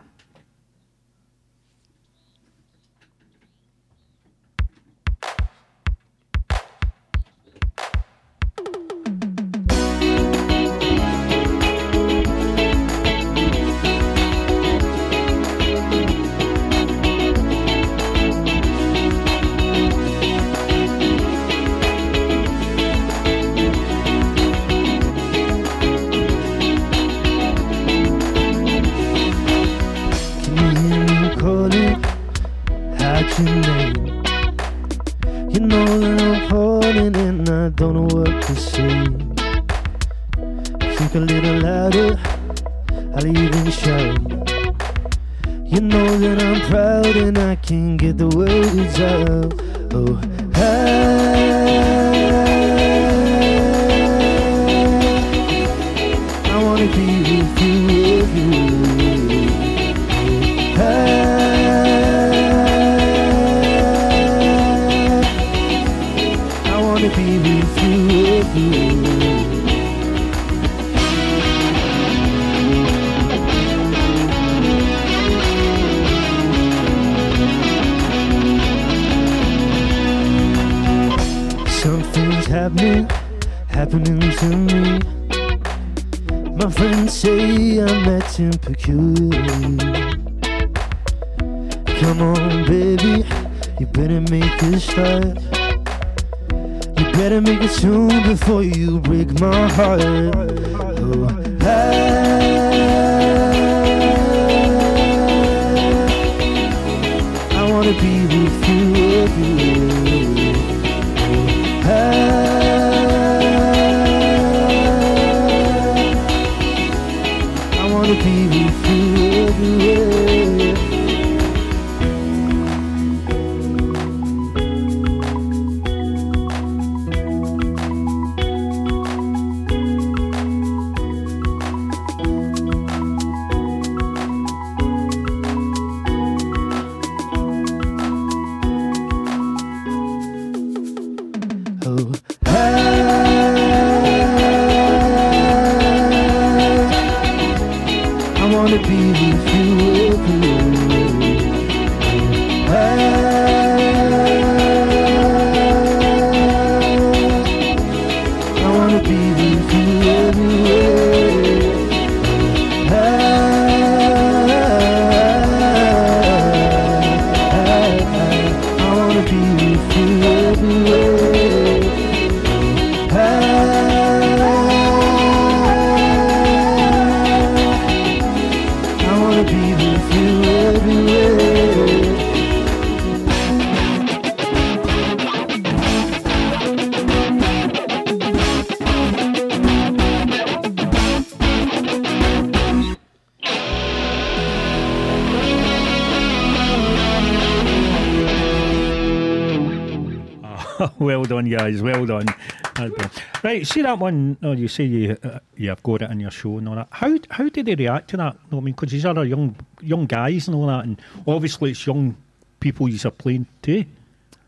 Right, 203.59 203.67
see 203.67 203.83
that 203.83 203.99
one? 203.99 204.37
No, 204.41 204.53
you 204.53 204.69
say 204.69 204.85
you 204.85 205.17
uh, 205.23 205.39
you 205.57 205.69
have 205.69 205.83
got 205.83 206.03
it 206.03 206.11
in 206.11 206.21
your 206.21 206.31
show 206.31 206.59
and 206.59 206.69
all 206.69 206.77
that. 206.77 206.89
How 206.91 207.17
how 207.31 207.49
did 207.49 207.67
they 207.67 207.75
react 207.75 208.09
to 208.11 208.17
that? 208.19 208.37
No, 208.51 208.59
I 208.59 208.61
mean, 208.61 208.75
because 208.75 208.93
these 208.93 209.05
are 209.05 209.25
young 209.25 209.57
young 209.83 210.07
guys 210.07 210.47
and 210.49 210.55
all 210.57 210.67
that, 210.69 210.85
and 210.85 211.01
obviously 211.27 211.71
it's 211.73 211.87
young 211.87 212.17
people 212.61 212.89
you 212.89 212.99
are 213.05 213.11
playing 213.11 213.47
to. 213.63 213.85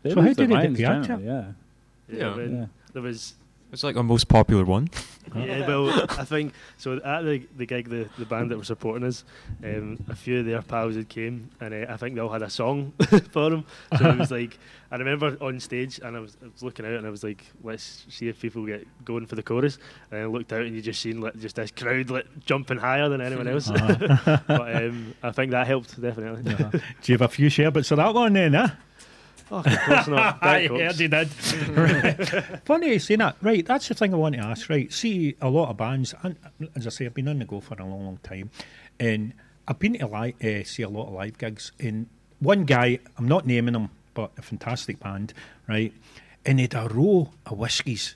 They 0.03 0.09
so 0.13 0.21
how 0.21 0.27
did 0.27 0.37
they 0.37 0.47
minds 0.47 0.79
react 0.79 1.05
to 1.07 1.13
it? 1.13 1.17
generally, 1.19 1.25
Yeah. 1.25 1.51
Yeah, 2.09 2.17
Yeah. 2.19 2.35
when 2.35 2.55
Yeah. 2.57 2.65
there 2.93 3.01
was. 3.01 3.33
It's 3.73 3.83
like 3.83 3.95
our 3.95 4.03
most 4.03 4.27
popular 4.27 4.65
one. 4.65 4.89
Think 6.31 6.53
so. 6.77 6.93
At 7.03 7.25
the, 7.25 7.45
the 7.57 7.65
gig, 7.65 7.89
the, 7.89 8.07
the 8.17 8.25
band 8.25 8.51
that 8.51 8.57
were 8.57 8.63
supporting 8.63 9.05
us, 9.05 9.25
um, 9.65 10.01
a 10.07 10.15
few 10.15 10.39
of 10.39 10.45
their 10.45 10.61
pals 10.61 10.95
had 10.95 11.09
came, 11.09 11.49
and 11.59 11.73
uh, 11.73 11.91
I 11.91 11.97
think 11.97 12.15
they 12.15 12.21
all 12.21 12.29
had 12.29 12.41
a 12.41 12.49
song 12.49 12.93
for 13.31 13.49
them. 13.49 13.65
So 13.97 14.09
it 14.09 14.17
was 14.17 14.31
like, 14.39 14.57
I 14.91 14.95
remember 14.95 15.35
on 15.41 15.59
stage, 15.59 15.99
and 16.01 16.15
I 16.15 16.21
was, 16.21 16.37
I 16.41 16.45
was 16.45 16.63
looking 16.63 16.85
out, 16.85 16.93
and 16.93 17.05
I 17.05 17.09
was 17.09 17.21
like, 17.21 17.45
let's 17.63 18.05
see 18.07 18.29
if 18.29 18.39
people 18.39 18.65
get 18.65 18.87
going 19.03 19.25
for 19.25 19.35
the 19.35 19.43
chorus. 19.43 19.77
And 20.09 20.21
I 20.21 20.25
looked 20.25 20.53
out, 20.53 20.61
and 20.61 20.73
you 20.73 20.81
just 20.81 21.01
seen 21.01 21.19
like, 21.19 21.37
just 21.37 21.57
this 21.57 21.71
crowd 21.71 22.09
like 22.09 22.27
jumping 22.45 22.77
higher 22.77 23.09
than 23.09 23.19
anyone 23.19 23.49
else. 23.49 23.69
Uh-huh. 23.69 24.39
but 24.47 24.73
um, 24.73 25.13
I 25.21 25.31
think 25.31 25.51
that 25.51 25.67
helped 25.67 26.01
definitely. 26.01 26.53
Uh-huh. 26.53 26.69
Do 26.71 27.11
you 27.11 27.13
have 27.15 27.21
a 27.23 27.27
few 27.27 27.49
share 27.49 27.71
bits 27.71 27.91
of 27.91 27.97
that 27.97 28.13
one 28.13 28.31
then, 28.31 28.53
huh? 28.53 28.69
Oh, 29.51 29.59
of 29.59 29.65
course 29.65 30.07
not. 30.07 30.37
I 30.41 30.67
Diet 30.67 30.71
heard 30.71 30.99
you 30.99 31.07
did. 31.09 31.29
right. 31.77 32.59
Funny 32.65 32.93
you 32.93 32.99
say 32.99 33.17
that. 33.17 33.35
Right, 33.41 33.65
that's 33.65 33.87
the 33.89 33.93
thing 33.93 34.13
I 34.13 34.17
want 34.17 34.35
to 34.35 34.41
ask. 34.41 34.69
Right, 34.69 34.91
see, 34.91 35.35
a 35.41 35.49
lot 35.49 35.69
of 35.69 35.77
bands, 35.77 36.15
and 36.23 36.37
as 36.75 36.87
I 36.87 36.89
say, 36.89 37.05
I've 37.05 37.13
been 37.13 37.27
on 37.27 37.39
the 37.39 37.45
go 37.45 37.59
for 37.59 37.75
a 37.75 37.85
long, 37.85 38.05
long 38.05 38.19
time, 38.23 38.49
and 38.99 39.33
I've 39.67 39.77
been 39.79 39.97
to 39.99 40.07
li- 40.07 40.35
uh, 40.41 40.63
see 40.63 40.83
a 40.83 40.89
lot 40.89 41.07
of 41.07 41.13
live 41.13 41.37
gigs. 41.37 41.73
And 41.79 42.07
one 42.39 42.63
guy, 42.63 42.99
I'm 43.17 43.27
not 43.27 43.45
naming 43.45 43.75
him, 43.75 43.89
but 44.13 44.31
a 44.37 44.41
fantastic 44.41 44.99
band, 44.99 45.33
right? 45.67 45.93
And 46.45 46.57
he 46.59 46.63
had 46.63 46.73
a 46.75 46.87
row 46.87 47.31
of 47.45 47.57
whiskies. 47.57 48.15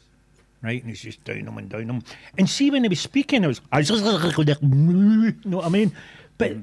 Right, 0.61 0.81
and 0.81 0.89
he's 0.89 1.01
just 1.01 1.23
down 1.25 1.45
them 1.45 1.59
and 1.59 1.69
down 1.69 1.85
them. 1.85 2.01
And 2.39 2.49
see, 2.49 2.71
when 2.71 2.81
he 2.81 2.89
was 2.89 2.99
speaking, 2.99 3.43
it 3.43 3.47
was, 3.47 3.61
you 3.71 5.35
know 5.45 5.57
what 5.57 5.65
I 5.65 5.69
mean? 5.69 5.91
But 6.39 6.53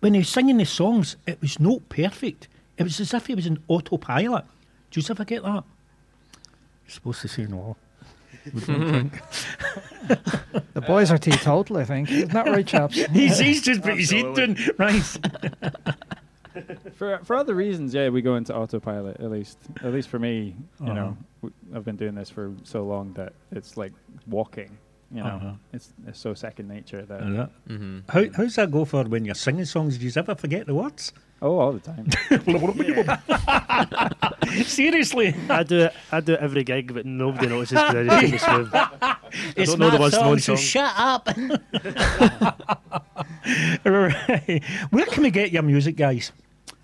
when 0.00 0.12
he 0.12 0.20
was 0.20 0.28
singing 0.28 0.58
the 0.58 0.66
songs, 0.66 1.16
it 1.26 1.40
was 1.40 1.58
not 1.58 1.88
perfect. 1.88 2.48
It 2.78 2.84
was 2.84 3.00
as 3.00 3.12
if 3.12 3.26
he 3.26 3.34
was 3.34 3.46
an 3.46 3.58
autopilot. 3.68 4.44
Do 4.90 5.00
you 5.00 5.06
ever 5.10 5.24
get 5.24 5.42
that? 5.42 5.64
You're 6.84 6.90
supposed 6.90 7.20
to 7.22 7.28
say 7.28 7.44
no. 7.46 7.76
What 8.52 8.64
do 8.64 8.72
you 8.72 8.90
think? 8.90 9.20
The 10.74 10.80
boys 10.80 11.10
are 11.10 11.18
teetotal, 11.18 11.76
I 11.76 11.84
think. 11.84 12.10
Isn't 12.10 12.32
that 12.32 12.46
right, 12.46 12.66
chaps? 12.66 12.94
he's, 13.12 13.38
he's 13.38 13.62
just 13.62 13.82
put 13.82 13.98
his 13.98 14.10
head 14.10 14.34
down. 14.34 14.56
Right. 14.78 15.02
for 16.94 17.18
for 17.24 17.36
other 17.36 17.54
reasons, 17.54 17.94
yeah, 17.94 18.08
we 18.08 18.22
go 18.22 18.36
into 18.36 18.54
autopilot. 18.54 19.20
At 19.20 19.30
least, 19.30 19.58
at 19.82 19.92
least 19.92 20.08
for 20.08 20.18
me, 20.18 20.54
you 20.80 20.86
Uh-huh. 20.86 20.94
know, 20.94 21.16
w- 21.42 21.54
I've 21.74 21.84
been 21.84 21.96
doing 21.96 22.14
this 22.14 22.30
for 22.30 22.52
so 22.64 22.84
long 22.84 23.12
that 23.14 23.32
it's 23.52 23.76
like 23.76 23.92
walking. 24.26 24.78
You 25.12 25.22
know, 25.24 25.26
Uh-huh. 25.36 25.52
it's 25.72 25.92
it's 26.06 26.18
so 26.18 26.32
second 26.34 26.68
nature 26.68 27.02
that. 27.02 27.20
Is 27.22 27.36
that- 27.36 27.50
Mm-hmm. 27.68 27.98
How, 28.08 28.24
how's 28.36 28.54
that 28.56 28.70
go 28.70 28.84
for 28.84 29.04
when 29.04 29.24
you're 29.24 29.34
singing 29.34 29.64
songs? 29.66 29.98
Do 29.98 30.06
you 30.06 30.12
ever 30.16 30.34
forget 30.34 30.66
the 30.66 30.74
words? 30.74 31.12
Oh, 31.40 31.58
all 31.60 31.72
the 31.72 31.80
time. 31.80 32.08
Seriously. 34.64 35.34
I 35.48 35.62
do 35.62 35.82
it. 35.84 35.94
I 36.10 36.20
do 36.20 36.34
it 36.34 36.40
every 36.40 36.64
gig, 36.64 36.92
but 36.92 37.06
nobody 37.06 37.46
notices 37.48 37.78
because 37.80 37.94
I 37.94 38.04
just 38.04 38.24
keep 38.24 38.34
it 38.34 38.40
smooth. 38.40 38.70
I 38.74 39.16
It's 39.56 39.70
don't 39.70 39.78
know 39.78 39.90
the 39.90 39.98
my 39.98 40.00
words 40.00 40.14
to 40.16 40.20
song, 40.20 40.38
so 40.38 40.56
shut 40.56 40.92
up. 40.96 41.28
right. 43.84 44.62
Where 44.90 45.06
can 45.06 45.22
we 45.22 45.30
get 45.30 45.52
your 45.52 45.62
music, 45.62 45.96
guys? 45.96 46.32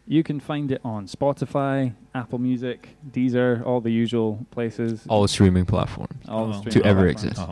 You 0.06 0.22
can 0.22 0.38
find 0.38 0.70
it 0.70 0.80
on 0.84 1.06
Spotify, 1.06 1.94
Apple 2.14 2.38
Music, 2.38 2.90
Deezer, 3.10 3.64
all 3.64 3.80
the 3.80 3.90
usual 3.90 4.46
places. 4.50 5.04
All 5.08 5.26
streaming 5.26 5.64
platforms. 5.64 6.12
All 6.28 6.48
the 6.48 6.54
Oh. 6.54 6.58
streaming 6.60 6.82
To 6.82 6.88
ever 6.88 7.10
platforms. 7.12 7.38
exist. 7.38 7.50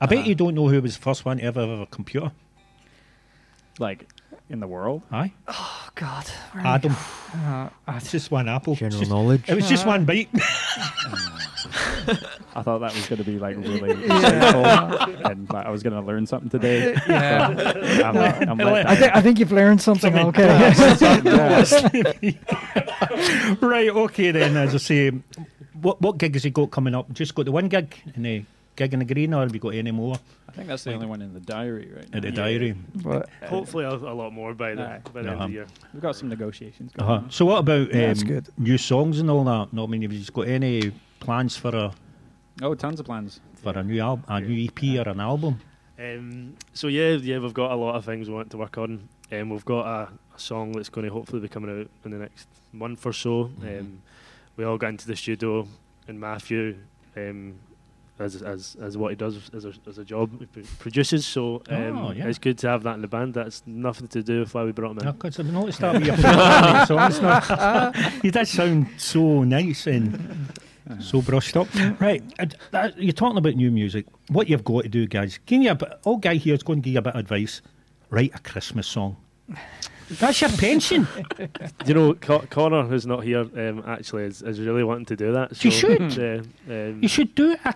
I 0.00 0.06
bet 0.06 0.18
you 0.18 0.22
uh-huh. 0.24 0.34
don't 0.34 0.54
know 0.54 0.68
who 0.68 0.80
was 0.82 0.96
the 0.96 1.02
first 1.02 1.24
one 1.24 1.38
to 1.38 1.44
ever 1.44 1.66
have 1.66 1.80
a 1.80 1.86
computer. 1.86 2.32
Like 3.78 4.06
in 4.50 4.60
the 4.60 4.66
world. 4.66 5.02
Aye. 5.10 5.32
Oh, 5.48 5.88
God. 5.94 6.24
Adam. 6.56 6.94
Uh, 7.34 7.68
It's 7.88 8.10
just 8.10 8.30
one 8.30 8.48
apple. 8.48 8.74
General 8.74 8.92
It's 8.92 8.98
just- 9.00 9.10
knowledge. 9.10 9.44
It 9.48 9.54
was 9.54 9.68
just 9.68 9.84
Uh, 9.86 9.88
one 9.90 10.04
bite. 10.04 10.28
I 12.56 12.62
thought 12.62 12.78
that 12.80 12.94
was 12.94 13.06
going 13.06 13.18
to 13.18 13.24
be 13.24 13.38
like 13.38 13.56
really 13.56 13.90
Yeah. 14.06 14.20
insightful, 14.20 15.30
and 15.30 15.50
like, 15.50 15.66
I 15.66 15.70
was 15.70 15.82
going 15.82 15.94
to 15.94 16.00
learn 16.02 16.26
something 16.26 16.50
today. 16.50 16.92
Yeah. 17.08 17.56
So, 17.56 18.04
I'm, 18.04 18.14
let- 18.14 18.48
I'm 18.48 18.58
let 18.58 18.88
I, 18.88 18.94
thi- 18.96 19.10
I 19.12 19.20
think 19.22 19.38
you've 19.38 19.50
learned 19.52 19.80
something, 19.80 20.12
Something. 20.14 20.44
okay. 20.44 20.54
right, 23.60 23.88
okay 23.90 24.30
then, 24.30 24.56
as 24.56 24.74
I 24.74 24.78
say, 24.78 25.10
what 25.80 26.00
what 26.00 26.18
gig 26.18 26.34
has 26.34 26.44
he 26.44 26.50
got 26.50 26.70
coming 26.70 26.94
up? 26.94 27.10
Just 27.12 27.34
got 27.34 27.46
the 27.46 27.52
one 27.52 27.68
gig 27.68 27.94
in 28.14 28.22
the 28.22 28.44
gig 28.76 28.92
in 28.92 28.98
the 29.00 29.04
green, 29.04 29.32
or 29.34 29.42
have 29.42 29.54
you 29.54 29.60
got 29.60 29.74
any 29.74 29.90
more 29.92 30.16
I 30.48 30.52
think 30.52 30.68
that's 30.68 30.84
the 30.84 30.94
only 30.94 31.06
one 31.06 31.20
in 31.22 31.34
the 31.34 31.40
diary 31.40 31.90
right 31.94 32.10
now. 32.10 32.16
at 32.18 32.22
the 32.22 32.30
diary? 32.30 32.76
but, 32.94 33.28
Hopefully, 33.46 33.84
a, 33.84 33.90
a 33.90 34.14
lot 34.14 34.32
more 34.32 34.54
by 34.54 34.74
the 34.74 34.82
Aye. 34.82 35.00
by 35.12 35.22
the 35.22 35.30
end 35.30 35.36
Uh-huh. 35.36 35.44
of 35.44 35.50
the 35.50 35.54
year. 35.54 35.66
We've 35.92 36.02
got 36.02 36.14
some 36.16 36.28
negotiations 36.28 36.92
going 36.92 37.10
Uh-huh. 37.10 37.24
on. 37.24 37.30
So 37.30 37.44
what 37.44 37.58
about 37.58 37.92
um, 37.92 38.00
Yeah, 38.00 38.14
good. 38.14 38.48
new 38.58 38.78
songs 38.78 39.18
and 39.20 39.30
all 39.30 39.44
that? 39.44 39.72
No, 39.72 39.84
I 39.84 39.86
mean, 39.88 40.02
have 40.02 40.12
you 40.12 40.24
got 40.32 40.48
any 40.48 40.92
plans 41.20 41.56
for 41.56 41.74
a 41.74 41.92
Oh, 42.62 42.74
tons 42.74 43.00
of 43.00 43.06
plans. 43.06 43.40
for 43.56 43.76
a 43.76 43.82
new 43.82 44.00
al- 44.00 44.22
a 44.28 44.40
new 44.40 44.64
EP 44.68 44.98
or 45.04 45.08
an 45.10 45.18
album? 45.20 45.58
Um, 45.98 46.54
so 46.72 46.86
yeah, 46.88 47.10
yeah, 47.14 47.38
we've 47.38 47.54
got 47.54 47.72
a 47.72 47.76
lot 47.76 47.94
of 47.96 48.04
things 48.04 48.28
we 48.28 48.34
want 48.34 48.50
to 48.50 48.58
work 48.58 48.78
on. 48.78 49.08
Um, 49.32 49.50
we've 49.50 49.64
got 49.64 49.86
a, 49.86 50.08
a 50.36 50.38
song 50.38 50.72
that's 50.72 50.88
going 50.88 51.06
to 51.06 51.12
hopefully 51.12 51.40
be 51.40 51.48
coming 51.48 51.70
out 51.80 51.88
in 52.04 52.10
the 52.12 52.18
next 52.18 52.46
month 52.72 53.04
or 53.06 53.12
so. 53.12 53.44
Mm-hmm. 53.46 53.78
Um, 53.80 54.02
we 54.56 54.64
all 54.64 54.78
got 54.78 54.88
into 54.90 55.06
the 55.06 55.16
studio, 55.16 55.66
and 56.06 56.20
Matthew 56.20 56.76
um, 57.16 57.54
as 58.18 58.42
as 58.42 58.76
as 58.80 58.96
what 58.96 59.10
he 59.10 59.16
does 59.16 59.50
as 59.54 59.64
a, 59.64 59.72
as 59.88 59.98
a 59.98 60.04
job. 60.04 60.30
He 60.54 60.62
produces, 60.78 61.26
so 61.26 61.62
um, 61.68 61.98
Oh, 61.98 62.10
yeah. 62.12 62.26
it's 62.28 62.38
good 62.38 62.58
to 62.58 62.68
have 62.68 62.82
that 62.84 62.94
in 62.94 63.00
the 63.02 63.08
band. 63.08 63.34
That's 63.34 63.62
nothing 63.66 64.08
to 64.08 64.22
do 64.22 64.40
with 64.40 64.54
why 64.54 64.64
we 64.64 64.72
brought 64.72 64.92
him 64.92 64.98
in. 64.98 65.04
No, 65.06 65.12
because 65.12 65.38
I've 65.40 65.52
noticed 65.52 65.80
that 65.80 65.94
with 65.94 66.06
your 66.06 66.16
personality, 66.16 66.86
so 66.86 66.98
it's 66.98 67.20
not. 67.20 68.24
You 68.24 68.30
did 68.30 68.46
sound 68.48 68.86
so 68.98 69.42
nice 69.42 69.86
and 69.86 70.48
so 71.00 71.22
brushed 71.22 71.56
up. 71.56 71.66
Right, 72.00 72.22
uh, 72.38 72.46
that, 72.70 72.96
you're 73.00 73.12
talking 73.12 73.38
about 73.38 73.54
new 73.56 73.70
music. 73.70 74.06
What 74.28 74.48
you've 74.48 74.64
got 74.64 74.82
to 74.84 74.88
do, 74.88 75.06
guys, 75.06 75.38
give 75.46 75.62
you 75.62 75.70
a 75.70 75.74
bit, 75.74 75.92
all 76.04 76.18
guy 76.18 76.34
here 76.36 76.54
is 76.54 76.62
going 76.62 76.80
to 76.82 76.84
give 76.84 76.92
you 76.92 76.98
a 76.98 77.02
bit 77.02 77.14
of 77.14 77.20
advice. 77.20 77.62
Write 78.10 78.32
a 78.34 78.38
Christmas 78.38 78.86
song. 78.86 79.16
That's 80.10 80.40
your 80.42 80.50
pension. 80.50 81.08
you 81.86 81.94
know, 81.94 82.14
Co- 82.14 82.44
Connor, 82.50 82.82
who's 82.84 83.06
not 83.06 83.24
here, 83.24 83.40
um, 83.40 83.82
actually 83.86 84.24
is, 84.24 84.42
is 84.42 84.60
really 84.60 84.84
wanting 84.84 85.06
to 85.06 85.16
do 85.16 85.32
that. 85.32 85.64
You 85.64 85.70
should. 85.70 86.18
uh, 86.18 86.42
um, 86.72 86.98
You 87.02 87.08
should 87.08 87.34
do 87.34 87.56
a 87.64 87.74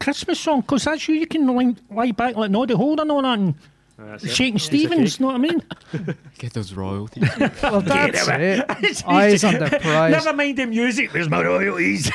Christmas 0.00 0.40
song 0.40 0.62
because 0.62 0.84
that's 0.84 1.06
you. 1.08 1.14
You 1.14 1.26
can 1.26 1.46
lie, 1.46 1.74
lie 1.90 2.12
back 2.12 2.34
like 2.36 2.50
Noddy 2.50 2.74
Holder 2.74 3.02
and 3.02 3.12
all 3.12 3.22
that 3.22 3.38
and 3.38 3.54
That's 3.98 4.32
shaking 4.32 4.54
Piece 4.54 4.62
of 4.64 4.66
Stevens. 4.66 5.12
cake. 5.12 5.20
Know 5.20 5.26
what 5.28 5.34
I 5.36 5.38
mean? 5.38 5.62
Get 6.38 6.52
those 6.54 6.72
royalties. 6.72 7.28
Well, 7.62 7.80
that's 7.82 8.26
Get 8.26 8.40
it. 8.40 8.64
It's 8.82 9.04
Eyes 9.04 9.44
easy. 9.44 9.46
on 9.46 9.54
the 9.62 9.78
prize. 9.78 10.12
Never 10.12 10.32
mind 10.32 10.56
the 10.58 10.66
music. 10.66 11.12
There's 11.12 11.28
my 11.28 11.42
royalties. 11.44 12.10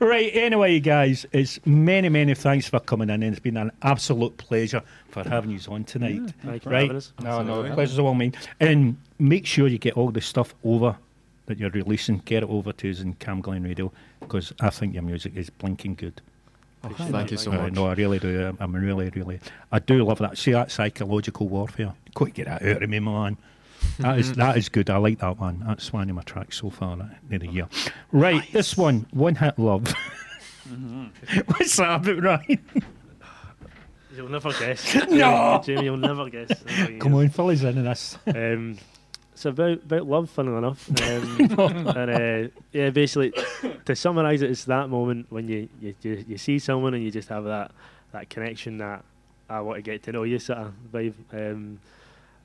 right. 0.00 0.30
Anyway, 0.34 0.80
guys, 0.80 1.24
it's 1.32 1.64
many, 1.64 2.08
many 2.08 2.34
thanks 2.34 2.68
for 2.68 2.80
coming 2.80 3.08
in. 3.10 3.22
and 3.22 3.32
It's 3.32 3.38
been 3.40 3.56
an 3.56 3.70
absolute 3.82 4.36
pleasure 4.36 4.82
for 5.08 5.22
having 5.28 5.50
you 5.50 5.60
on 5.68 5.84
tonight. 5.84 6.32
Thank 6.42 6.54
you 6.54 6.60
for 6.60 6.70
right? 6.70 6.82
having 6.82 6.96
us. 6.96 7.12
No, 7.20 7.24
no, 7.24 7.38
Absolutely. 7.40 7.70
pleasure's 7.72 7.98
all 7.98 8.14
mine. 8.14 8.34
And 8.60 8.96
make 9.18 9.46
sure 9.46 9.68
you 9.68 9.78
get 9.78 9.94
all 9.96 10.10
the 10.10 10.20
stuff 10.20 10.54
over 10.64 10.96
that 11.46 11.58
you're 11.58 11.70
releasing. 11.70 12.18
Get 12.24 12.42
it 12.42 12.48
over 12.48 12.72
to 12.72 12.90
us 12.90 13.00
in 13.00 13.14
Camglen 13.14 13.64
Radio 13.64 13.92
because 14.22 14.52
I 14.60 14.70
think 14.70 14.94
your 14.94 15.02
music 15.02 15.36
is 15.36 15.50
blinking 15.50 15.96
good. 15.96 16.20
Thank 16.96 17.30
you 17.30 17.36
so 17.36 17.52
Uh, 17.52 17.62
much. 17.62 17.72
no, 17.74 17.86
I 17.86 17.94
really 17.94 18.18
do. 18.18 18.46
I'm, 18.48 18.56
I'm 18.58 18.74
really, 18.74 19.08
really. 19.10 19.38
I 19.70 19.78
do 19.78 20.04
love 20.04 20.18
that. 20.18 20.36
See 20.36 20.50
that 20.52 20.70
psychological 20.72 21.48
warfare. 21.48 21.92
Quick, 22.14 22.34
get 22.34 22.46
that 22.46 22.62
out 22.62 22.82
of 22.82 22.90
me, 22.90 22.98
man. 22.98 23.36
That 24.00 24.18
is 24.18 24.32
that 24.36 24.56
is 24.56 24.68
good. 24.68 24.90
I 24.90 24.96
like 24.96 25.18
that 25.20 25.38
one. 25.38 25.62
That's 25.66 25.92
one 25.92 26.10
of 26.10 26.16
my 26.16 26.22
tracks 26.22 26.58
so 26.58 26.70
far 26.70 27.00
uh, 27.00 27.06
in 27.30 27.38
the 27.40 27.46
year. 27.48 27.68
Right, 28.10 28.42
this 28.52 28.76
one, 28.76 29.06
one 29.12 29.36
hit 29.36 29.58
love. 29.58 29.86
What's 31.46 31.76
that 31.76 32.00
about, 32.06 32.22
right? 32.22 32.60
You'll 34.16 34.28
never 34.28 34.52
guess. 34.52 34.94
No. 35.08 35.62
Jamie, 35.64 35.84
you'll 35.84 35.96
never 35.96 36.28
guess. 36.28 36.50
Come 37.00 37.14
on, 37.14 37.28
fill 37.30 37.48
us 37.50 37.62
in 37.62 37.78
on 37.78 37.84
this. 37.84 38.18
Um, 38.26 38.76
it's 39.32 39.44
about 39.44 39.78
about 39.84 40.06
love, 40.06 40.30
funnily 40.30 40.58
enough. 40.58 40.88
Um, 41.02 41.86
and 41.88 42.10
uh, 42.10 42.48
yeah, 42.72 42.90
basically, 42.90 43.32
to 43.84 43.96
summarise 43.96 44.42
it, 44.42 44.50
it's 44.50 44.64
that 44.64 44.88
moment 44.88 45.26
when 45.30 45.48
you, 45.48 45.68
you 45.80 45.94
you 46.02 46.24
you 46.28 46.38
see 46.38 46.58
someone 46.58 46.94
and 46.94 47.02
you 47.02 47.10
just 47.10 47.28
have 47.28 47.44
that 47.44 47.72
that 48.12 48.28
connection 48.28 48.78
that 48.78 49.04
I 49.48 49.60
want 49.60 49.76
to 49.76 49.82
get 49.82 50.02
to 50.04 50.12
know 50.12 50.22
you 50.24 50.38
sort 50.38 50.58
of 50.58 50.72
vibe. 50.92 51.14
Um, 51.32 51.80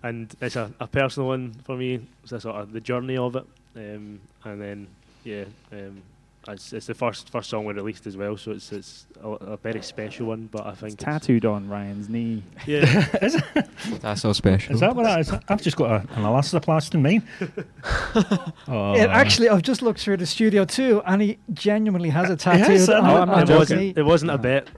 and 0.03 0.33
it's 0.41 0.55
a, 0.55 0.71
a 0.79 0.87
personal 0.87 1.29
one 1.29 1.53
for 1.63 1.75
me. 1.75 2.05
It's 2.23 2.31
a 2.31 2.39
sort 2.39 2.55
of 2.57 2.71
the 2.71 2.81
journey 2.81 3.17
of 3.17 3.35
it. 3.35 3.45
Um, 3.75 4.19
and 4.43 4.61
then 4.61 4.87
yeah, 5.23 5.45
um, 5.71 6.01
it's, 6.47 6.73
it's 6.73 6.87
the 6.87 6.93
first 6.93 7.29
first 7.29 7.49
song 7.49 7.65
we 7.65 7.73
released 7.73 8.07
as 8.07 8.15
well, 8.17 8.37
so 8.37 8.51
it's 8.51 8.71
it's 8.71 9.05
a, 9.23 9.29
a 9.29 9.57
very 9.57 9.81
special 9.81 10.27
one. 10.27 10.49
But 10.51 10.65
I 10.65 10.73
think 10.73 10.93
it's, 10.93 11.03
tattooed 11.03 11.45
on 11.45 11.69
Ryan's 11.69 12.09
knee. 12.09 12.43
Yeah. 12.65 13.05
That's 14.01 14.21
so 14.21 14.33
special. 14.33 14.73
is 14.73 14.79
that 14.81 14.95
what 14.95 15.03
that 15.03 15.19
is? 15.19 15.31
I've 15.47 15.61
just 15.61 15.77
got 15.77 15.91
a, 15.91 15.95
an 16.13 16.23
elastoplast 16.23 16.93
in 16.93 17.01
mine. 17.01 17.23
oh, 18.67 18.93
It 18.95 19.09
actually, 19.09 19.49
I've 19.49 19.61
just 19.63 19.81
looked 19.81 19.99
through 19.99 20.17
the 20.17 20.25
studio 20.25 20.65
too, 20.65 21.01
and 21.05 21.21
he 21.21 21.37
genuinely 21.53 22.09
has 22.09 22.29
a 22.29 22.35
tattoo. 22.35 22.73
Yes, 22.73 22.89
on, 22.89 23.03
know. 23.03 23.21
I'm 23.21 23.29
it 23.29 23.47
his 23.47 23.57
wasn't 23.57 23.97
it 23.97 24.03
wasn't 24.03 24.31
a 24.31 24.37
bet. 24.37 24.69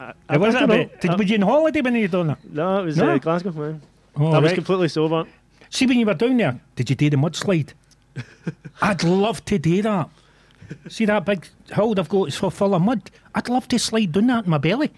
I, 0.00 0.12
I 0.28 0.34
it 0.34 0.40
wasn't 0.40 0.64
a 0.64 0.66
don't 0.66 0.76
bit. 0.76 1.00
Did, 1.00 1.10
Uh, 1.10 1.16
were 1.16 1.24
you 1.24 1.36
on 1.36 1.42
holiday 1.42 1.80
when 1.80 1.94
you 1.94 2.08
done 2.08 2.28
that? 2.28 2.38
No, 2.44 2.80
it 2.80 2.84
was 2.84 2.96
No? 2.96 3.14
Uh, 3.14 3.18
Glasgow, 3.18 3.52
man. 3.52 3.82
Oh, 4.16 4.32
I 4.32 4.38
was 4.38 4.52
completely 4.52 4.88
sober. 4.88 5.24
See, 5.70 5.86
when 5.86 5.98
you 5.98 6.06
were 6.06 6.14
down 6.14 6.36
there, 6.36 6.60
did 6.76 6.90
you 6.90 6.96
do 6.96 7.10
the 7.10 7.16
mudslide? 7.16 7.72
I'd 8.82 9.04
love 9.04 9.44
to 9.46 9.58
do 9.58 9.82
that. 9.82 10.08
See 10.88 11.04
that 11.06 11.24
big 11.24 11.46
hill 11.72 11.94
they've 11.94 12.08
got? 12.08 12.28
It's 12.28 12.36
full 12.36 12.50
full 12.50 12.74
of 12.74 12.82
mud. 12.82 13.10
I'd 13.34 13.48
love 13.48 13.68
to 13.68 13.78
slide 13.78 14.12
down 14.12 14.26
that 14.28 14.44
in 14.44 14.50
my 14.50 14.58
belly 14.58 14.90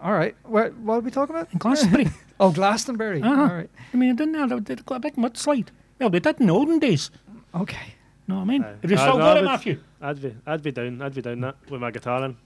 All 0.00 0.12
right, 0.12 0.36
what, 0.44 0.74
what 0.76 0.94
are 0.94 1.00
we 1.00 1.10
talking 1.10 1.34
about? 1.34 1.52
in 1.52 1.58
Glastonbury. 1.58 2.08
Oh, 2.40 2.52
Glastonbury. 2.52 3.20
Uh-huh. 3.20 3.40
All 3.42 3.48
right. 3.48 3.70
I 3.92 3.96
mean, 3.96 4.14
down 4.14 4.30
there, 4.30 4.46
they- 4.46 4.60
they've 4.74 4.86
got 4.86 4.94
a 4.96 5.00
big 5.00 5.16
mudslide. 5.16 5.70
Well, 5.98 6.08
they 6.08 6.20
did 6.20 6.40
in 6.40 6.46
the 6.46 6.52
olden 6.52 6.78
days. 6.78 7.10
Okay. 7.52 7.94
Know 8.28 8.36
what 8.36 8.42
I 8.42 8.44
mean? 8.44 8.62
Aye. 8.62 8.74
Have 8.82 8.90
you 8.92 8.96
Aye, 8.96 9.00
still 9.00 9.18
no, 9.18 9.24
got 9.24 9.36
I 9.36 9.40
it, 9.40 9.44
Matthew? 9.44 9.80
I'd 10.00 10.22
be, 10.22 10.36
I'd 10.46 10.62
be 10.62 10.70
down, 10.70 11.02
I'd 11.02 11.14
be 11.14 11.20
down 11.22 11.40
that 11.40 11.56
with 11.68 11.80
my 11.80 11.90
guitar 11.90 12.24
in. 12.24 12.36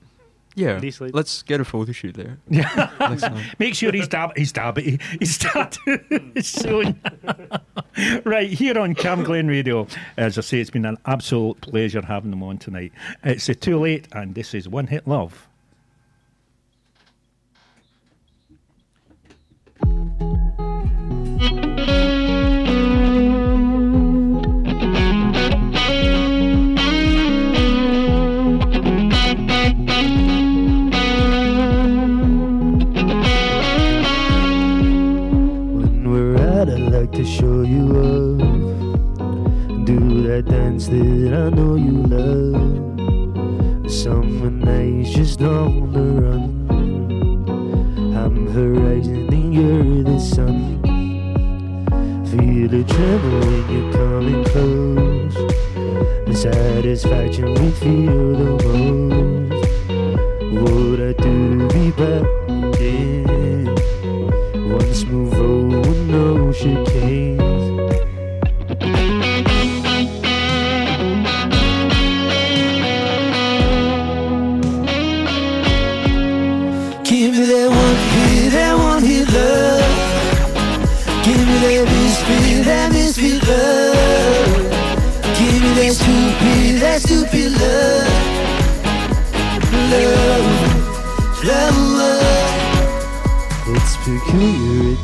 Yeah. 0.55 0.81
Let's 1.12 1.43
get 1.43 1.61
a 1.61 1.65
photo 1.65 1.93
shoot 1.93 2.15
there. 2.15 2.39
Yeah. 2.49 3.45
Make 3.59 3.74
sure 3.74 3.93
he's 3.93 4.09
dab 4.09 4.37
he's 4.37 4.53
dab 4.53 4.79
he's 5.20 5.39
tattoo 5.39 5.99
is 6.35 6.49
soon. 6.49 7.01
right, 8.24 8.51
here 8.51 8.79
on 8.79 8.95
Camglen 8.95 9.49
Radio. 9.49 9.87
As 10.16 10.37
I 10.37 10.43
say, 10.43 10.61
it's 10.61 10.70
been 10.70 10.85
an 10.85 10.99
absolute 11.07 11.61
pleasure 11.62 12.03
having 12.03 12.31
them 12.31 12.43
on 12.43 12.59
tonight. 12.59 12.93
It's 13.24 13.49
uh, 13.49 13.55
too 13.59 13.79
late 13.79 14.09
and 14.12 14.35
this 14.35 14.55
is 14.55 14.69
One 14.69 14.87
Hit 14.87 15.07
Love. 15.09 15.49
Show 37.32 37.62
you 37.62 37.84
off. 37.96 38.40
Do 39.86 39.98
that 40.26 40.44
dance 40.44 40.86
that 40.88 41.32
I 41.42 41.48
know 41.56 41.76
you 41.76 41.96
love. 42.16 43.90
Summer 43.90 44.50
nights 44.50 45.10
just 45.14 45.40
on 45.40 45.92
the 45.94 46.06
run. 46.20 46.44
I'm 48.14 48.46
horizon 48.52 49.32
and 49.32 49.54
you're 49.54 50.02
the 50.04 50.18
sun. 50.20 50.82
Feel 52.26 52.74
a 52.80 52.84
tremble 52.84 53.40
when 53.48 53.64
you're 53.72 53.92
coming 53.92 54.44
close. 54.52 55.36
The 56.26 56.34
satisfaction 56.34 57.54
we 57.54 57.70
feel 57.82 58.32
the 58.40 58.50
most. 58.62 59.64
What 60.60 60.98
I 61.00 61.12
do 61.24 61.34
to 61.60 61.66
be 61.72 61.84
back 61.92 62.24
again? 62.74 63.66
Once 64.70 65.00
with 65.06 65.41
no 66.64 66.84
chicanes. 66.84 67.41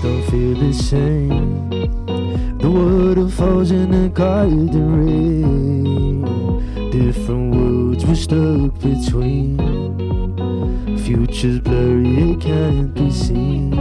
Don't 0.02 0.22
feel 0.30 0.54
the 0.54 0.72
same. 0.72 1.70
The 2.58 2.70
waterfalls 2.70 3.70
in 3.70 3.92
a 3.92 4.08
garden 4.08 4.88
rain. 5.04 6.22
Different 6.90 7.54
worlds 7.54 8.04
we're 8.06 8.14
stuck 8.14 8.78
between. 8.80 9.58
Future's 10.98 11.60
blurry, 11.60 12.32
it 12.32 12.40
can't 12.40 12.94
be 12.94 13.10
seen. 13.10 13.72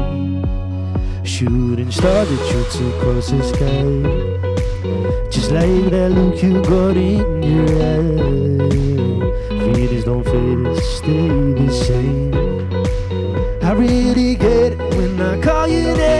Shooting 1.24 1.92
star 1.92 2.26
that 2.26 2.48
shoots 2.50 2.80
across 2.80 3.30
the 3.30 3.44
sky. 3.44 3.86
Just 5.30 5.52
like 5.52 5.92
that 5.92 6.12
look 6.12 6.42
you 6.42 6.64
got 6.64 6.98
in 6.98 7.44
your 7.44 7.70
eye. 7.94 8.18
Feelings 9.74 10.04
don't 10.06 10.24
fade, 10.24 10.78
stay 10.84 11.30
the 11.54 11.72
same. 11.72 12.57
Really 13.78 14.36
get 14.36 14.76
when 14.96 15.22
I 15.22 15.40
call 15.40 15.68
you 15.68 15.84
name. 15.84 16.18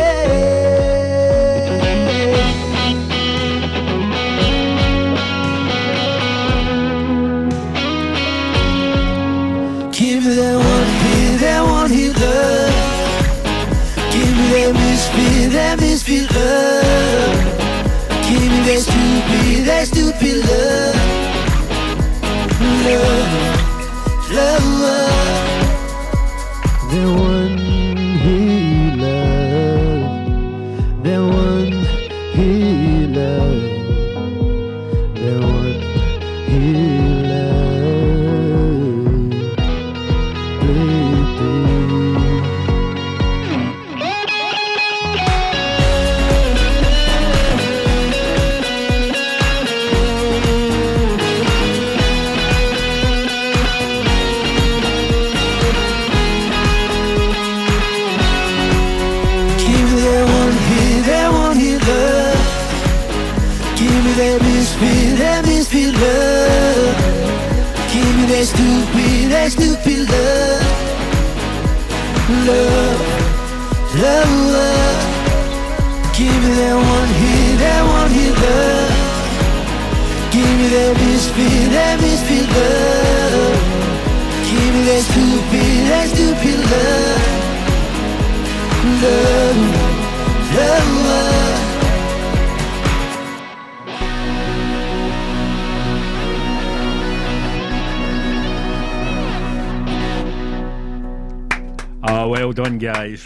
Give 9.92 10.24
me 10.24 10.36
that 10.36 10.56
one 10.56 10.88
hit, 11.02 11.40
that 11.42 11.62
one 11.64 11.90
hit 11.90 12.16
love. 12.22 12.74
Give 14.12 14.34
me 14.38 14.46
that 14.54 14.72
misfit, 14.74 15.52
that 15.54 15.80
misfit 15.80 16.30
love. 16.36 17.38
Give 18.30 18.50
me 18.52 18.60
that 18.68 18.80
stupid, 18.86 19.66
that 19.66 19.88
stupid 19.88 20.38
love. 20.46 20.96
Love, 24.30 24.64
lover, 24.70 25.28
the 26.92 27.27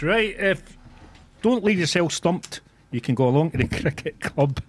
Right, 0.02 0.34
if 0.38 0.76
don't 1.42 1.62
leave 1.64 1.78
yourself 1.78 2.12
stumped, 2.12 2.60
you 2.90 3.00
can 3.00 3.14
go 3.14 3.28
along 3.28 3.52
to 3.52 3.58
the 3.58 3.68
cricket 3.80 4.20
club 4.20 4.60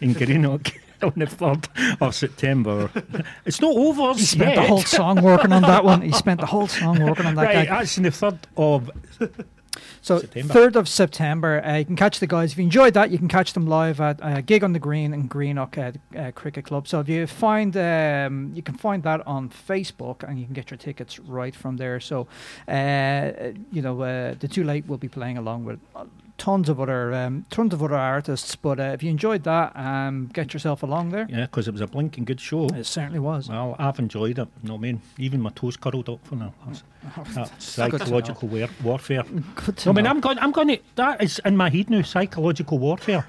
in 0.00 0.12
Greenock 0.12 0.72
on 1.02 1.12
the 1.16 1.26
third 1.26 1.68
of 2.00 2.14
September. 2.14 2.90
It's 3.44 3.60
not 3.60 3.76
over. 3.76 4.14
He 4.14 4.24
spent 4.24 4.54
yet. 4.54 4.62
the 4.62 4.68
whole 4.68 4.82
song 4.82 5.22
working 5.22 5.52
on 5.52 5.62
that 5.62 5.84
one. 5.84 6.02
He 6.02 6.12
spent 6.12 6.40
the 6.40 6.46
whole 6.46 6.68
song 6.68 7.02
working 7.02 7.26
on 7.26 7.34
that. 7.34 7.44
Right, 7.44 7.68
guy. 7.68 7.78
that's 7.78 7.96
in 7.96 8.04
the 8.04 8.10
third 8.10 8.38
of 8.56 8.90
So 10.00 10.20
September. 10.20 10.52
third 10.52 10.76
of 10.76 10.88
September, 10.88 11.64
uh, 11.64 11.76
you 11.76 11.84
can 11.84 11.96
catch 11.96 12.20
the 12.20 12.26
guys. 12.26 12.52
If 12.52 12.58
you 12.58 12.64
enjoyed 12.64 12.94
that, 12.94 13.10
you 13.10 13.18
can 13.18 13.28
catch 13.28 13.52
them 13.52 13.66
live 13.66 14.00
at 14.00 14.22
uh, 14.22 14.40
Gig 14.40 14.64
on 14.64 14.72
the 14.72 14.78
Green 14.78 15.12
and 15.12 15.30
Greenock 15.30 15.78
uh, 15.78 15.92
uh, 16.18 16.30
Cricket 16.32 16.64
Club. 16.66 16.86
So 16.88 17.00
if 17.00 17.08
you 17.08 17.26
find, 17.26 17.76
um, 17.76 18.52
you 18.54 18.62
can 18.62 18.74
find 18.74 19.02
that 19.04 19.26
on 19.26 19.48
Facebook, 19.48 20.22
and 20.28 20.38
you 20.38 20.44
can 20.44 20.54
get 20.54 20.70
your 20.70 20.78
tickets 20.78 21.18
right 21.18 21.54
from 21.54 21.76
there. 21.76 22.00
So, 22.00 22.26
uh, 22.68 23.52
you 23.70 23.82
know, 23.82 24.02
uh, 24.02 24.34
the 24.38 24.48
Too 24.48 24.64
Late 24.64 24.86
will 24.86 24.98
be 24.98 25.08
playing 25.08 25.38
along 25.38 25.64
with. 25.64 25.80
Tons 26.42 26.68
of 26.68 26.80
other, 26.80 27.14
um, 27.14 27.46
tons 27.50 27.72
of 27.72 27.84
other 27.84 27.94
artists, 27.94 28.56
but 28.56 28.80
uh, 28.80 28.90
if 28.94 29.00
you 29.00 29.10
enjoyed 29.12 29.44
that, 29.44 29.70
um, 29.76 30.28
get 30.32 30.52
yourself 30.52 30.82
along 30.82 31.10
there. 31.10 31.24
Yeah, 31.30 31.42
because 31.42 31.68
it 31.68 31.70
was 31.70 31.80
a 31.80 31.86
blinking 31.86 32.24
good 32.24 32.40
show. 32.40 32.66
It 32.66 32.84
certainly 32.84 33.20
was. 33.20 33.48
Well, 33.48 33.76
I've 33.78 34.00
enjoyed 34.00 34.40
it. 34.40 34.48
You 34.60 34.68
know 34.68 34.74
what 34.74 34.78
I 34.80 34.82
mean? 34.82 35.02
Even 35.18 35.40
my 35.40 35.50
toes 35.50 35.76
curled 35.76 36.08
up 36.08 36.18
for 36.26 36.34
now. 36.34 36.52
That's, 36.66 36.82
that's 37.36 37.64
psychological 37.64 38.48
war- 38.48 38.68
warfare. 38.82 39.22
Good 39.54 39.76
to 39.76 39.90
I 39.90 39.92
mean. 39.92 40.04
I'm 40.08 40.18
going. 40.18 40.36
I'm 40.40 40.50
going 40.50 40.66
to. 40.66 40.78
That 40.96 41.22
is 41.22 41.40
in 41.44 41.56
my 41.56 41.70
head 41.70 41.88
now. 41.88 42.02
Psychological 42.02 42.76
warfare. 42.80 43.24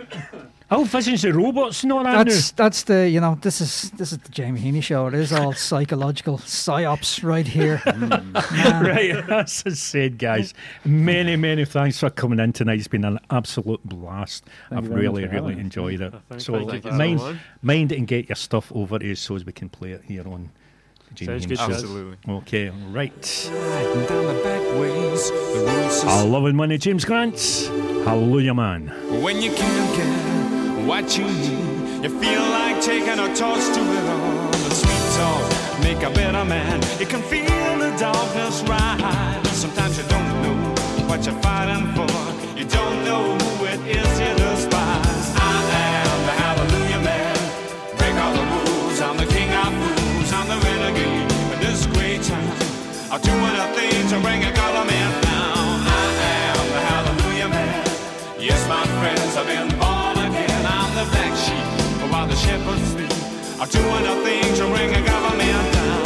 Oh, 0.74 0.80
I'll 0.80 0.86
vision 0.86 1.16
the 1.18 1.38
robots. 1.38 1.84
No, 1.84 2.04
that 2.04 2.26
That's 2.26 2.52
that's 2.52 2.84
the 2.84 3.08
you 3.08 3.20
know 3.20 3.38
this 3.42 3.62
is 3.62 3.92
this 3.92 4.12
is 4.12 4.18
the 4.18 4.30
Jamie 4.30 4.60
Heaney 4.60 4.82
show. 4.82 5.08
It 5.08 5.14
is 5.14 5.32
all 5.32 5.54
psychological 5.54 6.40
psyops 6.40 7.24
right 7.24 7.48
here. 7.48 7.82
Hmm. 7.94 8.10
Man. 8.10 8.34
right, 8.84 9.28
that's 9.28 9.66
it 9.66 9.76
said, 9.78 10.18
guys. 10.18 10.54
Many, 10.84 11.36
many 11.36 11.64
thanks 11.64 12.00
for 12.00 12.10
coming 12.10 12.40
in 12.40 12.54
tonight. 12.54 12.80
It's 12.80 12.88
been 12.88 13.06
an 13.06 13.20
absolute 13.30 13.84
blast. 13.84 14.46
Thank 14.70 14.78
I've 14.80 14.84
you 14.86 14.90
very 14.90 15.08
much 15.08 15.16
really, 15.16 15.28
really 15.28 15.36
having 15.52 15.60
enjoyed 15.60 16.02
it. 16.02 16.14
Oh, 16.14 16.22
thank- 16.30 16.42
so 16.42 16.68
thank 16.68 16.86
you 16.86 16.92
so 16.92 16.98
mind, 16.98 17.40
mind 17.62 17.92
and 17.92 18.08
get 18.08 18.30
your 18.30 18.36
stuff 18.36 18.72
over 18.74 18.98
to 19.00 19.12
us 19.12 19.20
so 19.20 19.36
as 19.36 19.46
we 19.46 19.52
can 19.52 19.70
play 19.70 19.92
it 19.92 20.04
here 20.06 20.28
on 20.28 20.50
the 21.10 21.14
Jamie 21.14 21.40
Sounds 21.40 21.46
good, 21.46 21.58
Show. 21.60 21.66
Absolutely. 21.66 22.34
Okay, 22.34 22.70
right. 22.90 23.50
Down 23.52 24.26
the 24.26 24.42
back 24.44 24.80
ways, 24.80 25.30
the 25.30 25.64
roads 25.68 26.04
I 26.06 26.24
love 26.24 26.48
it, 26.48 26.54
money, 26.54 26.78
James 26.78 27.06
Grant. 27.06 27.40
Hallelujah, 28.06 28.54
man. 28.54 28.88
When 29.22 29.42
you 29.42 29.54
can't 29.54 29.96
get 29.96 30.33
what 30.86 31.18
you 31.18 31.26
need, 31.26 32.04
you 32.04 32.10
feel 32.20 32.42
like 32.42 32.82
taking 32.82 33.20
a 33.20 33.28
toast 33.36 33.74
to 33.74 33.82
it 33.82 34.10
all. 34.10 34.52
The 34.52 34.76
sweet 34.76 35.06
talk 35.18 35.84
make 35.84 36.04
a 36.04 36.10
better 36.10 36.44
man. 36.44 36.82
You 37.00 37.06
can 37.06 37.22
feel 37.24 37.78
the 37.78 37.96
darkness 37.98 38.62
rise. 38.64 39.50
Sometimes 39.50 39.98
you 39.98 40.04
don't 40.10 40.42
know 40.44 41.08
what 41.08 41.26
you're 41.26 41.40
fighting 41.42 41.88
for. 41.96 42.12
You 42.58 42.66
don't 42.66 43.06
know 43.06 43.38
who 43.38 43.66
it 43.66 43.80
is 43.88 44.12
you 44.20 44.32
despise. 44.36 45.28
I 45.36 45.58
am 46.04 46.20
the 46.30 46.36
hallelujah 46.44 47.02
man. 47.10 47.38
Break 47.98 48.16
all 48.24 48.34
the 48.34 48.46
rules. 48.54 49.00
I'm 49.02 49.18
the 49.18 49.26
king 49.26 49.52
of 49.64 49.72
fools. 49.80 50.34
I'm 50.34 50.48
the 50.48 50.60
renegade. 50.68 51.32
In 51.54 51.60
this 51.62 51.86
great 51.96 52.22
time, 52.24 52.58
I'll 53.12 53.20
do 53.20 53.32
anything 53.32 54.08
to 54.10 54.20
bring 54.20 54.44
a 54.44 54.52
I'm 63.64 63.70
doing 63.70 63.86
a 63.86 64.16
thing 64.26 64.56
to 64.56 64.68
bring 64.68 64.94
a 64.94 65.02
government 65.08 65.74
down. 65.74 66.04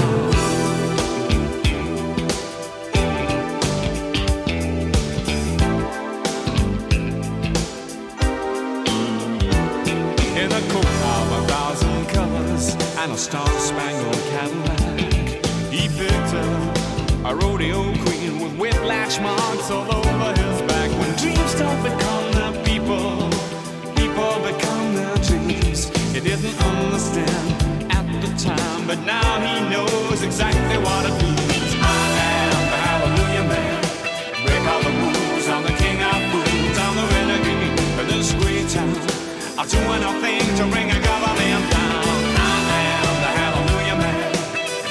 In 10.38 10.52
a 10.52 10.62
coat 10.70 10.86
of 10.86 11.32
a 11.32 11.48
thousand 11.48 12.06
colors 12.10 12.76
and 13.00 13.12
a 13.12 13.18
star-spangled 13.18 14.22
Cadillac, 14.30 15.44
he 15.72 15.88
up 16.36 16.78
a 17.26 17.36
rodeo 17.36 17.92
queen 18.04 18.60
with 18.60 18.80
marks 19.20 19.72
but 28.88 29.04
now 29.04 29.32
he 29.44 29.60
knows 29.68 30.24
exactly 30.24 30.78
what 30.80 31.04
it 31.04 31.16
means. 31.20 31.72
I 31.76 32.04
am 32.40 32.64
the 32.72 32.80
hallelujah 32.88 33.46
man. 33.52 33.84
Break 34.48 34.64
all 34.64 34.80
the 34.80 34.94
rules. 35.04 35.46
I'm 35.52 35.64
the 35.68 35.76
king 35.76 36.00
of 36.00 36.16
fools. 36.32 36.78
I'm 36.80 36.96
the 36.96 37.08
renegade 37.12 37.76
of 38.00 38.06
this 38.08 38.32
great 38.40 38.64
town. 38.72 38.96
I'll 39.60 39.68
do 39.68 39.78
anything 39.92 40.48
to 40.56 40.64
bring 40.72 40.88
a 40.88 41.00
government 41.04 41.64
down. 41.68 42.08
I 42.40 42.80
am 43.04 43.16
the 43.28 43.32
hallelujah 43.40 43.98
man. 44.00 44.32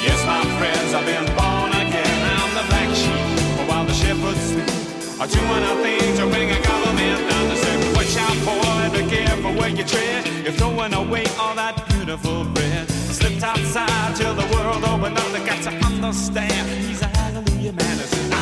Yes, 0.05 0.21
my 0.29 0.45
friends, 0.61 0.93
I've 0.93 1.07
been 1.09 1.27
born 1.33 1.73
again. 1.81 2.19
I'm 2.37 2.53
the 2.53 2.65
black 2.69 2.91
sheep 2.93 3.25
while 3.65 3.87
the 3.89 3.97
shepherds 3.97 4.45
sleep. 4.45 4.69
I'll 5.17 5.27
do 5.27 5.41
anything 5.41 6.05
to 6.21 6.25
bring 6.29 6.53
a 6.53 6.61
government 6.69 7.21
down. 7.33 7.45
They 7.49 7.77
watch 7.97 8.13
out, 8.21 8.37
boy, 8.45 8.93
be 8.93 9.09
careful 9.09 9.55
where 9.57 9.71
you 9.71 9.85
tread. 9.85 10.29
You're 10.45 10.53
throwing 10.53 10.93
away 10.93 11.25
all 11.41 11.55
that 11.55 11.75
beautiful 11.89 12.45
bread. 12.45 12.96
Slipped 13.17 13.43
outside 13.43 14.15
till 14.15 14.35
the 14.35 14.47
world 14.55 14.85
opened 14.85 15.17
up. 15.17 15.33
They 15.33 15.43
got 15.47 15.63
to 15.63 15.71
understand. 15.87 16.69
He's 16.87 17.01
a 17.01 17.07
hallelujah 17.07 17.73
man. 17.73 18.36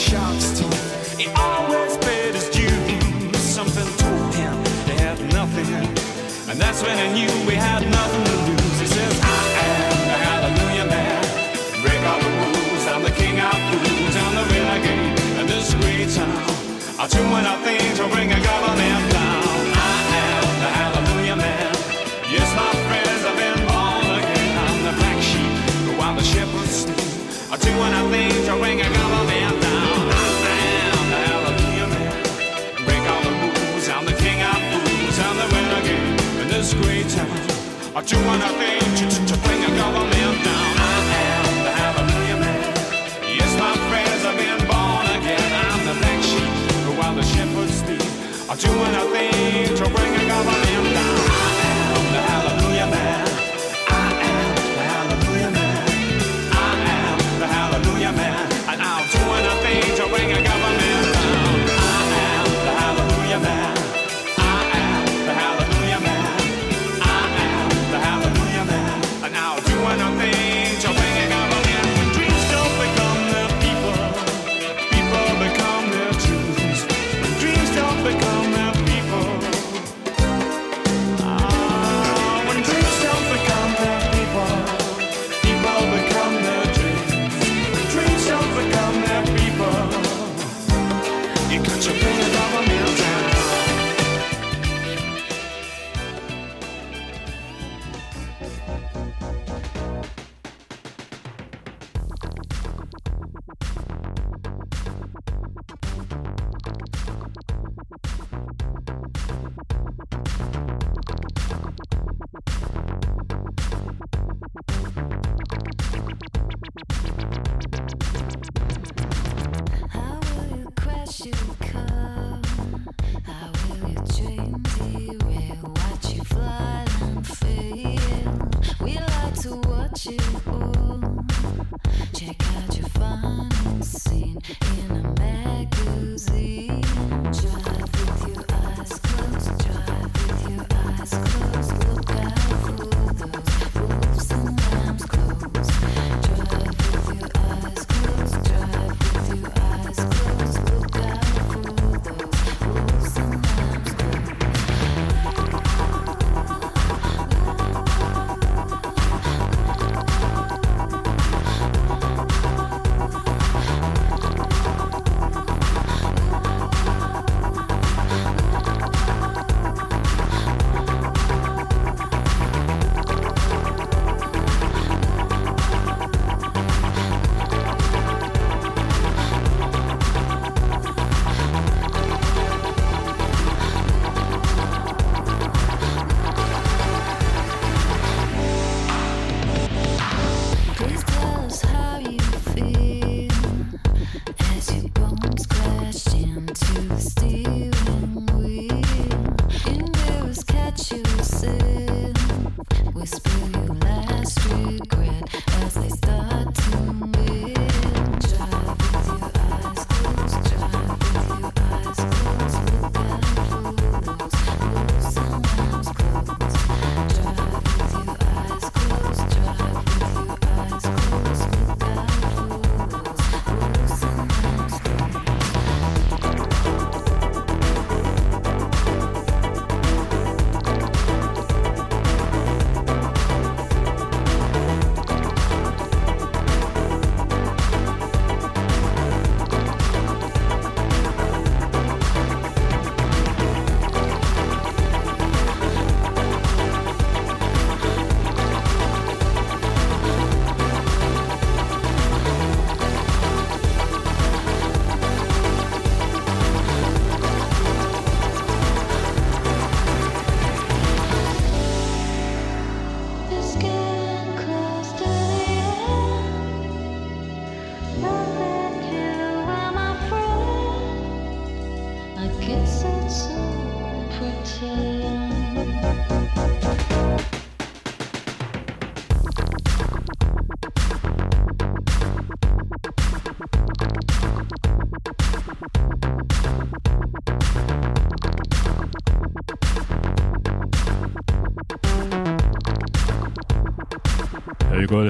shops 0.00 0.58
to. 0.58 0.64
He 1.20 1.28
always 1.36 1.96
paid 1.98 2.32
his 2.34 2.48
dues. 2.48 3.36
Something 3.36 3.88
told 4.00 4.34
him 4.34 4.56
they 4.88 4.96
had 4.96 5.18
nothing. 5.36 5.68
And 6.48 6.56
that's 6.58 6.82
when 6.82 6.96
he 6.96 7.08
knew 7.16 7.32
we 7.46 7.54
had 7.54 7.84
nothing 7.84 8.24
to 8.24 8.36
lose. 8.48 8.80
He 8.80 8.86
says, 8.86 9.14
I 9.20 9.42
am 9.68 9.98
the 10.10 10.18
hallelujah 10.26 10.86
man. 10.88 11.20
Break 11.84 12.00
all 12.08 12.20
the 12.24 12.32
rules. 12.40 12.84
I'm 12.88 13.02
the 13.04 13.14
king 13.20 13.36
of 13.38 13.58
fools. 13.68 14.14
I'm 14.24 14.34
the 14.40 14.46
renegade 14.54 15.40
of 15.40 15.46
this 15.52 15.74
great 15.74 16.08
town. 16.16 16.48
I'll 16.98 17.08
do 17.08 17.22
what 17.28 17.44
I 17.44 17.56
think 17.64 17.96
to 17.98 18.08
bring 18.08 18.29
I'll 38.00 38.06
do 38.06 38.16
anything 38.16 38.94
to, 38.96 39.26
to 39.26 39.40
bring 39.42 39.62
a 39.62 39.76
government 39.76 40.42
down. 40.42 40.74
I 40.80 41.04
am 41.36 41.44
the 41.60 42.40
man. 42.40 42.72
Yes, 43.28 43.52
my 43.60 43.76
friends, 43.92 44.24
I've 44.24 44.38
been 44.40 44.56
born 44.72 45.04
again. 45.20 45.52
I'm 45.68 45.84
the 45.84 45.92
black 46.00 46.22
sheep, 46.24 46.96
while 46.96 47.14
the 47.14 47.22
shepherds 47.22 47.74
sleep. 47.74 48.00
To 49.76 49.84
bring 49.90 50.14
a 50.16 50.28
government 50.28 50.69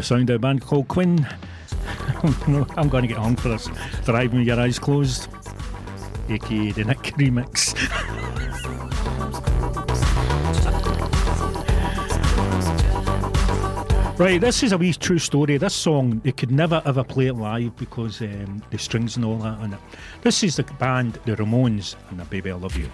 a 0.01 0.03
sound 0.03 0.31
of 0.31 0.37
a 0.37 0.39
band 0.39 0.63
called 0.63 0.89
Quinn. 0.89 1.27
I'm 2.77 2.89
going 2.89 3.03
to 3.03 3.09
get 3.09 3.19
hung 3.19 3.37
for 3.37 3.51
this. 3.51 3.69
Drive 4.07 4.33
with 4.33 4.47
your 4.47 4.59
eyes 4.59 4.79
closed, 4.79 5.29
aka 6.31 6.73
the 6.73 6.85
Nick 6.85 7.13
remix. 7.19 7.75
right, 14.19 14.41
this 14.41 14.63
is 14.63 14.73
a 14.73 14.79
wee 14.79 14.95
true 14.95 15.19
story. 15.19 15.59
This 15.59 15.75
song, 15.75 16.23
they 16.25 16.33
could 16.33 16.51
never 16.51 16.81
ever 16.87 17.05
play 17.05 17.27
it 17.27 17.35
live 17.35 17.77
because 17.77 18.23
um, 18.23 18.63
the 18.71 18.79
strings 18.79 19.17
and 19.17 19.27
all 19.27 19.37
that 19.37 19.59
on 19.59 19.75
it. 19.75 19.81
This 20.23 20.43
is 20.43 20.57
the 20.57 20.63
band, 20.63 21.19
the 21.27 21.37
Ramones, 21.37 21.95
and 22.09 22.19
the 22.19 22.25
Baby 22.25 22.53
I 22.53 22.55
Love 22.55 22.75
You. 22.75 22.91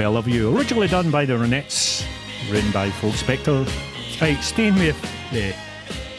Baby 0.00 0.06
I 0.06 0.08
Love 0.08 0.28
You, 0.28 0.56
originally 0.56 0.88
done 0.88 1.10
by 1.10 1.26
the 1.26 1.34
Ronettes, 1.34 2.06
written 2.50 2.70
by 2.72 2.88
Phil 2.88 3.10
Spector. 3.10 3.68
Right, 4.18 4.42
staying 4.42 4.76
with 4.76 4.98
the 5.30 5.54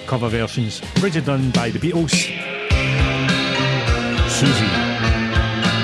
cover 0.05 0.29
versions, 0.29 0.83
originally 1.01 1.25
done 1.25 1.49
by 1.49 1.71
the 1.71 1.79
Beatles. 1.79 2.11
Siouxsie, 4.29 4.69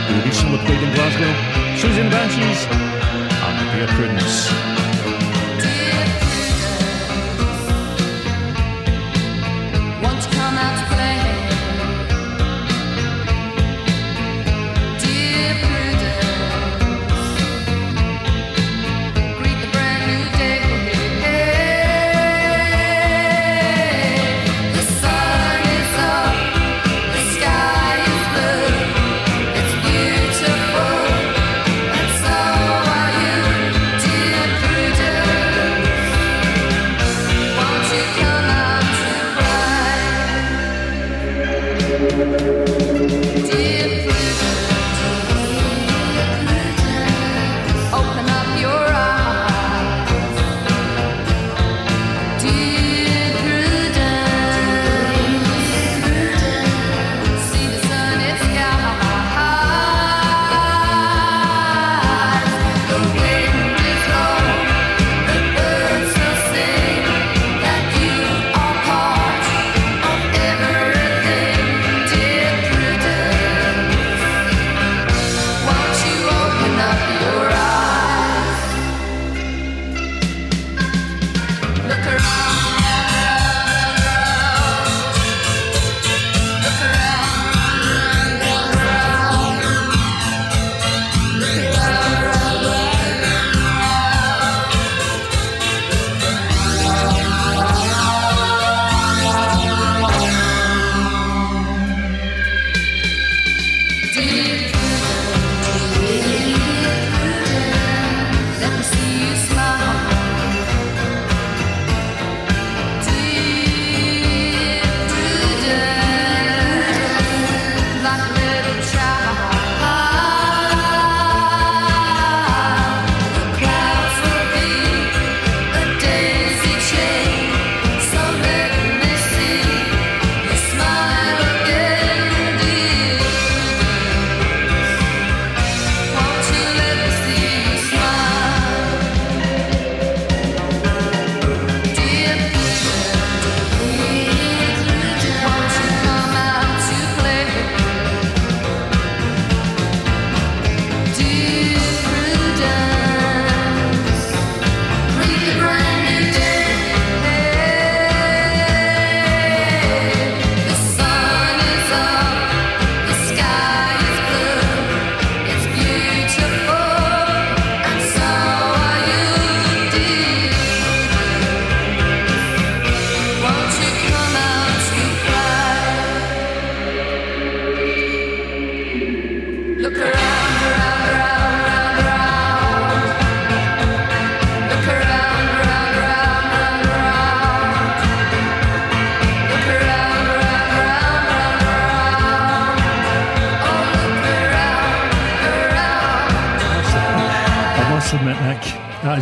who 0.05 0.27
recently 0.27 0.59
played 0.59 0.83
in 0.83 0.93
Glasgow. 0.93 1.33
Siouxsie 1.79 1.97
and 1.97 2.05
the 2.05 2.15
Banshees, 2.15 2.67
and 2.69 3.67
the 3.67 3.75
Dear 3.75 3.87
Prudence. 3.95 4.76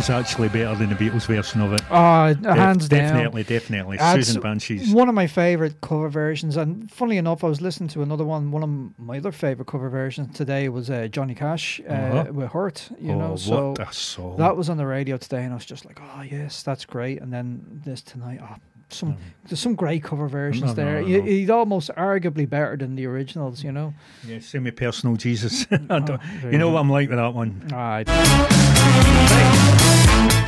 Is 0.06 0.10
actually 0.10 0.48
better 0.50 0.72
than 0.76 0.88
the 0.88 0.94
Beatles 0.94 1.26
version 1.26 1.60
of 1.62 1.72
it. 1.72 1.80
Oh, 1.90 2.32
Def- 2.32 2.56
hands 2.56 2.88
down. 2.88 3.00
Definitely, 3.14 3.42
definitely. 3.42 3.96
That's 3.96 4.24
Susan 4.28 4.40
Banshees. 4.40 4.94
One 4.94 5.08
of 5.08 5.16
my 5.16 5.26
favourite 5.26 5.80
cover 5.80 6.08
versions, 6.08 6.56
and 6.56 6.88
funnily 6.92 7.16
enough, 7.16 7.42
I 7.42 7.48
was 7.48 7.60
listening 7.60 7.88
to 7.88 8.02
another 8.02 8.24
one. 8.24 8.52
One 8.52 8.62
of 8.62 9.04
my 9.04 9.16
other 9.18 9.32
favourite 9.32 9.66
cover 9.66 9.88
versions 9.88 10.36
today 10.36 10.68
was 10.68 10.90
uh, 10.90 11.08
Johnny 11.10 11.34
Cash 11.34 11.80
uh, 11.88 11.92
Uh-huh. 11.92 12.32
with 12.32 12.52
"Hurt." 12.52 12.88
You 13.00 13.14
Oh, 13.14 13.18
know, 13.18 13.30
what 13.30 13.94
so 13.94 14.36
that 14.38 14.56
was 14.56 14.68
on 14.70 14.76
the 14.76 14.86
radio 14.86 15.16
today, 15.16 15.42
and 15.42 15.50
I 15.52 15.56
was 15.56 15.66
just 15.66 15.84
like, 15.84 15.98
"Oh 16.00 16.22
yes, 16.22 16.62
that's 16.62 16.84
great." 16.84 17.20
And 17.20 17.32
then 17.32 17.80
this 17.84 18.00
tonight, 18.00 18.38
oh, 18.40 18.54
some 18.90 19.16
there's 19.48 19.58
some 19.58 19.74
great 19.74 20.04
cover 20.04 20.28
versions 20.28 20.66
Mm. 20.72 20.76
no, 20.76 20.84
there. 20.84 21.02
no, 21.02 21.08
no. 21.18 21.22
He'd 21.24 21.50
almost 21.50 21.90
arguably 21.96 22.48
better 22.48 22.76
than 22.76 22.94
the 22.94 23.06
originals. 23.06 23.64
You 23.64 23.72
know. 23.72 23.92
Yeah, 24.24 24.38
semi 24.38 24.70
personal 24.70 25.16
Jesus. 25.16 25.66
You 25.70 26.20
you 26.52 26.58
know 26.58 26.70
what 26.70 26.78
I'm 26.78 26.90
like 26.90 27.08
with 27.08 27.18
that 27.18 27.34
one. 27.34 27.68
All 27.72 27.78
right. 27.78 28.06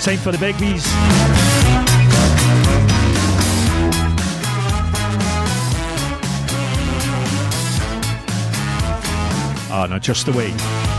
Time 0.00 0.18
for 0.18 0.30
the 0.30 0.38
big 0.38 0.58
bees. 0.58 0.84
Ah, 9.70 9.86
no, 9.90 9.98
just 9.98 10.24
the 10.26 10.32
way. 10.32 10.97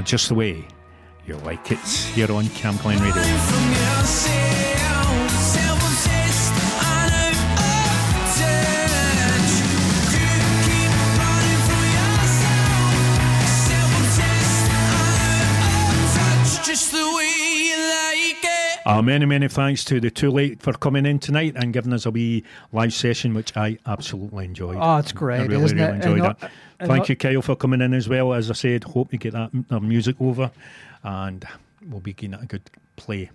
No, 0.00 0.04
just 0.04 0.28
the 0.30 0.34
way 0.34 0.64
you 1.26 1.34
like 1.44 1.70
it 1.70 1.78
here 2.14 2.32
on 2.32 2.44
Camglen 2.56 2.98
Radio. 3.00 3.12
From 3.12 3.68
yourself, 3.68 5.30
self-obsessed 5.30 6.52
and 6.54 7.12
out 7.12 7.12
of 7.12 7.36
touch. 8.40 9.52
You 10.16 10.24
keep 10.64 10.92
running 11.20 11.60
from 11.68 11.84
yourself, 11.92 13.44
self-obsessed 13.68 14.70
and 14.72 15.60
out 15.60 15.92
of 15.92 16.08
touch, 16.16 16.66
just 16.66 16.92
the 16.92 17.04
way 17.04 17.34
you 17.68 17.76
like 17.76 18.42
it. 18.42 18.80
Uh, 18.86 19.02
many, 19.02 19.26
many 19.26 19.48
thanks 19.48 19.84
to 19.84 20.00
the 20.00 20.10
Too 20.10 20.30
Late 20.30 20.62
for 20.62 20.72
coming 20.72 21.04
in 21.04 21.18
tonight 21.18 21.52
and 21.56 21.74
giving 21.74 21.92
us 21.92 22.06
a 22.06 22.10
wee 22.10 22.42
live 22.72 22.94
session, 22.94 23.34
which 23.34 23.54
I 23.54 23.76
absolutely 23.84 24.46
enjoyed. 24.46 24.78
Oh, 24.80 24.96
it's 24.96 25.12
I 25.12 25.16
great, 25.16 25.46
really, 25.46 25.62
isn't 25.62 25.76
really 25.76 25.90
it? 25.90 25.94
enjoyed 25.96 26.20
And 26.20 26.36
that. 26.40 26.50
Thank 26.82 27.08
you, 27.08 27.16
Kyle, 27.16 27.42
for 27.42 27.56
coming 27.56 27.80
in 27.80 27.94
as 27.94 28.08
well. 28.08 28.32
As 28.32 28.50
I 28.50 28.54
said, 28.54 28.84
hope 28.84 29.12
you 29.12 29.18
get 29.18 29.32
that 29.32 29.52
music 29.82 30.16
over 30.20 30.50
and 31.02 31.44
we'll 31.86 32.00
be 32.00 32.12
getting 32.12 32.34
a 32.34 32.46
good 32.46 32.62
play. 32.96 33.30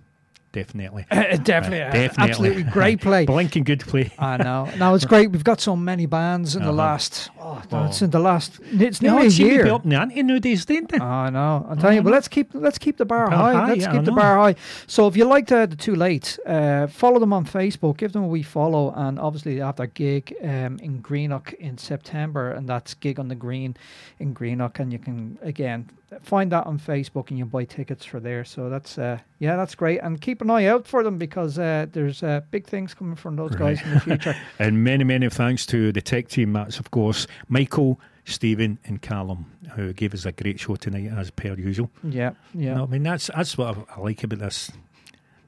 Definitely. 0.66 1.04
Uh, 1.10 1.36
definitely, 1.36 1.82
uh, 1.82 2.08
absolutely 2.18 2.62
great 2.78 3.00
play. 3.00 3.26
Blinking 3.26 3.64
good 3.64 3.80
play. 3.80 4.10
I 4.18 4.36
know. 4.38 4.70
Now 4.78 4.94
it's 4.94 5.04
great. 5.04 5.30
We've 5.30 5.44
got 5.44 5.60
so 5.60 5.76
many 5.76 6.06
bands 6.06 6.56
in 6.56 6.62
the 6.62 6.68
Uh-huh. 6.68 6.76
last. 6.76 7.30
Oh, 7.38 7.62
Oh. 7.72 7.84
it's 7.86 8.00
in 8.02 8.10
the 8.10 8.18
last. 8.18 8.58
It's 8.72 9.00
nearly 9.02 9.26
a 9.26 9.30
year. 9.30 9.64
be 9.64 9.70
up 9.70 9.84
in 9.84 9.90
the 9.90 9.96
ante 10.00 10.22
nowadays, 10.22 10.64
they? 10.64 10.80
I 10.98 11.30
know. 11.30 11.66
I'll 11.68 11.76
tell 11.76 11.92
you, 11.92 12.02
but 12.02 12.12
let's 12.12 12.28
keep 12.28 12.48
let's 12.54 12.78
keep 12.78 12.96
the 12.96 13.04
bar, 13.04 13.28
Bar 13.28 13.36
high. 13.38 13.52
high, 13.52 13.68
Let's 13.68 13.82
yeah, 13.82 13.92
keep 13.92 14.04
the 14.04 14.12
bar 14.12 14.36
high. 14.38 14.54
So 14.86 15.06
if 15.08 15.16
you 15.16 15.24
liked 15.26 15.52
uh, 15.52 15.66
the 15.66 15.76
Too 15.76 15.94
Late, 15.94 16.38
uh, 16.46 16.86
follow 16.86 17.18
them 17.18 17.32
on 17.32 17.44
Facebook. 17.44 17.98
Give 17.98 18.12
them 18.12 18.24
a 18.24 18.28
wee 18.28 18.42
follow, 18.42 18.92
and 18.96 19.18
obviously 19.18 19.54
they 19.56 19.60
have 19.64 19.76
their 19.76 19.86
gig 19.88 20.34
um, 20.42 20.78
in 20.80 21.00
Greenock 21.02 21.52
in 21.54 21.76
September, 21.78 22.50
and 22.50 22.68
that's 22.68 22.94
gig 22.94 23.18
on 23.20 23.28
the 23.28 23.34
green 23.34 23.76
in 24.18 24.32
Greenock, 24.32 24.78
and 24.80 24.92
you 24.92 24.98
can 24.98 25.38
again 25.42 25.88
find 26.22 26.52
that 26.52 26.66
on 26.66 26.78
Facebook, 26.78 27.30
and 27.30 27.38
you 27.38 27.44
buy 27.44 27.64
tickets 27.64 28.04
for 28.04 28.20
there. 28.20 28.44
So 28.44 28.70
that's 28.70 28.98
uh, 28.98 29.18
yeah, 29.38 29.56
that's 29.56 29.74
great, 29.74 29.98
and 29.98 30.20
keep 30.20 30.40
an 30.40 30.50
eye 30.50 30.66
out 30.66 30.86
for 30.86 31.02
them 31.02 31.18
because 31.18 31.58
uh, 31.58 31.86
there's 31.92 32.22
uh, 32.22 32.40
big 32.50 32.66
things 32.66 32.94
coming 32.94 33.16
from 33.16 33.36
those 33.36 33.54
guys 33.54 33.82
in 33.82 33.94
the 33.94 34.00
future. 34.00 34.36
and 34.58 34.82
many, 34.82 35.04
many 35.04 35.28
thanks 35.28 35.66
to 35.66 35.92
the 35.92 36.00
tech 36.00 36.28
team. 36.28 36.52
That's, 36.52 36.78
of 36.78 36.90
course, 36.90 37.26
Michael, 37.48 38.00
Stephen, 38.24 38.78
and 38.84 39.02
Callum, 39.02 39.46
who 39.74 39.92
gave 39.92 40.14
us 40.14 40.24
a 40.26 40.32
great 40.32 40.60
show 40.60 40.76
tonight, 40.76 41.10
as 41.16 41.30
per 41.30 41.54
usual. 41.54 41.90
Yeah, 42.02 42.32
yeah. 42.54 42.74
No, 42.74 42.84
I 42.84 42.86
mean, 42.86 43.02
that's 43.02 43.28
that's 43.34 43.58
what 43.58 43.76
I, 43.76 43.96
I 43.96 44.00
like 44.00 44.22
about 44.22 44.40
this 44.40 44.70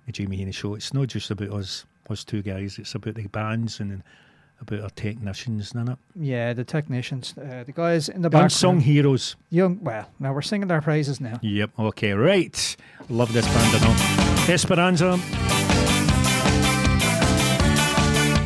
the 0.08 0.12
Jamie 0.12 0.38
Heaney 0.38 0.54
show. 0.54 0.74
It's 0.74 0.94
not 0.94 1.08
just 1.08 1.30
about 1.30 1.50
us, 1.50 1.84
us 2.08 2.24
two 2.24 2.42
guys, 2.42 2.78
it's 2.78 2.94
about 2.94 3.14
the 3.14 3.26
bands 3.28 3.78
and 3.78 4.02
about 4.60 4.80
our 4.80 4.90
technicians, 4.90 5.68
isn't 5.68 5.88
it? 5.88 5.98
Yeah, 6.14 6.52
the 6.52 6.64
technicians, 6.64 7.34
uh, 7.38 7.64
the 7.64 7.72
guys 7.72 8.08
in 8.08 8.22
the 8.22 8.30
back. 8.30 8.50
song 8.50 8.80
heroes. 8.80 9.36
Young. 9.50 9.78
Well, 9.82 10.10
now 10.18 10.32
we're 10.32 10.42
singing 10.42 10.68
their 10.68 10.82
praises 10.82 11.20
now. 11.20 11.38
Yep, 11.42 11.70
okay, 11.78 12.12
right. 12.12 12.76
Love 13.08 13.32
this 13.32 13.46
band, 13.46 13.76
I 13.76 14.46
know. 14.46 14.52
Esperanza. 14.52 15.18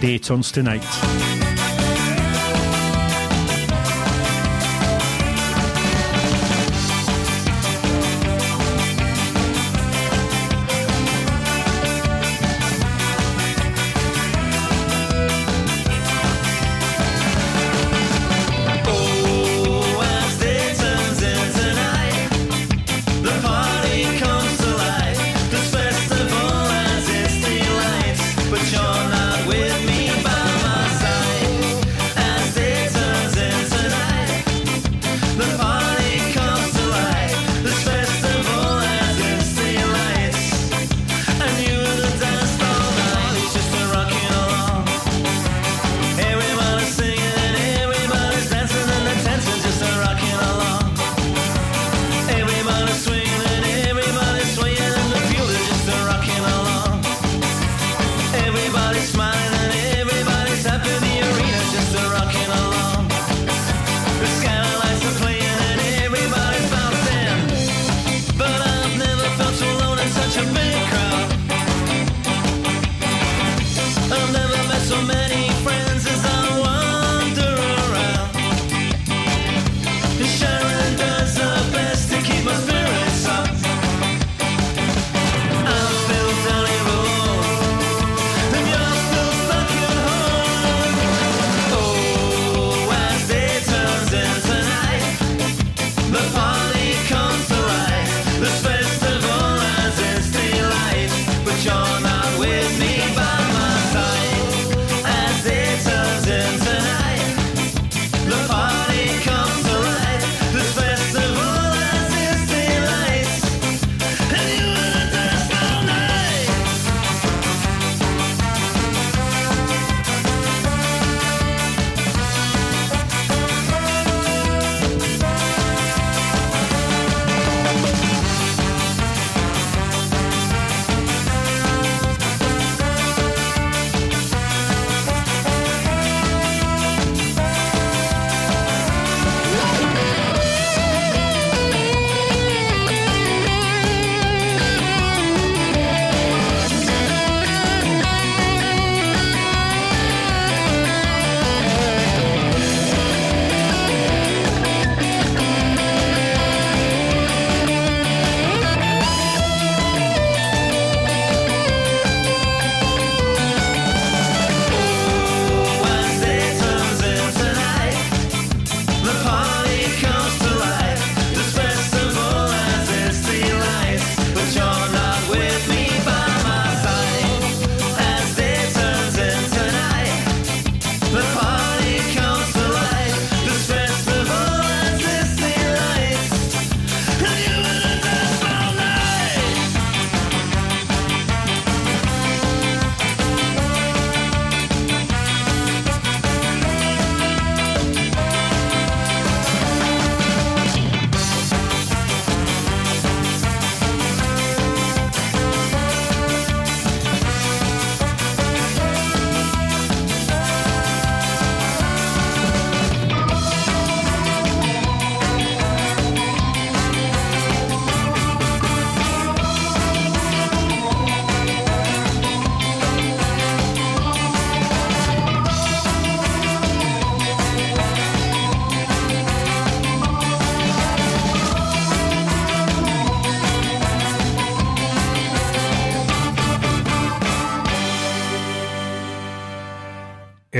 Dayton's 0.00 0.50
tonight. 0.50 1.41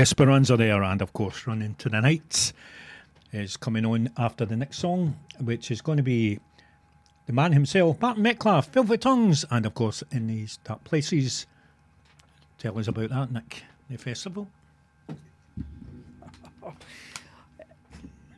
Esperanza 0.03 0.57
there, 0.57 0.83
and 0.83 1.01
of 1.01 1.13
course, 1.13 1.47
Running 1.47 1.75
to 1.75 1.87
the 1.87 2.01
Nights 2.01 2.51
is 3.31 3.55
coming 3.55 3.85
on 3.85 4.09
after 4.17 4.43
the 4.43 4.57
next 4.57 4.79
song, 4.79 5.17
which 5.39 5.71
is 5.71 5.79
going 5.79 5.95
to 5.95 6.03
be 6.03 6.41
the 7.25 7.31
man 7.31 7.53
himself, 7.53 8.01
Martin 8.01 8.21
Metcalfe, 8.21 8.67
Filthy 8.67 8.97
Tongues, 8.97 9.45
and 9.49 9.65
of 9.65 9.73
course, 9.73 10.03
in 10.11 10.27
these 10.27 10.57
dark 10.65 10.83
places. 10.83 11.47
Tell 12.57 12.77
us 12.77 12.89
about 12.89 13.11
that, 13.11 13.31
Nick, 13.31 13.63
the 13.89 13.97
festival. 13.97 14.49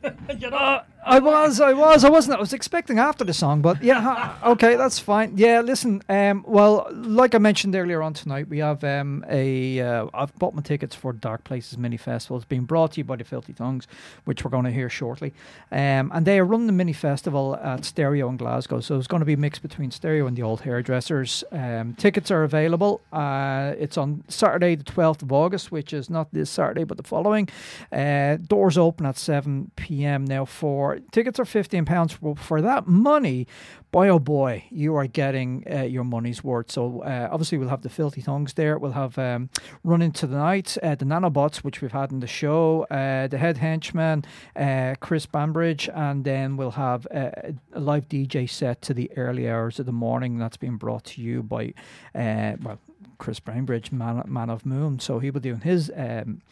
Uh, 0.04 0.82
I 1.06 1.20
was, 1.20 1.60
I 1.60 1.72
was, 1.72 2.04
I 2.04 2.10
wasn't. 2.10 2.36
I 2.36 2.40
was 2.40 2.52
expecting 2.52 2.98
after 2.98 3.24
the 3.24 3.32
song, 3.32 3.60
but 3.60 3.80
yeah, 3.80 4.34
okay, 4.44 4.74
that's 4.74 4.98
fine. 4.98 5.34
Yeah, 5.36 5.60
listen. 5.60 6.02
Um, 6.08 6.44
well, 6.48 6.88
like 6.92 7.32
I 7.36 7.38
mentioned 7.38 7.76
earlier 7.76 8.02
on 8.02 8.12
tonight, 8.12 8.48
we 8.48 8.58
have 8.58 8.82
um 8.82 9.24
a. 9.28 9.80
Uh, 9.80 10.06
I've 10.12 10.34
bought 10.34 10.54
my 10.54 10.62
tickets 10.62 10.96
for 10.96 11.12
Dark 11.12 11.44
Places 11.44 11.78
Mini 11.78 11.96
Festival. 11.96 12.38
It's 12.38 12.44
being 12.44 12.64
brought 12.64 12.92
to 12.92 12.98
you 12.98 13.04
by 13.04 13.14
the 13.14 13.22
Filthy 13.22 13.52
Tongues, 13.52 13.86
which 14.24 14.44
we're 14.44 14.50
going 14.50 14.64
to 14.64 14.72
hear 14.72 14.90
shortly. 14.90 15.32
Um, 15.70 16.10
and 16.12 16.26
they 16.26 16.40
are 16.40 16.44
running 16.44 16.66
the 16.66 16.72
mini 16.72 16.92
festival 16.92 17.54
at 17.62 17.84
Stereo 17.84 18.28
in 18.28 18.36
Glasgow, 18.36 18.80
so 18.80 18.98
it's 18.98 19.06
going 19.06 19.20
to 19.20 19.26
be 19.26 19.34
a 19.34 19.36
mix 19.36 19.60
between 19.60 19.92
Stereo 19.92 20.26
and 20.26 20.36
the 20.36 20.42
Old 20.42 20.62
Hairdressers. 20.62 21.44
Um, 21.52 21.94
tickets 21.94 22.32
are 22.32 22.42
available. 22.42 23.00
Uh, 23.12 23.74
it's 23.78 23.96
on 23.96 24.24
Saturday, 24.26 24.74
the 24.74 24.82
twelfth 24.82 25.22
of 25.22 25.30
August, 25.32 25.70
which 25.70 25.92
is 25.92 26.10
not 26.10 26.32
this 26.32 26.50
Saturday 26.50 26.82
but 26.82 26.96
the 26.96 27.04
following. 27.04 27.48
Uh, 27.92 28.38
doors 28.38 28.76
open 28.76 29.06
at 29.06 29.16
seven 29.16 29.70
p.m. 29.76 30.24
now 30.24 30.44
for 30.44 30.95
tickets 31.12 31.38
are 31.38 31.44
fifteen 31.44 31.84
pounds 31.84 32.18
for, 32.36 32.60
that 32.62 32.86
money. 32.86 33.46
Boy, 33.92 34.08
oh 34.08 34.18
boy, 34.18 34.64
you 34.70 34.94
are 34.96 35.06
getting 35.06 35.64
uh, 35.70 35.82
your 35.82 36.04
money's 36.04 36.42
worth. 36.42 36.70
So 36.70 37.02
uh, 37.02 37.28
obviously 37.30 37.58
we'll 37.58 37.68
have 37.68 37.82
the 37.82 37.88
filthy 37.88 38.22
tongues 38.22 38.54
there. 38.54 38.78
We'll 38.78 38.92
have 38.92 39.18
um, 39.18 39.50
run 39.84 40.02
into 40.02 40.26
the 40.26 40.36
night, 40.36 40.76
uh, 40.82 40.94
the 40.94 41.04
nanobots 41.04 41.58
which 41.58 41.80
we've 41.80 41.92
had 41.92 42.12
in 42.12 42.20
the 42.20 42.26
show, 42.26 42.86
uh, 42.90 43.28
the 43.28 43.38
head 43.38 43.58
henchman, 43.58 44.24
uh, 44.54 44.94
Chris 45.00 45.26
Bainbridge, 45.26 45.88
and 45.94 46.24
then 46.24 46.56
we'll 46.56 46.72
have 46.72 47.06
uh, 47.14 47.30
a 47.72 47.80
live 47.80 48.08
DJ 48.08 48.48
set 48.48 48.82
to 48.82 48.94
the 48.94 49.10
early 49.16 49.48
hours 49.48 49.78
of 49.78 49.86
the 49.86 49.92
morning. 49.92 50.38
That's 50.38 50.56
being 50.56 50.76
brought 50.76 51.04
to 51.04 51.22
you 51.22 51.42
by 51.42 51.74
well 52.14 52.78
Chris 53.18 53.40
Bainbridge, 53.40 53.92
man, 53.92 54.22
man 54.26 54.50
of 54.50 54.66
Moon. 54.66 54.98
So 54.98 55.18
he'll 55.18 55.32
be 55.32 55.40
doing 55.40 55.60
his. 55.60 55.90
Um, 55.94 56.42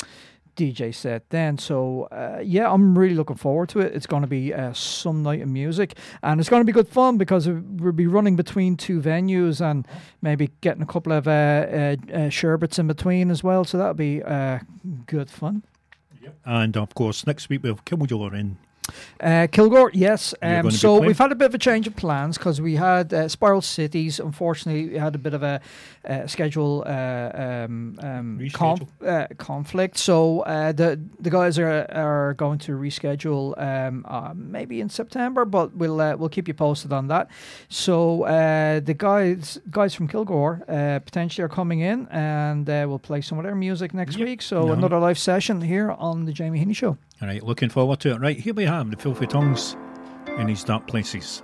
DJ 0.56 0.94
set 0.94 1.28
then. 1.31 1.59
So 1.59 2.05
uh, 2.10 2.40
yeah, 2.43 2.70
I'm 2.70 2.97
really 2.97 3.14
looking 3.14 3.36
forward 3.36 3.68
to 3.70 3.81
it. 3.81 3.94
It's 3.94 4.06
going 4.06 4.22
to 4.22 4.28
be 4.28 4.52
uh, 4.52 4.72
some 4.72 5.22
night 5.22 5.43
of 5.43 5.48
music, 5.48 5.97
and 6.22 6.40
it's 6.40 6.48
going 6.48 6.60
to 6.60 6.66
be 6.66 6.72
good 6.72 6.89
fun 6.89 7.18
because 7.18 7.48
we'll 7.48 7.93
be 7.93 8.06
running 8.06 8.36
between 8.36 8.76
two 8.76 9.01
venues 9.01 9.60
and 9.60 9.86
maybe 10.22 10.51
getting 10.60 10.82
a 10.82 10.86
couple 10.86 11.12
of 11.12 11.28
uh, 11.28 11.31
uh, 11.31 11.97
uh, 12.12 12.28
sherbets 12.28 12.78
in 12.78 12.86
between 12.86 13.31
as 13.31 13.43
well. 13.43 13.64
So 13.64 13.78
that'll 13.78 13.94
be 13.94 14.22
uh, 14.22 14.60
good 15.06 15.31
fun. 15.31 15.62
Yep. 16.22 16.36
And 16.44 16.76
of 16.76 16.94
course, 16.94 17.26
next 17.26 17.48
week 17.48 17.62
we 17.62 17.68
have 17.68 17.85
Killjoy 17.85 18.32
in. 18.32 18.56
Uh, 19.20 19.47
Kilgore, 19.51 19.90
yes. 19.94 20.35
Um, 20.43 20.70
so 20.70 21.01
we've 21.01 21.19
had 21.19 21.32
a 21.32 21.35
bit 21.35 21.47
of 21.47 21.55
a 21.55 21.59
change 21.59 21.86
of 21.86 21.97
plans 21.97 22.36
because 22.36 22.61
we 22.61 22.77
had 22.77 23.12
uh, 23.15 23.28
Spiral 23.28 23.62
Cities. 23.62 24.20
Unfortunately, 24.20 24.89
we 24.90 24.98
had 24.98 25.15
a 25.15 25.19
bit 25.19 25.32
of 25.35 25.43
a 25.43 25.61
uh, 26.06 26.27
schedule 26.27 26.85
uh, 26.86 27.31
um, 27.35 27.98
um, 28.02 28.40
conf- 28.52 29.02
uh, 29.02 29.27
conflict. 29.39 29.97
So 29.97 30.40
uh, 30.40 30.73
the 30.73 31.01
the 31.19 31.31
guys 31.31 31.59
are 31.59 31.86
are 31.93 32.35
going 32.35 32.59
to 32.61 32.73
reschedule 32.73 33.55
um, 33.59 34.05
uh, 34.06 34.32
maybe 34.35 34.81
in 34.81 34.90
September, 34.90 35.44
but 35.47 35.74
we'll 35.74 36.01
uh, 36.01 36.16
we'll 36.16 36.28
keep 36.28 36.47
you 36.48 36.55
posted 36.55 36.93
on 36.93 37.09
that. 37.09 37.28
So 37.69 38.24
uh, 38.24 38.81
the 38.81 38.94
guys 38.94 39.59
guys 39.70 39.94
from 39.94 40.09
Kilgore 40.09 40.62
uh, 40.69 40.98
potentially 40.98 41.44
are 41.44 41.48
coming 41.48 41.81
in, 41.81 42.06
and 42.09 42.69
uh, 42.69 42.85
we'll 42.86 42.98
play 42.98 43.23
some 43.23 43.39
of 43.39 43.44
their 43.44 43.55
music 43.56 43.94
next 43.94 44.19
week. 44.19 44.43
So 44.43 44.66
No. 44.66 44.73
another 44.74 44.98
live 44.98 45.19
session 45.19 45.62
here 45.62 45.90
on 45.93 46.27
the 46.27 46.32
Jamie 46.32 46.62
Heaney 46.62 46.77
Show. 46.77 46.98
All 47.22 47.28
right, 47.28 47.42
looking 47.42 47.68
forward 47.68 48.00
to 48.00 48.12
it. 48.12 48.20
Right, 48.20 48.38
here 48.38 48.54
we 48.54 48.64
have 48.64 48.90
the 48.90 48.96
Filthy 48.96 49.26
Tongues 49.26 49.76
in 50.38 50.46
these 50.46 50.64
dark 50.64 50.86
places. 50.86 51.42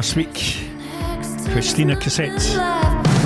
Last 0.00 0.16
week. 0.16 0.56
Christina 1.52 1.94
Cassette 1.94 2.30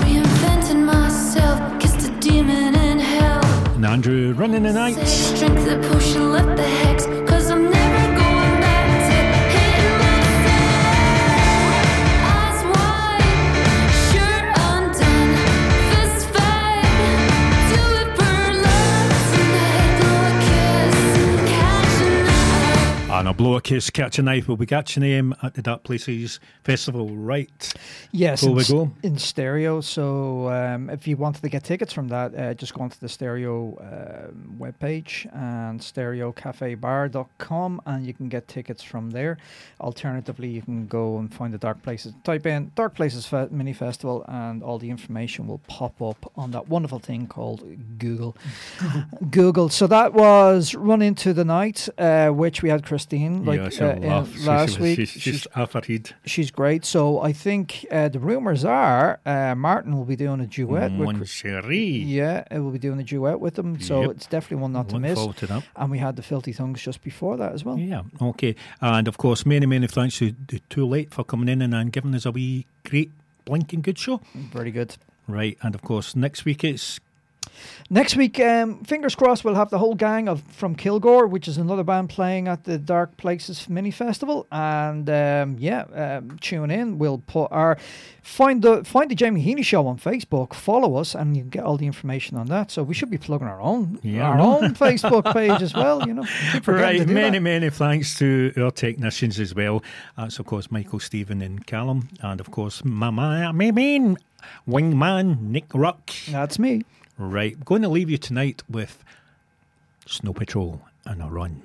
Reinventing 0.03 0.85
myself, 0.85 1.81
kissed 1.81 2.09
a 2.09 2.11
demon 2.19 2.75
in 2.75 2.99
hell. 2.99 3.45
and 3.77 3.87
Andrew 3.87 4.33
running 4.33 4.65
the 4.65 4.73
night. 4.73 4.97
Blow 23.37 23.57
a 23.57 23.61
kiss, 23.61 23.91
catch 23.91 24.19
a 24.19 24.23
knife. 24.23 24.47
We'll 24.49 24.57
be 24.57 24.67
catching 24.67 25.03
him 25.03 25.35
at 25.43 25.55
the 25.55 25.63
Dark 25.63 25.83
Places 25.83 26.39
Festival, 26.63 27.17
right? 27.17 27.51
Yes, 28.17 28.45
in, 28.45 28.95
in 29.03 29.19
stereo. 29.19 29.81
So 29.81 30.49
um, 30.49 30.89
if 30.89 31.09
you 31.09 31.17
wanted 31.17 31.43
to 31.43 31.49
get 31.49 31.65
tickets 31.65 31.93
from 31.93 32.07
that, 32.09 32.35
uh, 32.35 32.55
just 32.55 32.73
go 32.73 32.83
onto 32.83 32.97
the 33.01 33.09
stereo 33.09 33.77
um 33.81 34.55
webpage 34.59 35.27
and 35.35 35.81
stereocafebar.com 35.81 37.81
and 37.87 38.07
you 38.07 38.15
can 38.15 38.29
get 38.29 38.47
tickets 38.47 38.85
from 38.85 39.11
there. 39.11 39.37
Alternatively, 39.81 40.49
you 40.49 40.63
can 40.63 40.87
go 40.87 41.19
and 41.19 41.35
find 41.35 41.53
the 41.53 41.59
Dark 41.59 41.83
Places. 41.83 42.15
Type 42.23 42.47
in 42.47 42.71
Dark 42.77 42.95
Places 42.95 43.27
Fe- 43.27 43.49
Mini 43.51 43.73
Festival 43.73 44.25
and 44.29 44.63
all 44.63 44.79
the 44.79 44.91
information 44.91 45.49
will 45.49 45.61
pop 45.67 46.01
up 46.01 46.31
on 46.37 46.53
that 46.53 46.69
wonderful 46.69 47.01
thing 47.01 47.27
called 47.27 47.65
Google. 47.99 48.37
Google. 49.31 49.69
So 49.69 49.87
that 49.89 50.15
was 50.15 50.75
Run 50.75 51.03
Into 51.03 51.33
the 51.33 51.45
Night, 51.45 51.89
uh, 51.99 52.29
which 52.29 52.63
we 52.63 52.69
had 52.69 52.85
Christine 52.85 53.45
like 53.45 53.59
yeah, 53.59 53.87
uh. 53.87 54.25
She- 54.25 54.47
last 54.47 54.77
she 54.77 54.83
week. 54.83 54.97
She's, 54.97 55.11
she's 55.11 55.47
head. 55.53 56.15
She's 56.25 56.51
great. 56.51 56.85
So 56.85 57.21
I 57.21 57.33
think 57.33 57.87
uh, 57.91 58.04
the 58.09 58.19
rumors 58.19 58.65
are 58.65 59.21
uh, 59.27 59.55
Martin 59.55 59.97
will 59.97 60.05
be 60.05 60.17
doing 60.17 60.41
a 60.41 60.47
duet 60.47 60.91
with. 60.93 61.01
Mon 61.07 61.17
Chris- 61.19 61.31
chéri. 61.43 62.03
Yeah, 62.07 62.45
it 62.51 62.59
will 62.61 62.71
be 62.71 62.79
doing 62.79 62.99
a 63.01 63.05
duet 63.05 63.41
with 63.41 63.55
them. 63.55 63.81
So 63.81 64.03
Yep. 64.03 64.11
it's 64.13 64.27
definitely 64.27 64.63
one 64.63 64.73
not 64.73 64.89
to 64.91 64.99
miss. 64.99 65.19
to. 65.19 65.63
And 65.77 65.91
we 65.91 65.99
had 65.99 66.17
the 66.17 66.23
Filthy 66.23 66.53
Tongues 66.53 66.81
just 66.83 67.03
before 67.03 67.37
that 67.37 67.53
as 67.53 67.65
well. 67.65 67.79
Yeah, 67.79 68.03
okay. 68.21 68.55
And 68.81 69.09
of 69.09 69.17
course, 69.19 69.45
many, 69.47 69.67
many 69.67 69.87
thanks 69.87 70.19
to, 70.19 70.33
to 70.49 70.59
Too 70.71 70.87
Late 70.87 71.13
for 71.13 71.25
coming 71.25 71.49
in 71.49 71.63
and, 71.63 71.75
and 71.75 71.93
giving 71.93 72.15
us 72.15 72.27
a 72.27 72.31
wee 72.33 72.67
great 72.85 73.11
blinking 73.45 73.83
good 73.83 73.99
show. 73.99 74.21
Very 74.35 74.71
good. 74.71 74.97
Right, 75.27 75.57
and 75.63 75.75
of 75.75 75.83
course, 75.83 76.15
next 76.15 76.45
week 76.45 76.65
it's 76.65 77.01
Next 77.91 78.17
week, 78.17 78.41
um, 78.41 78.83
fingers 78.85 79.15
crossed, 79.15 79.45
we'll 79.45 79.55
have 79.55 79.71
the 79.71 79.79
whole 79.79 79.95
gang 79.95 80.29
of 80.29 80.43
from 80.43 80.75
Kilgore, 80.75 81.27
which 81.27 81.49
is 81.49 81.59
another 81.59 81.85
band 81.85 82.09
playing 82.11 82.49
at 82.49 82.65
the 82.65 82.79
Dark 82.79 83.17
Places 83.17 83.69
Mini 83.69 83.91
Festival. 83.91 84.47
And 84.51 85.09
um, 85.11 85.57
yeah, 85.59 85.83
um, 85.95 86.39
tune 86.41 86.71
in. 86.71 86.99
We'll 86.99 87.19
put 87.27 87.49
our 87.53 87.77
find 88.23 88.63
the 88.63 88.85
find 88.85 89.11
the 89.11 89.15
Jamie 89.15 89.45
Heaney 89.45 89.65
Show 89.65 89.87
on 89.87 89.99
Facebook. 89.99 90.55
Follow 90.55 90.97
us, 90.97 91.15
and 91.15 91.37
you 91.37 91.43
can 91.43 91.51
get 91.51 91.65
all 91.65 91.77
the 91.77 91.87
information 91.87 92.37
on 92.37 92.47
that. 92.47 92.71
So 92.71 92.83
we 92.83 92.95
should 92.95 93.11
be 93.11 93.19
plugging 93.19 93.47
our 93.49 93.61
own 93.61 93.99
Yeah, 94.03 94.29
our 94.29 94.39
own 94.39 94.75
Facebook 94.75 95.33
page 95.33 95.63
as 95.63 95.75
well. 95.75 96.07
You 96.07 96.15
know, 96.15 96.25
Right, 96.67 97.07
many, 97.07 97.39
that. 97.39 97.41
many 97.41 97.71
thanks 97.71 98.19
to 98.19 98.53
our 98.57 98.71
technicians 98.71 99.39
as 99.39 99.55
well. 99.55 99.83
That's, 100.17 100.39
of 100.39 100.47
course, 100.47 100.71
Michael, 100.71 101.01
Stephen, 101.01 101.43
and 101.43 101.67
Callum. 101.67 102.09
And, 102.21 102.41
of 102.41 102.51
course, 102.51 102.85
my, 102.85 103.11
my, 103.11 103.53
my 103.53 103.71
main 103.71 104.17
wingman, 104.69 105.41
Nick 105.41 105.67
Ruck. 105.75 106.11
That's 106.31 106.59
me. 106.59 106.83
Right, 107.17 107.55
I'm 107.55 107.63
going 107.65 107.83
to 107.83 107.89
leave 107.89 108.11
you 108.11 108.19
tonight 108.19 108.63
with 108.69 109.05
Snow 110.07 110.33
Patrol 110.33 110.81
and 111.07 111.23
a 111.23 111.27
run. 111.27 111.63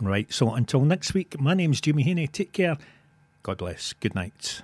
Right, 0.00 0.30
so 0.32 0.52
until 0.52 0.80
next 0.80 1.14
week, 1.14 1.40
my 1.40 1.54
name's 1.54 1.80
Jamie 1.80 2.04
Heaney. 2.04 2.30
Take 2.30 2.52
care. 2.52 2.76
God 3.42 3.58
bless. 3.58 3.92
Good 3.94 4.14
night. 4.14 4.62